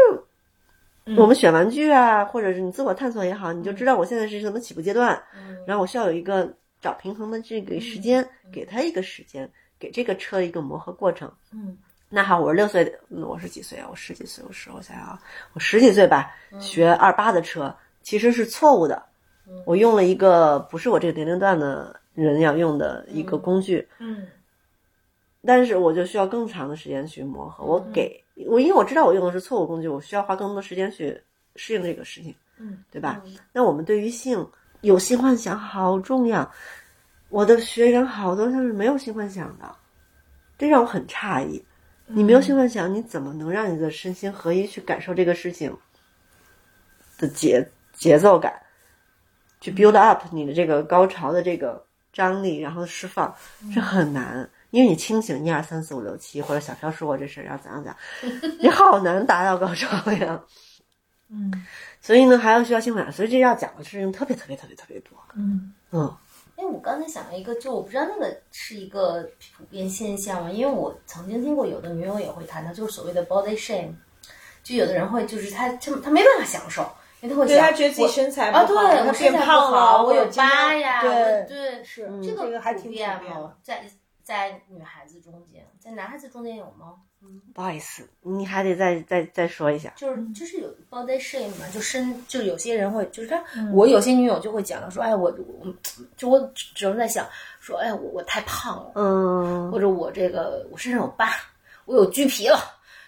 [1.17, 5.57] 我们选玩具啊，或者是你自我探索也好，你就知道我现在是什么起步阶段，嗯。
[5.65, 9.49] 然后我需要有一个找平衡的这个时间，给他一个时间，
[9.79, 11.31] 给这个车一个磨合过程。
[11.51, 11.77] 嗯。
[12.09, 13.87] 那好，我是六岁我是几岁啊？
[13.89, 15.21] 我十几岁，我十我想想啊，
[15.53, 19.03] 我十几岁吧，学二八的车其实是错误的。
[19.65, 24.27] 我用了一个不是我这个年龄段的人要用的一个工具，嗯。
[25.45, 27.63] 但是我就需要更长的时间去磨合。
[27.63, 31.19] 我给我，因为我知道我用的是错误工具，我需要花更多时间去
[31.55, 33.21] 适应这个事情，嗯，对吧？
[33.51, 34.47] 那我们对于性
[34.81, 36.49] 有性幻想好重要，
[37.29, 39.75] 我的学员好多他是没有性幻想的，
[40.57, 41.63] 这让我很诧异。
[42.11, 45.77] 你没有性幻想，你怎么能让你的身心合一去感受这个事情
[47.17, 48.59] 的节节奏感，
[49.61, 53.35] 去 build up 你的这个高潮的这个张力，然后释放，
[53.75, 54.49] 这很难。
[54.71, 57.91] 因为你清醒一二三四五六七，或者小飘说过这事儿，然后怎样怎
[58.41, 60.41] 样， 你好难达到高潮呀。
[61.29, 61.65] 嗯。
[62.01, 65.11] 所以呢，还要需要性幻想，所以这要讲的事情特别特别特别特别多。
[65.35, 65.73] 嗯。
[65.91, 66.15] 嗯。
[66.55, 69.23] 哎，我刚才想了一个，就我不知道那个是一个
[69.57, 70.51] 普遍现象吗？
[70.51, 73.93] 因为我曾经听过有的女友也会谈到，就是所谓的 body shame，
[74.61, 76.81] 就有的人会就是他他他没办法享受，
[77.21, 81.45] 因为他会对想他觉得自己身材不啊，好，对，他我身材不变胖好，了，我有疤呀，对。
[81.47, 83.19] 对是这这个还挺普遍
[83.63, 83.81] 在
[84.29, 86.93] 在女孩子中间，在男孩子中间有吗？
[87.23, 89.91] 嗯不好意思，你还得再再再说一下。
[89.95, 95.73] 就是就是有 body shame 嘛，就身就有些人会就是他，嗯我有些女友就会讲说，哎，我我
[96.15, 97.25] 就我只能在想
[97.59, 101.31] 说，哎，我我太胖了，嗯，或者我这个我身上有疤，
[101.85, 102.59] 我有橘皮了，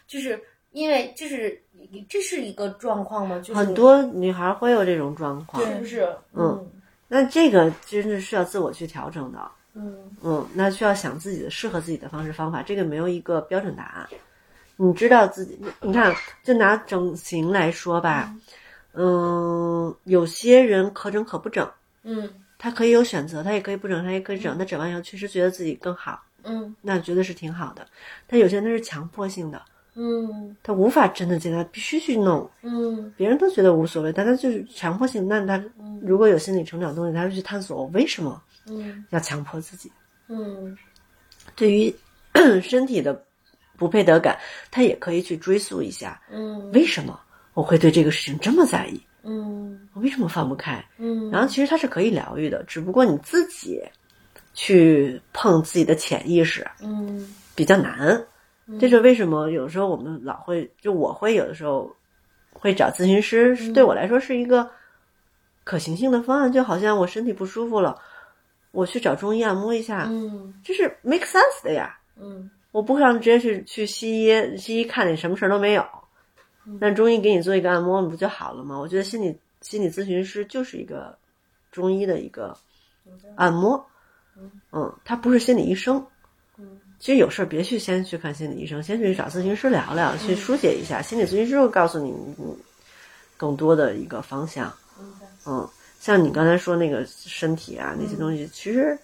[0.07, 1.63] 就是因为就是
[2.09, 3.37] 这是一个状况吗？
[3.37, 6.17] 就是很多女孩会有这种状况，是不是？
[6.33, 6.67] 嗯
[7.07, 9.51] 那这个真的是需要自我去调整的。
[9.73, 14.07] 嗯嗯，那需要想自己的适合自己的方式方法，这个没有一个标准答案。
[14.75, 18.35] 你知道自己，你你看，就拿整形来说吧，
[18.93, 21.69] 嗯，有些人可整可不整，
[22.03, 24.57] 嗯他可以有选择，他也可以不整，他也可以整。
[24.57, 27.85] 他整完以后确实觉得自己更好，嗯那觉得是挺好的。
[28.27, 29.61] 但有些人他是强迫性的，
[29.95, 32.49] 嗯他无法真的接他必须去弄。
[32.61, 35.27] 嗯别人都觉得无所谓，但他就是强迫性。
[35.27, 35.63] 那他
[36.01, 39.91] 如果有心理成长东西，他会去探索我为什么嗯要强迫自己。
[40.27, 40.77] 嗯
[41.55, 41.95] 对于
[42.61, 43.25] 身体的
[43.77, 44.37] 不配得感，
[44.69, 47.19] 他也可以去追溯一下，嗯为什么
[47.53, 49.01] 我会对这个事情这么在意？
[49.23, 50.83] 嗯我为什么放不开？
[50.97, 53.81] 嗯，然后其实它是可以疗愈的，只不过你自己
[54.53, 58.25] 去碰自己的潜意识嗯比较难。
[58.79, 59.49] 这是为什么？
[59.49, 61.93] 有时候我们老会，就我会有的时候
[62.53, 64.69] 会找咨询师，是对我来说是一个
[65.65, 66.51] 可行性的方案。
[66.51, 67.99] 就好像我身体不舒服了，
[68.71, 71.97] 我去找中医按摩一下，嗯这是 make sense 的呀。
[72.19, 75.85] 嗯我不可能直接去去西医，西医看你什么事儿都没有，
[76.79, 78.79] 那中医给你做一个按摩，你不就好了吗？
[78.79, 81.17] 我觉得心理心理咨询师就是一个
[81.71, 82.57] 中医的一个
[83.35, 83.85] 按摩，
[84.71, 86.05] 嗯，他不是心理医生。
[86.97, 91.01] 其实有事儿别去先去看心理医生，先去找咨询师聊聊，去疏解一下。
[91.01, 92.55] 心理咨询师会告诉你你
[93.35, 94.71] 更多的一个方向。
[95.47, 95.67] 嗯，
[96.01, 98.97] 像你刚才说那个身体啊那些东西，其实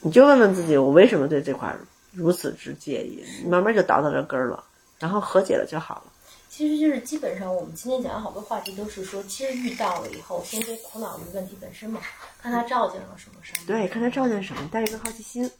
[0.00, 1.80] 你就问问自己，我为什么对这块儿
[2.12, 3.24] 如此之介意？
[3.42, 4.62] 你慢慢就倒到这根儿了，
[5.00, 6.04] 然后和解了就好了。
[6.48, 12.00] 其实就是基本上我们今天讲的好多话题都是说，其实遇到了以后，先别苦恼于问题本身嘛，
[12.40, 13.58] 看它照见了什么事儿。
[13.66, 15.50] 对，看它照见什么，带一个好奇心。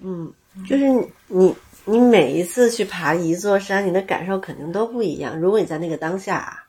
[0.00, 0.30] 嗯，
[0.68, 1.56] 就是你你
[1.86, 5.40] 你每一次去爬一座山，你的感受肯定都不一样。
[5.40, 6.64] 如果你在那个当下啊，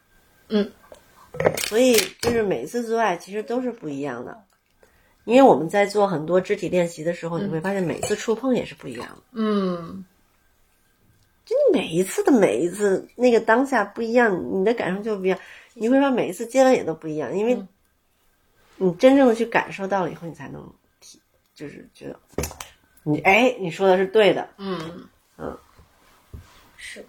[0.48, 0.72] 嗯，
[1.68, 4.44] 所以就是每次做爱其实都是不一样的。
[5.26, 9.22] 因为我们在做很多肢体练习的时候，你会发现每次触碰也是不一样的。
[9.34, 10.06] 嗯。
[11.45, 15.40] 就你每一次的每一次那个当下不一样，你的感受就不一样。
[15.74, 17.64] 你会发现每一次接吻也都不一样，因为
[18.78, 21.20] 你真正的去感受到了以后，你才能体，
[21.56, 22.20] 就是觉得
[23.03, 25.07] 你哎，你说的是对的，嗯。
[25.38, 25.57] 嗯，
[26.76, 27.06] 是。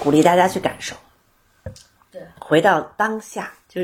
[0.00, 0.96] 鼓励大家去感受，
[2.14, 3.80] 对，回到当下，就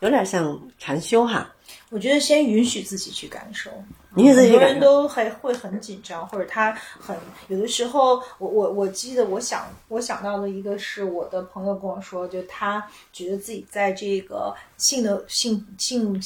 [0.00, 1.54] 有点像禅修哈。
[1.90, 3.70] 我觉得先允许自己去感受，
[4.16, 7.14] 允许自己很多人都还会很紧张，或者他很
[7.48, 12.82] 有的时候，我我我记得我想我想到的一个是我的朋友跟我说，就他
[13.12, 16.18] 觉得自己在这个性的性性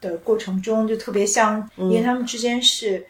[0.00, 3.04] 的过程中就特别像，因为他们之间是。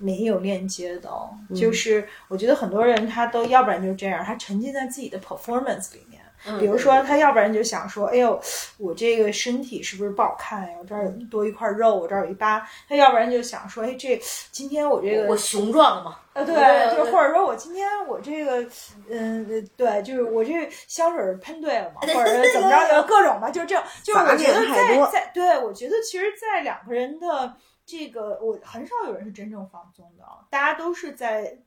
[0.00, 6.22] 没有链接的哦，就是我觉得很多人他都要不然就是这样，他沉浸在自己的 performance 里面。
[6.58, 8.40] 比如说，他要不然就想说，哎呦，
[8.78, 10.76] 我这个身体是不是不好看呀？
[10.80, 12.66] 我这儿有多一块肉，我这儿有一疤。
[12.88, 14.20] 他要不然就想说，哎，这
[14.50, 18.62] 今天我这个我雄壮嘛，呃，对，对就或者说我今天我这个，
[19.10, 23.84] 嗯，呃对，就是我这香水喷对了嘛， 或者怎么着，就各种吧，就是这样。
[24.02, 27.54] 就是我觉得在在，对我觉得其实，在两个人的
[27.84, 31.58] 这个，我很少有人是真正放松的，大家都是在。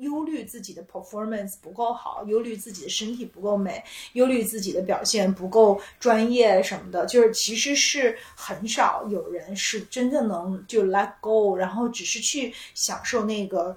[0.00, 3.82] 忧虑自己的 performance 不够好，忧虑自己的身体不够美，
[4.14, 13.76] 忧虑自己的表现不够专业什么的，就是其实是很少有人是真正能就 let go，然后只是去享受那个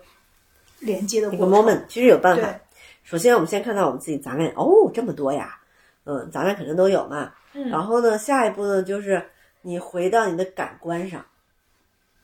[0.79, 1.65] 连接的一个过程。
[1.65, 2.59] moment，其实有办法。
[3.03, 5.59] 首先，我们先看到我们自己杂念，哦，这么多呀，
[6.05, 7.33] 嗯，杂念肯定都有嘛。
[7.53, 9.29] 嗯然后呢，下一步呢，就是
[9.61, 11.23] 你回到你的感官上，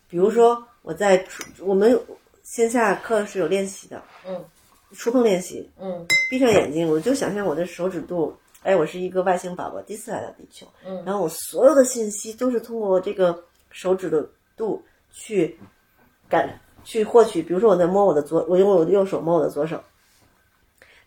[0.07, 1.23] 比如说我在
[1.59, 1.99] 我们
[2.49, 4.43] 线下课是有练习的，嗯
[4.93, 14.27] 触碰练习，嗯闭上眼睛，我就想象我的手指肚，哎，我是一个外星宝宝，第一次来到地球，嗯然后我所有的信息都是通过这个手指的
[14.57, 15.59] 度去
[16.27, 17.43] 感去获取。
[17.43, 19.79] 比如说我在摸我的左，我用我的右手摸我的左手，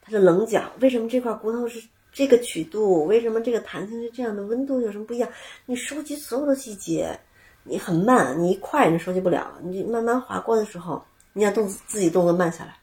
[0.00, 1.82] 它的棱角，为什么这块骨头是
[2.12, 3.04] 这个曲度？
[3.06, 4.44] 为什么这个弹性是这样的？
[4.44, 5.28] 温度有什么不一样？
[5.66, 7.18] 你收集所有的细节，
[7.64, 12.74] 你很慢，你一快你收集不了，你慢慢划过的时候，你想动自己动作慢下来，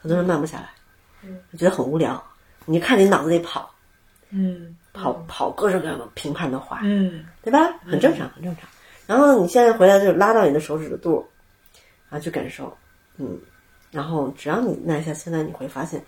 [0.00, 0.70] 很多人慢不下来，
[1.52, 2.22] 我觉得很无聊。
[2.64, 3.72] 你就看你脑子里跑
[4.30, 7.58] 嗯跑跑各种各样的评判的话，嗯对吧？
[7.84, 8.68] 很正常，很正常。
[9.06, 11.26] 然后你现在回来就拉到你的手指的肚，
[12.08, 12.76] 然后去感受，
[13.16, 13.38] 嗯，
[13.90, 16.02] 然后只要你耐下心来，你会发现，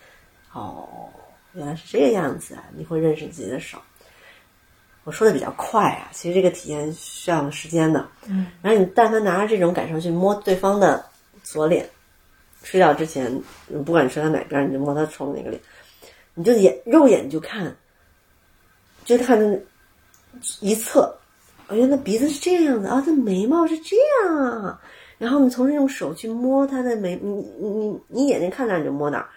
[0.52, 1.10] 哦，
[1.52, 2.64] 原来是这个样子啊！
[2.74, 3.78] 你会认识自己的手。
[5.02, 8.08] 我说的比较快啊，其实这个体验需要时间的。
[8.26, 11.04] 嗯，然后你但凡拿着这种感受去摸对方的
[11.44, 11.88] 左脸，
[12.64, 13.30] 睡觉之前，
[13.84, 15.62] 不管睡到哪边，你就摸他冲的那个脸，
[16.34, 17.76] 你就眼肉眼就看，
[19.04, 19.56] 就看那
[20.60, 21.16] 一侧，
[21.68, 24.80] 哎呀，那鼻子是这样的啊，他眉毛是这样啊。
[25.16, 29.28] 然后你从这用手去摸他的眉，你你你眼睛看哪儿你就摸哪儿，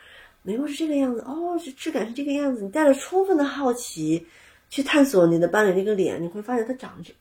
[0.42, 2.64] 眉毛是这个样子，哦，是质感是这个样子。
[2.64, 4.26] 你带着充分的好奇
[4.70, 7.14] 去探索你的伴侣这个脸，你会发现他长得这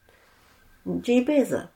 [0.84, 1.68] 你这一辈子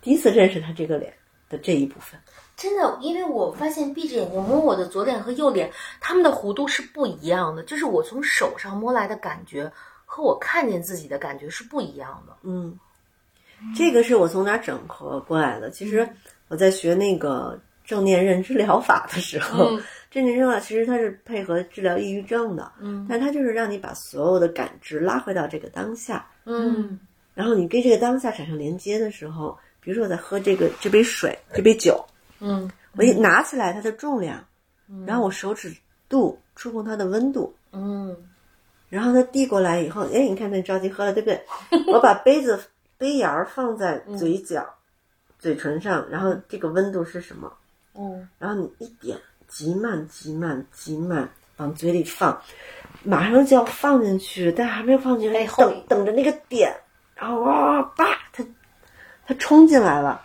[0.00, 1.12] 第一次认识他这个脸
[1.48, 2.18] 的这一部分。
[2.56, 9.70] 真的，因为我发现闭着眼睛摸我的左脸和右脸，它们的弧度是不一样的，就是我从手上摸来的感觉
[10.04, 12.36] 和我看见自己的感觉是不一样的。
[12.42, 12.78] 嗯，
[13.76, 15.68] 这个是我从哪儿整合过来的？
[15.68, 16.08] 其实
[16.46, 27.00] 我在学那个正念认知疗法的时候，嗯正念认知疗法其实它是配合治疗抑郁症的，嗯但它就是让你把所有的感知拉回到这个当下，嗯
[27.34, 32.04] 然后你跟这个当下产生连接的时候，比如说我在喝这个这杯水，这杯酒，
[32.40, 32.70] 嗯。
[32.96, 34.44] 我一拿起来它的重量，
[35.04, 35.76] 然后我手指
[36.08, 38.16] 度触碰它的温度，嗯。
[38.88, 41.44] 然后它递过来以后，哎，你看这着急喝了，对不对？
[41.92, 42.62] 我把杯子
[42.96, 44.64] 杯沿儿放在嘴角、
[45.40, 47.52] 嘴唇上，然后这个温度是什么？
[47.94, 48.28] 嗯。
[48.38, 52.40] 然后你一点，极慢、极慢、极慢往嘴里放，
[53.02, 56.72] 马上就要放进去，但还没有放进去，哎等等着那个点，
[57.16, 58.44] 然后哇叭，它
[59.26, 60.20] 它冲进来了，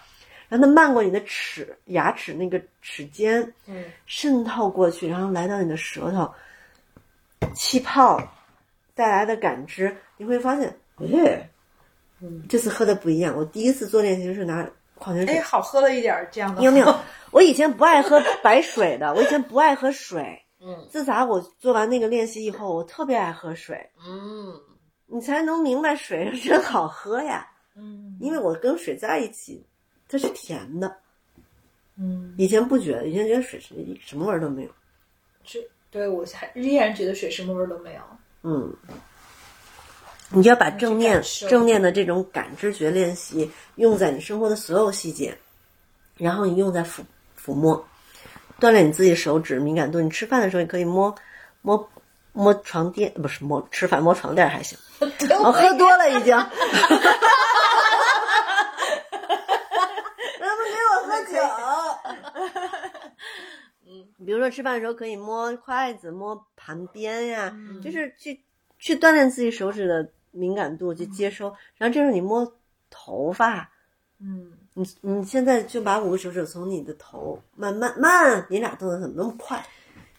[0.48, 6.32] 然后它漫过你的齿牙齿那个齿尖，嗯渗透过去，然后来到你的舌头，
[7.54, 8.22] 气泡
[8.96, 10.68] 带来的感知，你会发现，
[10.98, 11.50] 哎，
[12.22, 13.36] 嗯这次喝的不一样。
[13.38, 16.60] 我第一次做练习是拿矿泉水哎，，好喝了一点儿这样的。
[16.60, 16.96] 没有没有，
[17.32, 20.42] 我以前不爱喝白水的，我以前不爱喝水。
[20.62, 24.54] 嗯自打我做完那个练习以后，我特别爱喝水，嗯
[25.06, 27.49] 你才能明白水是真好喝呀。
[27.80, 29.66] 嗯因为我跟水在一起，
[30.08, 30.94] 它是甜的。
[31.98, 33.74] 嗯，以前不觉得，以前觉得水是
[34.06, 34.70] 什么味儿都没有。
[35.46, 38.02] 是对我还依然觉得水什么味儿都没有。
[38.44, 38.74] 嗯，
[40.30, 45.38] 你就要把正念正念的这种感知觉练习用在你生活的所有细节，
[46.16, 47.02] 然后你用在抚
[47.42, 47.86] 抚摸，
[48.60, 50.00] 锻炼你自己手指敏感度。
[50.00, 51.14] 你吃饭的时候，你可以摸
[51.62, 51.90] 摸
[52.32, 54.78] 摸床垫，不是摸吃饭摸床垫还行。
[55.44, 56.38] 我喝多了已经。
[60.40, 61.36] 能不能给我喝酒？
[64.26, 68.42] 比如说吃饭的时候可以摸筷子、摸盘边呀，就是去
[68.78, 71.56] 去锻炼自己手指的敏感度，去接收。
[71.78, 72.54] 然后这时候你摸
[72.90, 73.72] 头发，
[74.20, 79.66] 嗯你你现在就把五个手指从你的头慢慢慢，你俩动作怎么那么快？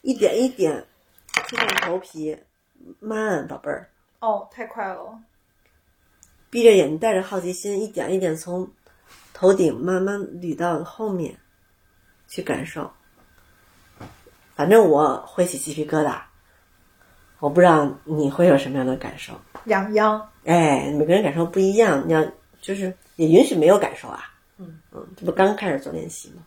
[0.02, 0.84] 一点一点
[1.46, 2.36] 触碰头皮，
[2.98, 3.90] 慢，宝贝儿，
[4.20, 5.20] 哦，太快了。
[6.48, 8.70] 闭着眼睛，带着好奇心，一点一点从
[9.34, 11.38] 头顶慢慢捋到后面，
[12.26, 12.90] 去感受。
[14.60, 16.20] 反正我会起鸡皮疙瘩，
[17.38, 19.32] 我不知道你会有什么样的感受。
[19.64, 20.20] 痒痒。
[20.44, 22.22] 哎，每个人感受不一样，你要
[22.60, 24.24] 就是也允许没有感受啊。
[24.58, 26.42] 嗯嗯，这不刚开始做练习吗？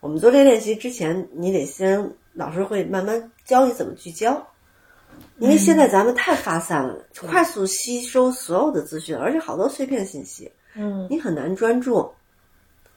[0.00, 4.42] 我们做这练习之前，你得先老师会慢慢教你怎么聚焦，
[5.36, 12.10] 因为现在咱们太发散了，快速吸收所有的资讯，而且好多碎片信息，嗯你很难专注。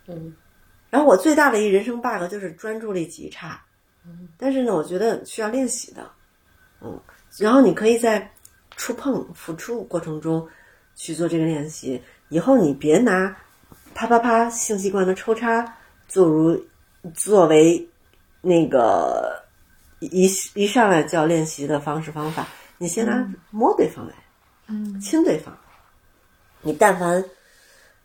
[0.07, 0.33] 嗯
[0.89, 3.61] 然后我最大的一人生 bug 就是专注力极差，
[4.37, 6.09] 但是呢，我觉得需要练习的，
[6.81, 6.99] 嗯，
[7.37, 8.31] 然后你可以在
[8.75, 10.47] 触碰、抚触过程中
[10.95, 12.01] 去做这个练习。
[12.29, 13.35] 以后你别拿
[13.93, 15.77] 啪啪啪性器官的抽插
[16.07, 16.59] 作如
[17.13, 17.87] 作为
[18.41, 19.41] 那个
[19.99, 24.13] 一一上来就要练习的方式方法，你先拿摸对方来，
[24.67, 25.55] 嗯亲对方。
[26.61, 27.23] 你但凡，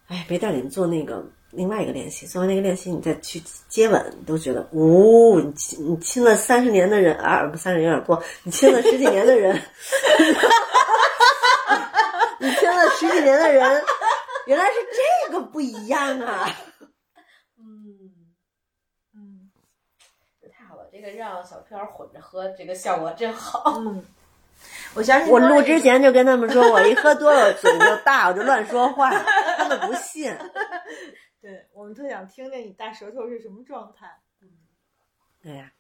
[0.09, 9.55] 哎，别带你们做那个另外一个练习，做完那个练习，你再去接吻，你都觉得，呜、你亲你亲了三十年的人啊，不，三十年有点过，你亲了十几年的人，
[12.39, 13.83] 你亲了十几年的人，
[14.47, 14.75] 原来是
[15.29, 16.49] 这个不一样啊！
[17.59, 17.99] 嗯
[19.15, 19.51] 嗯
[20.41, 23.75] 这太好了，这个让小飘混着喝，这个效果真好。
[23.77, 24.05] 嗯，
[24.95, 29.11] 我相信我录之前就跟他们说， 我一喝多了嘴就大，我就乱说话，
[29.59, 30.33] 他们不信。
[31.41, 34.19] 对我们特想听听你大舌头是什么状态。
[35.43, 35.73] 对呀、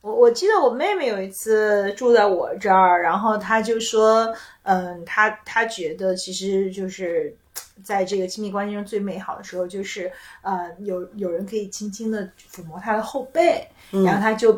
[0.00, 7.36] 我我记得我妹妹有一次住在我这儿，然后她就说，嗯，她她觉得其实就是
[7.82, 10.12] 在这个亲密关系中最美好的时候，就是
[10.42, 14.52] 呃有有人可以轻轻的抚摸她的后背，然后她就。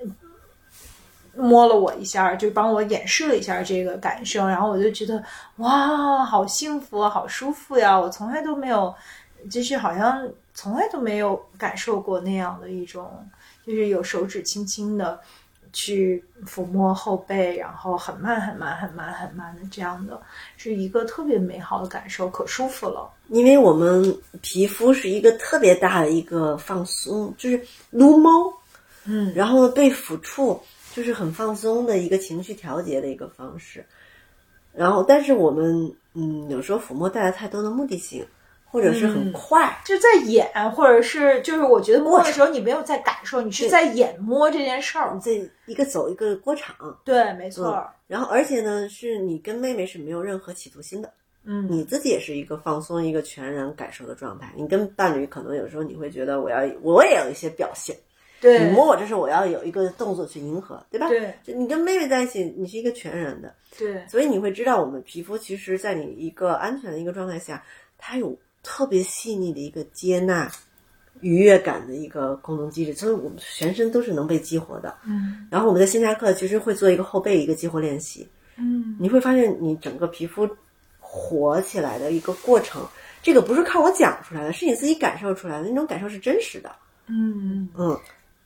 [0.00, 0.16] 嗯
[1.38, 5.22] 摸了我一下，就帮我演示了一下这个感受，然后我就觉得
[5.58, 7.96] 哇，好幸福啊，好舒服呀！
[7.98, 8.92] 我从来都没有，
[9.48, 13.08] 就是好像从来都没有感受过那样的一种，
[13.64, 15.20] 就是有手指轻轻的
[15.72, 20.20] 去抚摸后背，然后很慢很慢很慢很慢的这样的，
[20.56, 23.08] 是一个特别美好的感受，可舒服了。
[23.28, 28.52] 因为我们皮肤是一个特别大的一个放松，就是撸猫，
[29.04, 30.60] 嗯然后被抚触，
[30.98, 33.86] 就是很放松的一个情绪调节的一个方式。
[34.74, 38.26] 然后，但是我们嗯，有时候抚摸带来太多的目的性，
[38.64, 45.16] 或者是很嗯快，就在演，或者是就是我觉得摸的时候你没有在感受，你是在演摸这件事儿。
[45.22, 46.76] 这一个走一个过场。
[47.04, 47.68] 对，没错。
[47.68, 51.12] 嗯然后，而且呢，是你跟妹妹是没有任何企图心的，
[51.44, 54.50] 嗯你自己也是一个放松、一个全然感受的状态。
[54.56, 57.94] 你跟伴侣可能有时候你会觉得，我要我也有一些表现，
[58.40, 58.64] 对。
[58.64, 61.08] 你摸我这时候我要有一个动作去迎合，对吧？
[61.08, 61.34] 对。
[61.42, 64.06] 就你跟妹妹在一起，你是一个全然的，对。
[64.08, 67.64] 所以你会知道，我们皮肤其实，在你一个安全的一个状态下，
[67.96, 70.50] 它有特别细腻的一个接纳、
[71.20, 74.94] 愉悦感的一个功能机制，所以我们全身都是能被激活的。
[75.04, 75.46] 嗯。
[75.50, 78.96] 然后我们在线下课其实会做一个后背一个激活练习，嗯。
[79.00, 80.48] 你会发现你整个皮肤
[81.00, 82.86] 活起来的一个过程，
[83.22, 86.70] 这个不是靠我讲出来的，是你自己感受出来的，那种感受是真实的。
[87.06, 87.68] 嗯。
[87.76, 87.98] 嗯，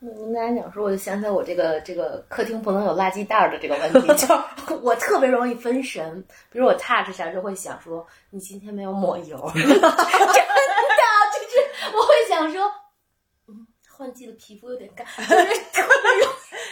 [0.05, 4.35] 你跟大家讲说，我就想起来我这个这个客厅不能有垃圾袋儿的这个问题， 就
[4.83, 6.21] 我特别容易分神。
[6.51, 9.85] 比如我 touch 一下就会想说，你今天没有抹油， 真的，就是
[11.95, 12.69] 我会想说，
[13.47, 15.29] 嗯，换季的皮肤有点干，就是
[15.73, 15.89] 特别。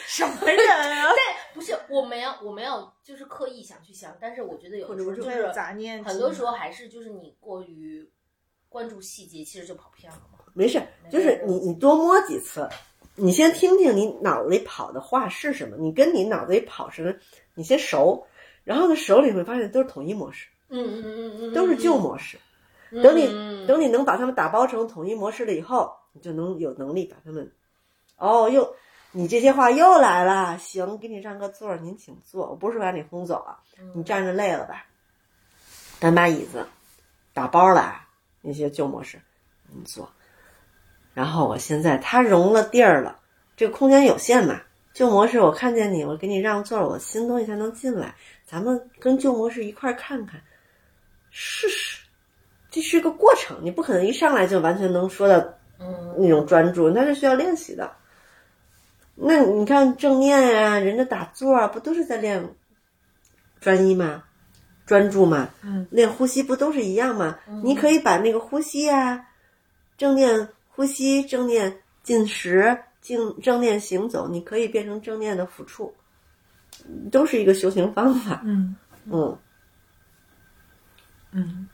[0.08, 1.06] 什么人啊？
[1.06, 1.16] 但
[1.54, 8.10] 不是，我没有，我没有，就是刻意想去想，但是我觉得有的时候就是杂念很多时候还是就是你过于
[8.68, 10.38] 关注细节，其实就跑偏了嘛。
[10.52, 12.68] 没事，就是你你多摸几次，
[13.20, 17.12] 你先听听你脑子里跑的话是什么，你跟你脑子里跑什么，
[17.54, 18.26] 你先熟，
[18.64, 22.38] 然后呢熟了你会发现都是统一模式，嗯嗯嗯嗯，都是旧模式。
[22.90, 23.02] 嗯。
[23.02, 27.52] 等你嗯等你能把它们打包成统一模式了以后，你就能有能力把它们，
[28.16, 28.74] 哦，又
[29.12, 32.48] 你这些话又来了，行，给你让个座儿，您请坐。
[32.48, 33.60] 我不是把你轰走啊，
[33.94, 34.86] 你站着累了吧？
[36.00, 36.66] 咱把椅子
[37.34, 38.08] 打包了啊，
[38.40, 39.20] 那些旧模式，
[39.68, 40.08] 你坐。
[41.20, 43.18] 然后我现在它融了地儿了，
[43.54, 44.62] 这个空间有限嘛。
[44.94, 48.14] 旧模式我看见你，我给你让座儿，我新东西才能进来。
[48.46, 50.40] 咱们跟旧模式一块儿看看，
[51.30, 52.00] 试试。
[52.70, 55.36] 这是个过程，你不可能一上来就完全能说到
[55.78, 57.92] 嗯那种专注，那是需要练习的。
[59.14, 62.42] 那你看正念呀、人家打坐啊，不都是在练
[63.60, 64.24] 专一吗？
[64.86, 65.50] 专注吗？
[65.60, 67.38] 嗯，练呼吸不都是一样吗？
[67.62, 69.26] 你可以把那个呼吸呀、
[69.98, 70.48] 正念
[70.80, 75.94] 呼吸、正念进食、正正念行走，你可以变成正念的抚触，
[77.12, 78.40] 都是一个修行方法。
[78.46, 78.74] 嗯
[79.04, 79.38] 嗯，
[81.32, 81.68] 嗯，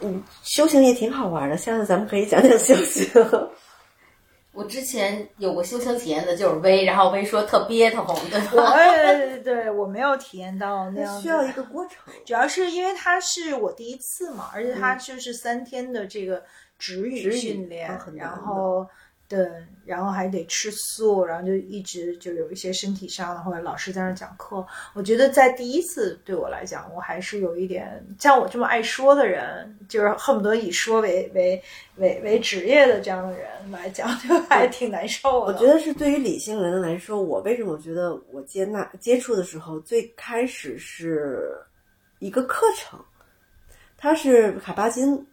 [0.00, 3.08] 嗯，修行也挺好玩的，下次咱们可以讲讲修行。
[4.52, 8.84] 我之前有过修行体验的，就是微，然后微说特憋得慌， 对我吧？
[8.84, 11.98] 也对我没有体验到那样，需要一个过程。
[12.26, 16.42] 主要是因为它是我第一次嘛，而且它就是三天的这个
[16.82, 18.84] 止语训练然后
[19.28, 19.48] 对，
[19.86, 24.66] 然后还得吃素，然后就一直就有一些身体上的，或者老师在那讲课。
[24.94, 31.62] 我觉得在第一次对我来讲，我还是有一点像我这么爱说的人，就是恨不得以说为为
[31.96, 35.54] 为为职业的这样的人来讲， 就还挺难受的。
[35.54, 41.56] 我觉得是对于理性人来说，我为什么觉得我接纳接触的时候，最开始是
[42.18, 43.00] 一个课程，
[43.96, 45.26] 它是卡巴金，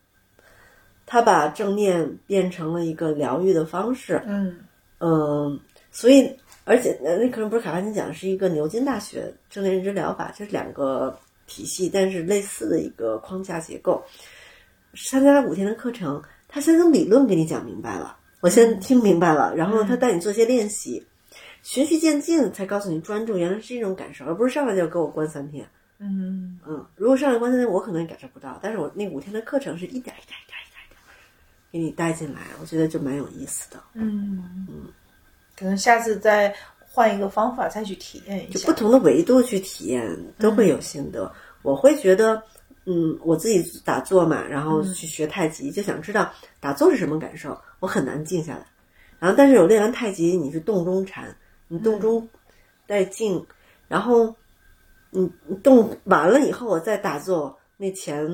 [1.12, 4.60] 他把正念变成了一个疗愈的方式，嗯
[5.00, 5.60] 嗯，
[5.90, 6.32] 所以
[6.66, 11.18] 而且呃那可能不是卡巴金讲的，是一个牛津大学正念认知疗法，这是两个
[11.48, 14.04] 体系，但是类似的一个框架结构。
[14.94, 21.04] 参加了五天的课程，他先从理论给你讲明白了，我先听明白了，然后他带你做些练习，
[21.64, 25.68] 循序渐进，才告诉你专注原来是一种感受，而不是上来就给我关三天。
[25.98, 30.69] 嗯嗯，如果上来关三天，我可能也感受不到，但是我那五天的课程是一点一点一点一点一点
[31.72, 33.80] 给你带进来，我觉得就蛮有意思的。
[33.94, 34.86] 嗯嗯，
[35.58, 41.32] 可能下次再换一个方法再去体验一下，就不同的维度去体验，都会有心得。
[41.62, 42.42] 我会觉得，
[42.86, 47.60] 嗯，我自己打坐嘛，然后去学太极，就想知道打坐是什么感受。
[47.80, 48.66] 我很难静下来，
[49.20, 51.36] 然后但是有练完太极，你是动中禅，
[51.68, 52.28] 你动中
[52.88, 53.46] 带静，
[53.88, 54.34] 然后
[55.12, 58.26] 你你动完了以后，我再打坐，那前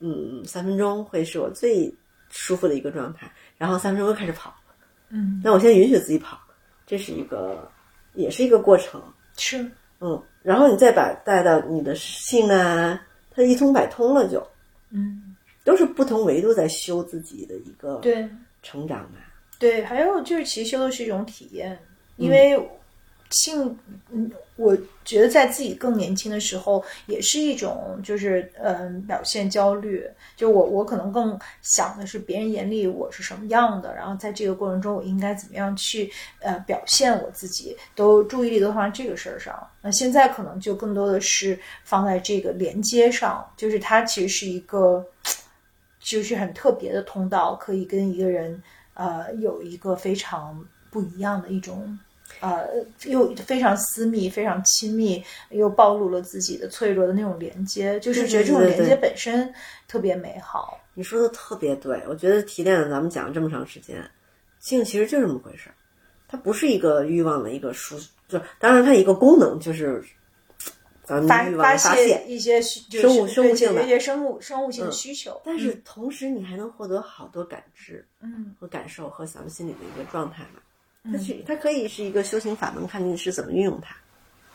[0.00, 1.92] 嗯三分钟会是我最
[2.30, 4.54] 舒服的一个状态，然后三分钟又开始跑。
[5.10, 6.38] 嗯那我现在允许自己跑，
[6.86, 7.70] 这是一个，
[8.14, 9.02] 也是一个过程。
[9.36, 9.64] 是
[10.00, 13.00] 嗯，然后你再把带到你的性啊，
[13.30, 14.46] 它一通百通了就，
[14.90, 18.28] 嗯都是不同维度在修自己的一个对。
[18.62, 19.18] 成长嘛。
[19.58, 21.78] 对，还有就是其实修的是一种体验，
[22.16, 22.58] 因为
[23.30, 23.78] 性，
[24.10, 30.08] 嗯，我觉得在自己更年轻的时候，也是一种就是嗯表现焦虑。
[30.36, 36.10] 就我我可能更想的是别人眼里我是什么样的，然后在这个过程中我应该怎么样去
[36.40, 39.54] 呃表现我自己，都注意力都放在这个事儿上。
[39.82, 45.06] 那现在可能就更多的是放在这个连接上，就是它其实是一个
[46.00, 48.62] 就是很特别的通道，可以跟一个人
[48.94, 51.98] 呃有一个非常不一样的一种。
[52.40, 52.68] 呃，
[53.04, 59.52] 又非常私密、非常亲密，又暴露了自己的脆弱的那种连接，就是觉得这种连接本身
[59.86, 60.78] 特别美好。
[60.94, 64.08] 你说的特别对，我觉得提炼了咱们讲了这么长时间，
[64.60, 65.74] 性其实就这么回事儿，
[66.26, 70.02] 它不是一个欲望的一个抒，就当然它一个功能就是
[71.04, 75.40] 咱发们发发泄泄，一些就是生物生物性的一些生物生物性的需求。
[75.44, 80.60] 但是同时你还能获得好多感知嗯和感受和咱们心里的一个状态嘛。
[81.12, 83.94] 它它可以是一个修行法门，看你是怎么运用它。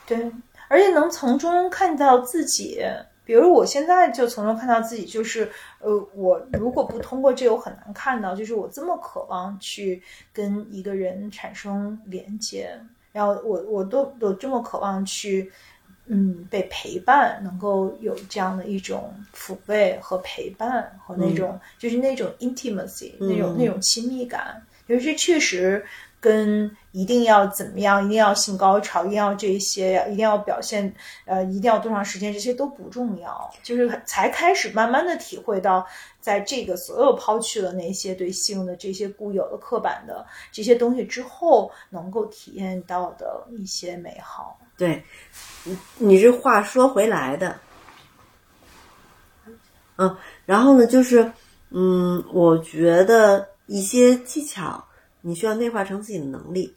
[0.06, 0.32] 对，
[0.68, 2.84] 而且能从中看到自己。
[3.26, 5.50] 比如我现在就从中看到自己，就是
[5.80, 10.04] 呃，我如果不通过这个，我很难看到，就是我这么渴望去
[10.34, 12.78] 跟一个人产生连接，
[13.14, 15.50] 然后我我都有这么渴望去，
[16.08, 25.86] 嗯，被陪伴，能够有这样的一种抚慰和陪伴和那种、就是那种 intimacy，那种嗯那种亲密感，就是这确实
[26.24, 30.96] 跟一定要怎么样，一定要性高潮，一定要这些，一定要表现，
[31.26, 35.86] 呃，一定要多长时间，这些都不重要，就是才开始慢慢的体会到，
[36.22, 44.58] 在这个所有抛去了那些对性的这些固有的刻板的这些东西之后，能够体验到的一些美好。
[44.78, 45.04] 对，
[45.66, 47.60] 你你这话说回来的，
[49.98, 51.30] 嗯，然后呢，就是，
[51.72, 54.82] 嗯，我觉得一些技巧
[55.26, 56.76] 你需要内化成自己的能力，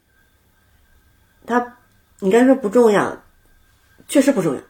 [1.45, 1.77] 它
[2.19, 3.21] 你刚才说不重要，
[4.07, 4.61] 确实不重要，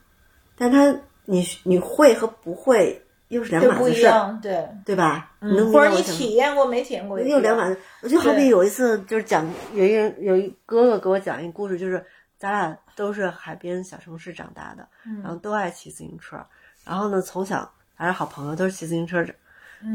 [0.58, 5.32] 但它你你会和不会又是两码子事儿，一样，对，对吧？
[5.42, 7.20] 嗯，或者你体验过没体验过？
[7.22, 12.04] 又两码子，我就好比有一次就是讲有一人有一哥哥给我讲一个故事，就是
[12.40, 16.38] 咱俩都是海边小城市长大的，嗯然后都爱骑自行车，
[16.84, 19.24] 然后呢从小还是好朋友，都是骑自行车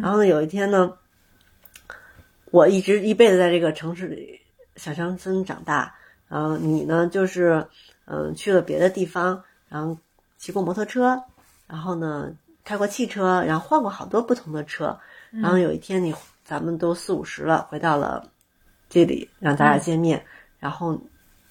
[0.01, 0.93] 然后呢有一天呢，
[2.53, 4.39] 我一直一辈子在这个城市里
[4.77, 5.95] 小乡村长大，
[6.29, 7.67] 然后你呢就是
[8.05, 9.97] 嗯、去了别的地方，然后
[10.37, 11.23] 骑过摩托车，
[11.67, 12.31] 然后呢
[12.63, 14.99] 开过汽车，然后换过好多不同的车，
[15.31, 16.15] 然后有一天你
[16.45, 18.29] 咱们都四五十了，回到了
[18.91, 20.23] 这里让咱俩见面，
[20.59, 21.01] 然后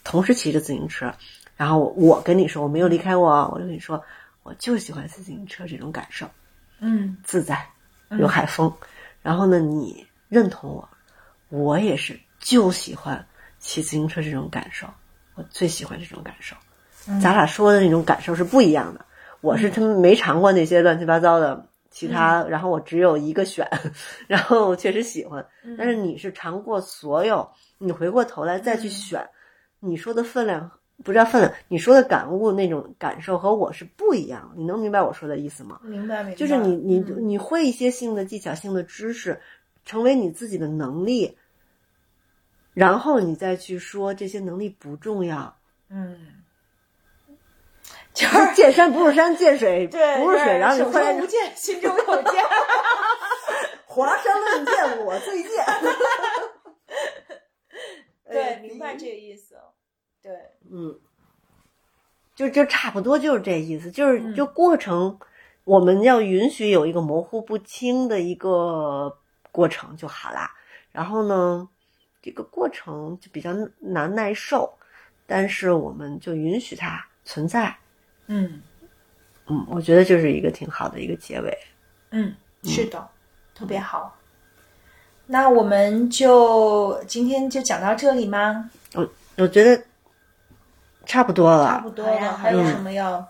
[0.03, 1.11] 同时骑着自行车，
[1.57, 4.03] 然后我我跟你说我没有离开我，我就跟你说
[4.43, 6.29] 我就喜欢骑自行车这种感受，
[6.79, 7.17] 嗯。
[7.23, 7.67] 自在，
[8.19, 8.71] 有海风，
[9.23, 10.89] 然后呢你认同我，
[11.49, 13.27] 我也是就喜欢
[13.59, 14.87] 骑自行车这种感受，
[15.35, 16.55] 我最喜欢这种感受，
[17.21, 19.05] 咱俩说的那种感受是不一样的，
[19.41, 21.67] 我是他们没尝过那些乱七八糟的。
[21.93, 23.69] 其他，然后我只有一个选，
[24.25, 25.45] 然后我确实喜欢，
[25.77, 27.45] 但是你是尝过所有，
[27.79, 29.21] 你回过头来再去选，
[29.81, 30.71] 你说的分量
[31.03, 35.81] 不叫分量，你说的感悟那种感受和我是不一样，你能明白我说的意思吗？
[35.83, 37.17] 明白明白，就是你你嗯。
[37.27, 39.41] 你会一些性的技巧、性的知识，
[39.85, 41.37] 成为你自己的能力，
[42.73, 45.57] 然后你再去说这些能力不重要，
[45.89, 46.43] 嗯，
[48.13, 52.43] 就是见山不是山，见水 对，不是水，然后你手忽然中无剑， 心中有剑。
[53.85, 55.51] 华山论剑我最贱。
[58.25, 59.57] 对，明白这个意思。
[60.21, 60.31] 对，
[60.71, 60.97] 嗯，
[62.33, 65.19] 就就差不多就是这意思，就是嗯就过程，
[65.65, 69.17] 我们要允许有一个模糊不清的一个
[69.51, 70.51] 过程就好啦。
[70.91, 71.67] 然后呢，
[72.21, 74.73] 这个过程就比较难耐受，
[75.25, 77.75] 但是我们就允许它存在。
[78.27, 78.61] 嗯
[79.47, 81.57] 嗯，我觉得就是一个挺好的一个结尾。
[82.11, 83.09] 嗯，是的，
[83.53, 84.17] 特别好。
[85.25, 88.69] 那我们就今天就讲到这里吗？
[88.93, 89.81] 我我觉得
[91.05, 93.25] 差不多了，差不多了，还有嗯什么要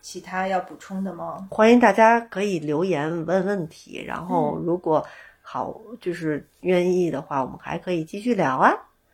[0.00, 1.46] 其他要补充的吗？
[1.50, 5.06] 欢迎大家可以留言问问题，然后嗯如果
[5.50, 8.70] 好就是愿意的话，我们还可以继续聊啊。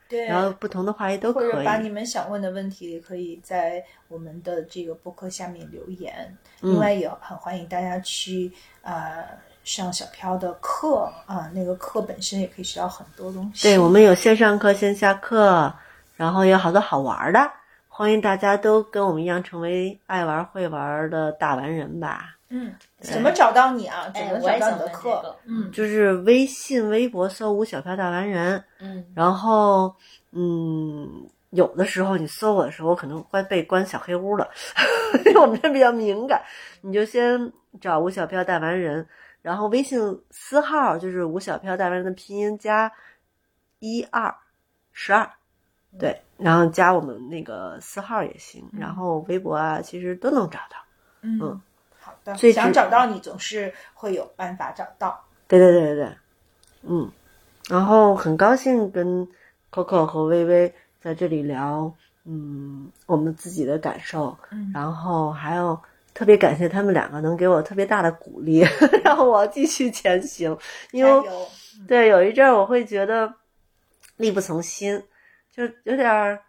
[0.08, 1.52] 对，然后不同的话题都可以。
[1.52, 6.36] 或者把你们想问的问题，也可以在我们的这个博客下面留言。
[6.60, 8.50] 嗯另外，也很欢迎大家去
[8.82, 9.24] 呃
[9.62, 13.62] 上小飘的课啊、那个课本身也可以学到很多东西。
[13.68, 15.72] 对我们有线上课、线下课，
[16.16, 17.38] 然后有好多好玩的，
[17.86, 22.34] 欢迎大家都跟我们一样成为爱玩会玩的大玩人吧。
[22.56, 24.08] 嗯，怎么找到你啊？
[24.14, 25.20] 怎哎么找到你的课？
[25.22, 29.92] 这个嗯就是微信、微博搜“吴小飘大完人”，嗯，然后
[30.30, 34.48] 嗯，有的时候你搜我的时候，我可能会被关小黑屋了，
[35.26, 36.40] 因为我们这比较敏感。
[36.80, 39.04] 你就先找吴小飘大完人，
[39.42, 39.98] 然后微信
[40.30, 42.92] 私号就是吴小飘大完人的拼音加
[43.80, 44.32] 一二
[44.92, 45.28] 十二，
[45.98, 50.76] 对，然后加我们那个私号也行，然后微博啊，其实都能找到。
[51.22, 51.60] 嗯嗯，
[52.24, 52.38] 好的。
[52.38, 55.24] 最直想找到你，总是会有办法找到。
[55.46, 56.12] 对对对对对，
[56.82, 57.10] 嗯，
[57.68, 59.28] 然后很高兴跟
[59.70, 61.94] Coco 和微微在这里聊，
[62.24, 65.78] 嗯，我们自己的感受，嗯然后还有
[66.14, 68.64] 特别感谢他们两个能给我特别大的鼓励，
[69.04, 70.56] 让我继续前行，
[70.92, 71.28] 因为！
[71.88, 73.34] 对有一阵儿我会觉得
[74.16, 75.02] 力不从心，
[75.50, 76.40] 就有点儿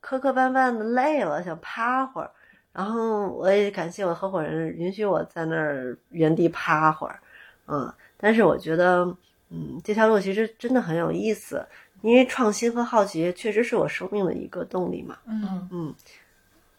[0.00, 2.30] 磕磕绊绊的累了，想趴会儿。
[2.78, 7.18] 然后我也感谢我合伙人允许我在那儿原地趴会儿，
[7.66, 9.04] 嗯，但是我觉得，
[9.50, 11.66] 嗯，这条路其实真的很有意思，
[12.02, 15.18] 因为创新和好奇确实是我生命的一个动力嘛。
[15.26, 15.94] 嗯嗯，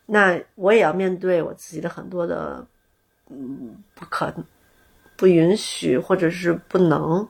[0.05, 2.65] 那我也要面对我自己的很多的，
[3.27, 4.33] 嗯，不可、
[5.17, 7.27] 不允许或者是不能，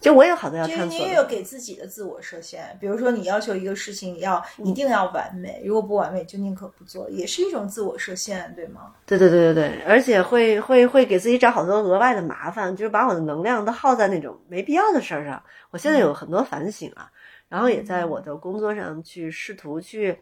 [0.00, 0.92] 就我有好多要探索的。
[0.92, 8.94] 你也有给自己的自我设限，比如说你要求一个事情要嗯一定要完美，如果不完美就宁可不做，也是一种自我设限，对吗？
[9.06, 15.42] 对对对对对，而且会会会给自己找好多额外的麻烦，就是把我的能量都耗在那种没必要的事儿上。
[15.70, 17.10] 我现在有很多反省啊，
[17.48, 20.18] 然后也在我的工作上去试图去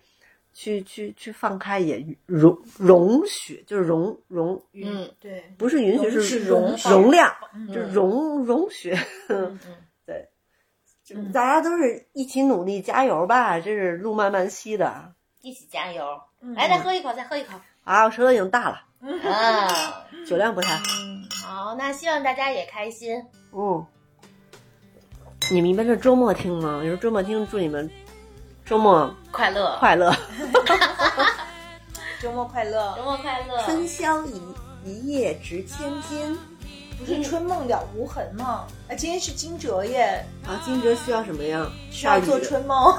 [0.58, 8.96] 去去去放开，也容容许，就是容容，嗯对，不是允许，容是容容量，嗯就是容容许。
[9.28, 9.60] 嗯
[10.06, 10.26] 嗯，
[11.14, 13.60] 嗯 大家都是一起努力，加油吧！
[13.60, 15.12] 这是路漫漫兮的
[15.42, 16.02] 一起加油！
[16.40, 17.52] 嗯来，再喝一口，再喝一口。
[17.84, 18.04] 啊！
[18.04, 18.82] 我舌头已经大了，
[19.30, 20.82] 啊，酒量不太好。
[21.44, 23.22] 好，那希望大家也开心。
[23.52, 23.86] 嗯，
[25.50, 26.78] 你们一般是周末听吗？
[26.78, 27.90] 有时候周末听，祝你们
[28.66, 30.12] 周末快乐，快乐。
[32.20, 33.62] 周末快乐，周末快乐。
[33.64, 34.42] 春宵一
[34.84, 36.36] 一夜值千金
[36.98, 38.64] 不是春梦了无痕吗？
[38.88, 40.58] 哎，今天是惊蛰耶，啊！
[40.64, 41.64] 惊蛰需要什么呀？
[41.92, 42.96] 需要做春梦。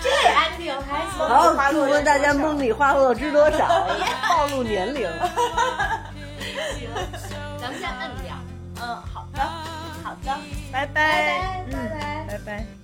[0.00, 1.18] 这 ending 还行。
[1.28, 3.66] 好，祝福大家梦里花落知多少，
[4.30, 5.10] 暴露年龄。
[6.78, 6.88] 行，
[7.60, 8.36] 咱们先摁掉。
[8.80, 9.40] 嗯，好的，
[10.04, 10.38] 好的，
[10.70, 12.26] 拜拜拜，嗯拜拜。
[12.28, 12.81] 拜拜。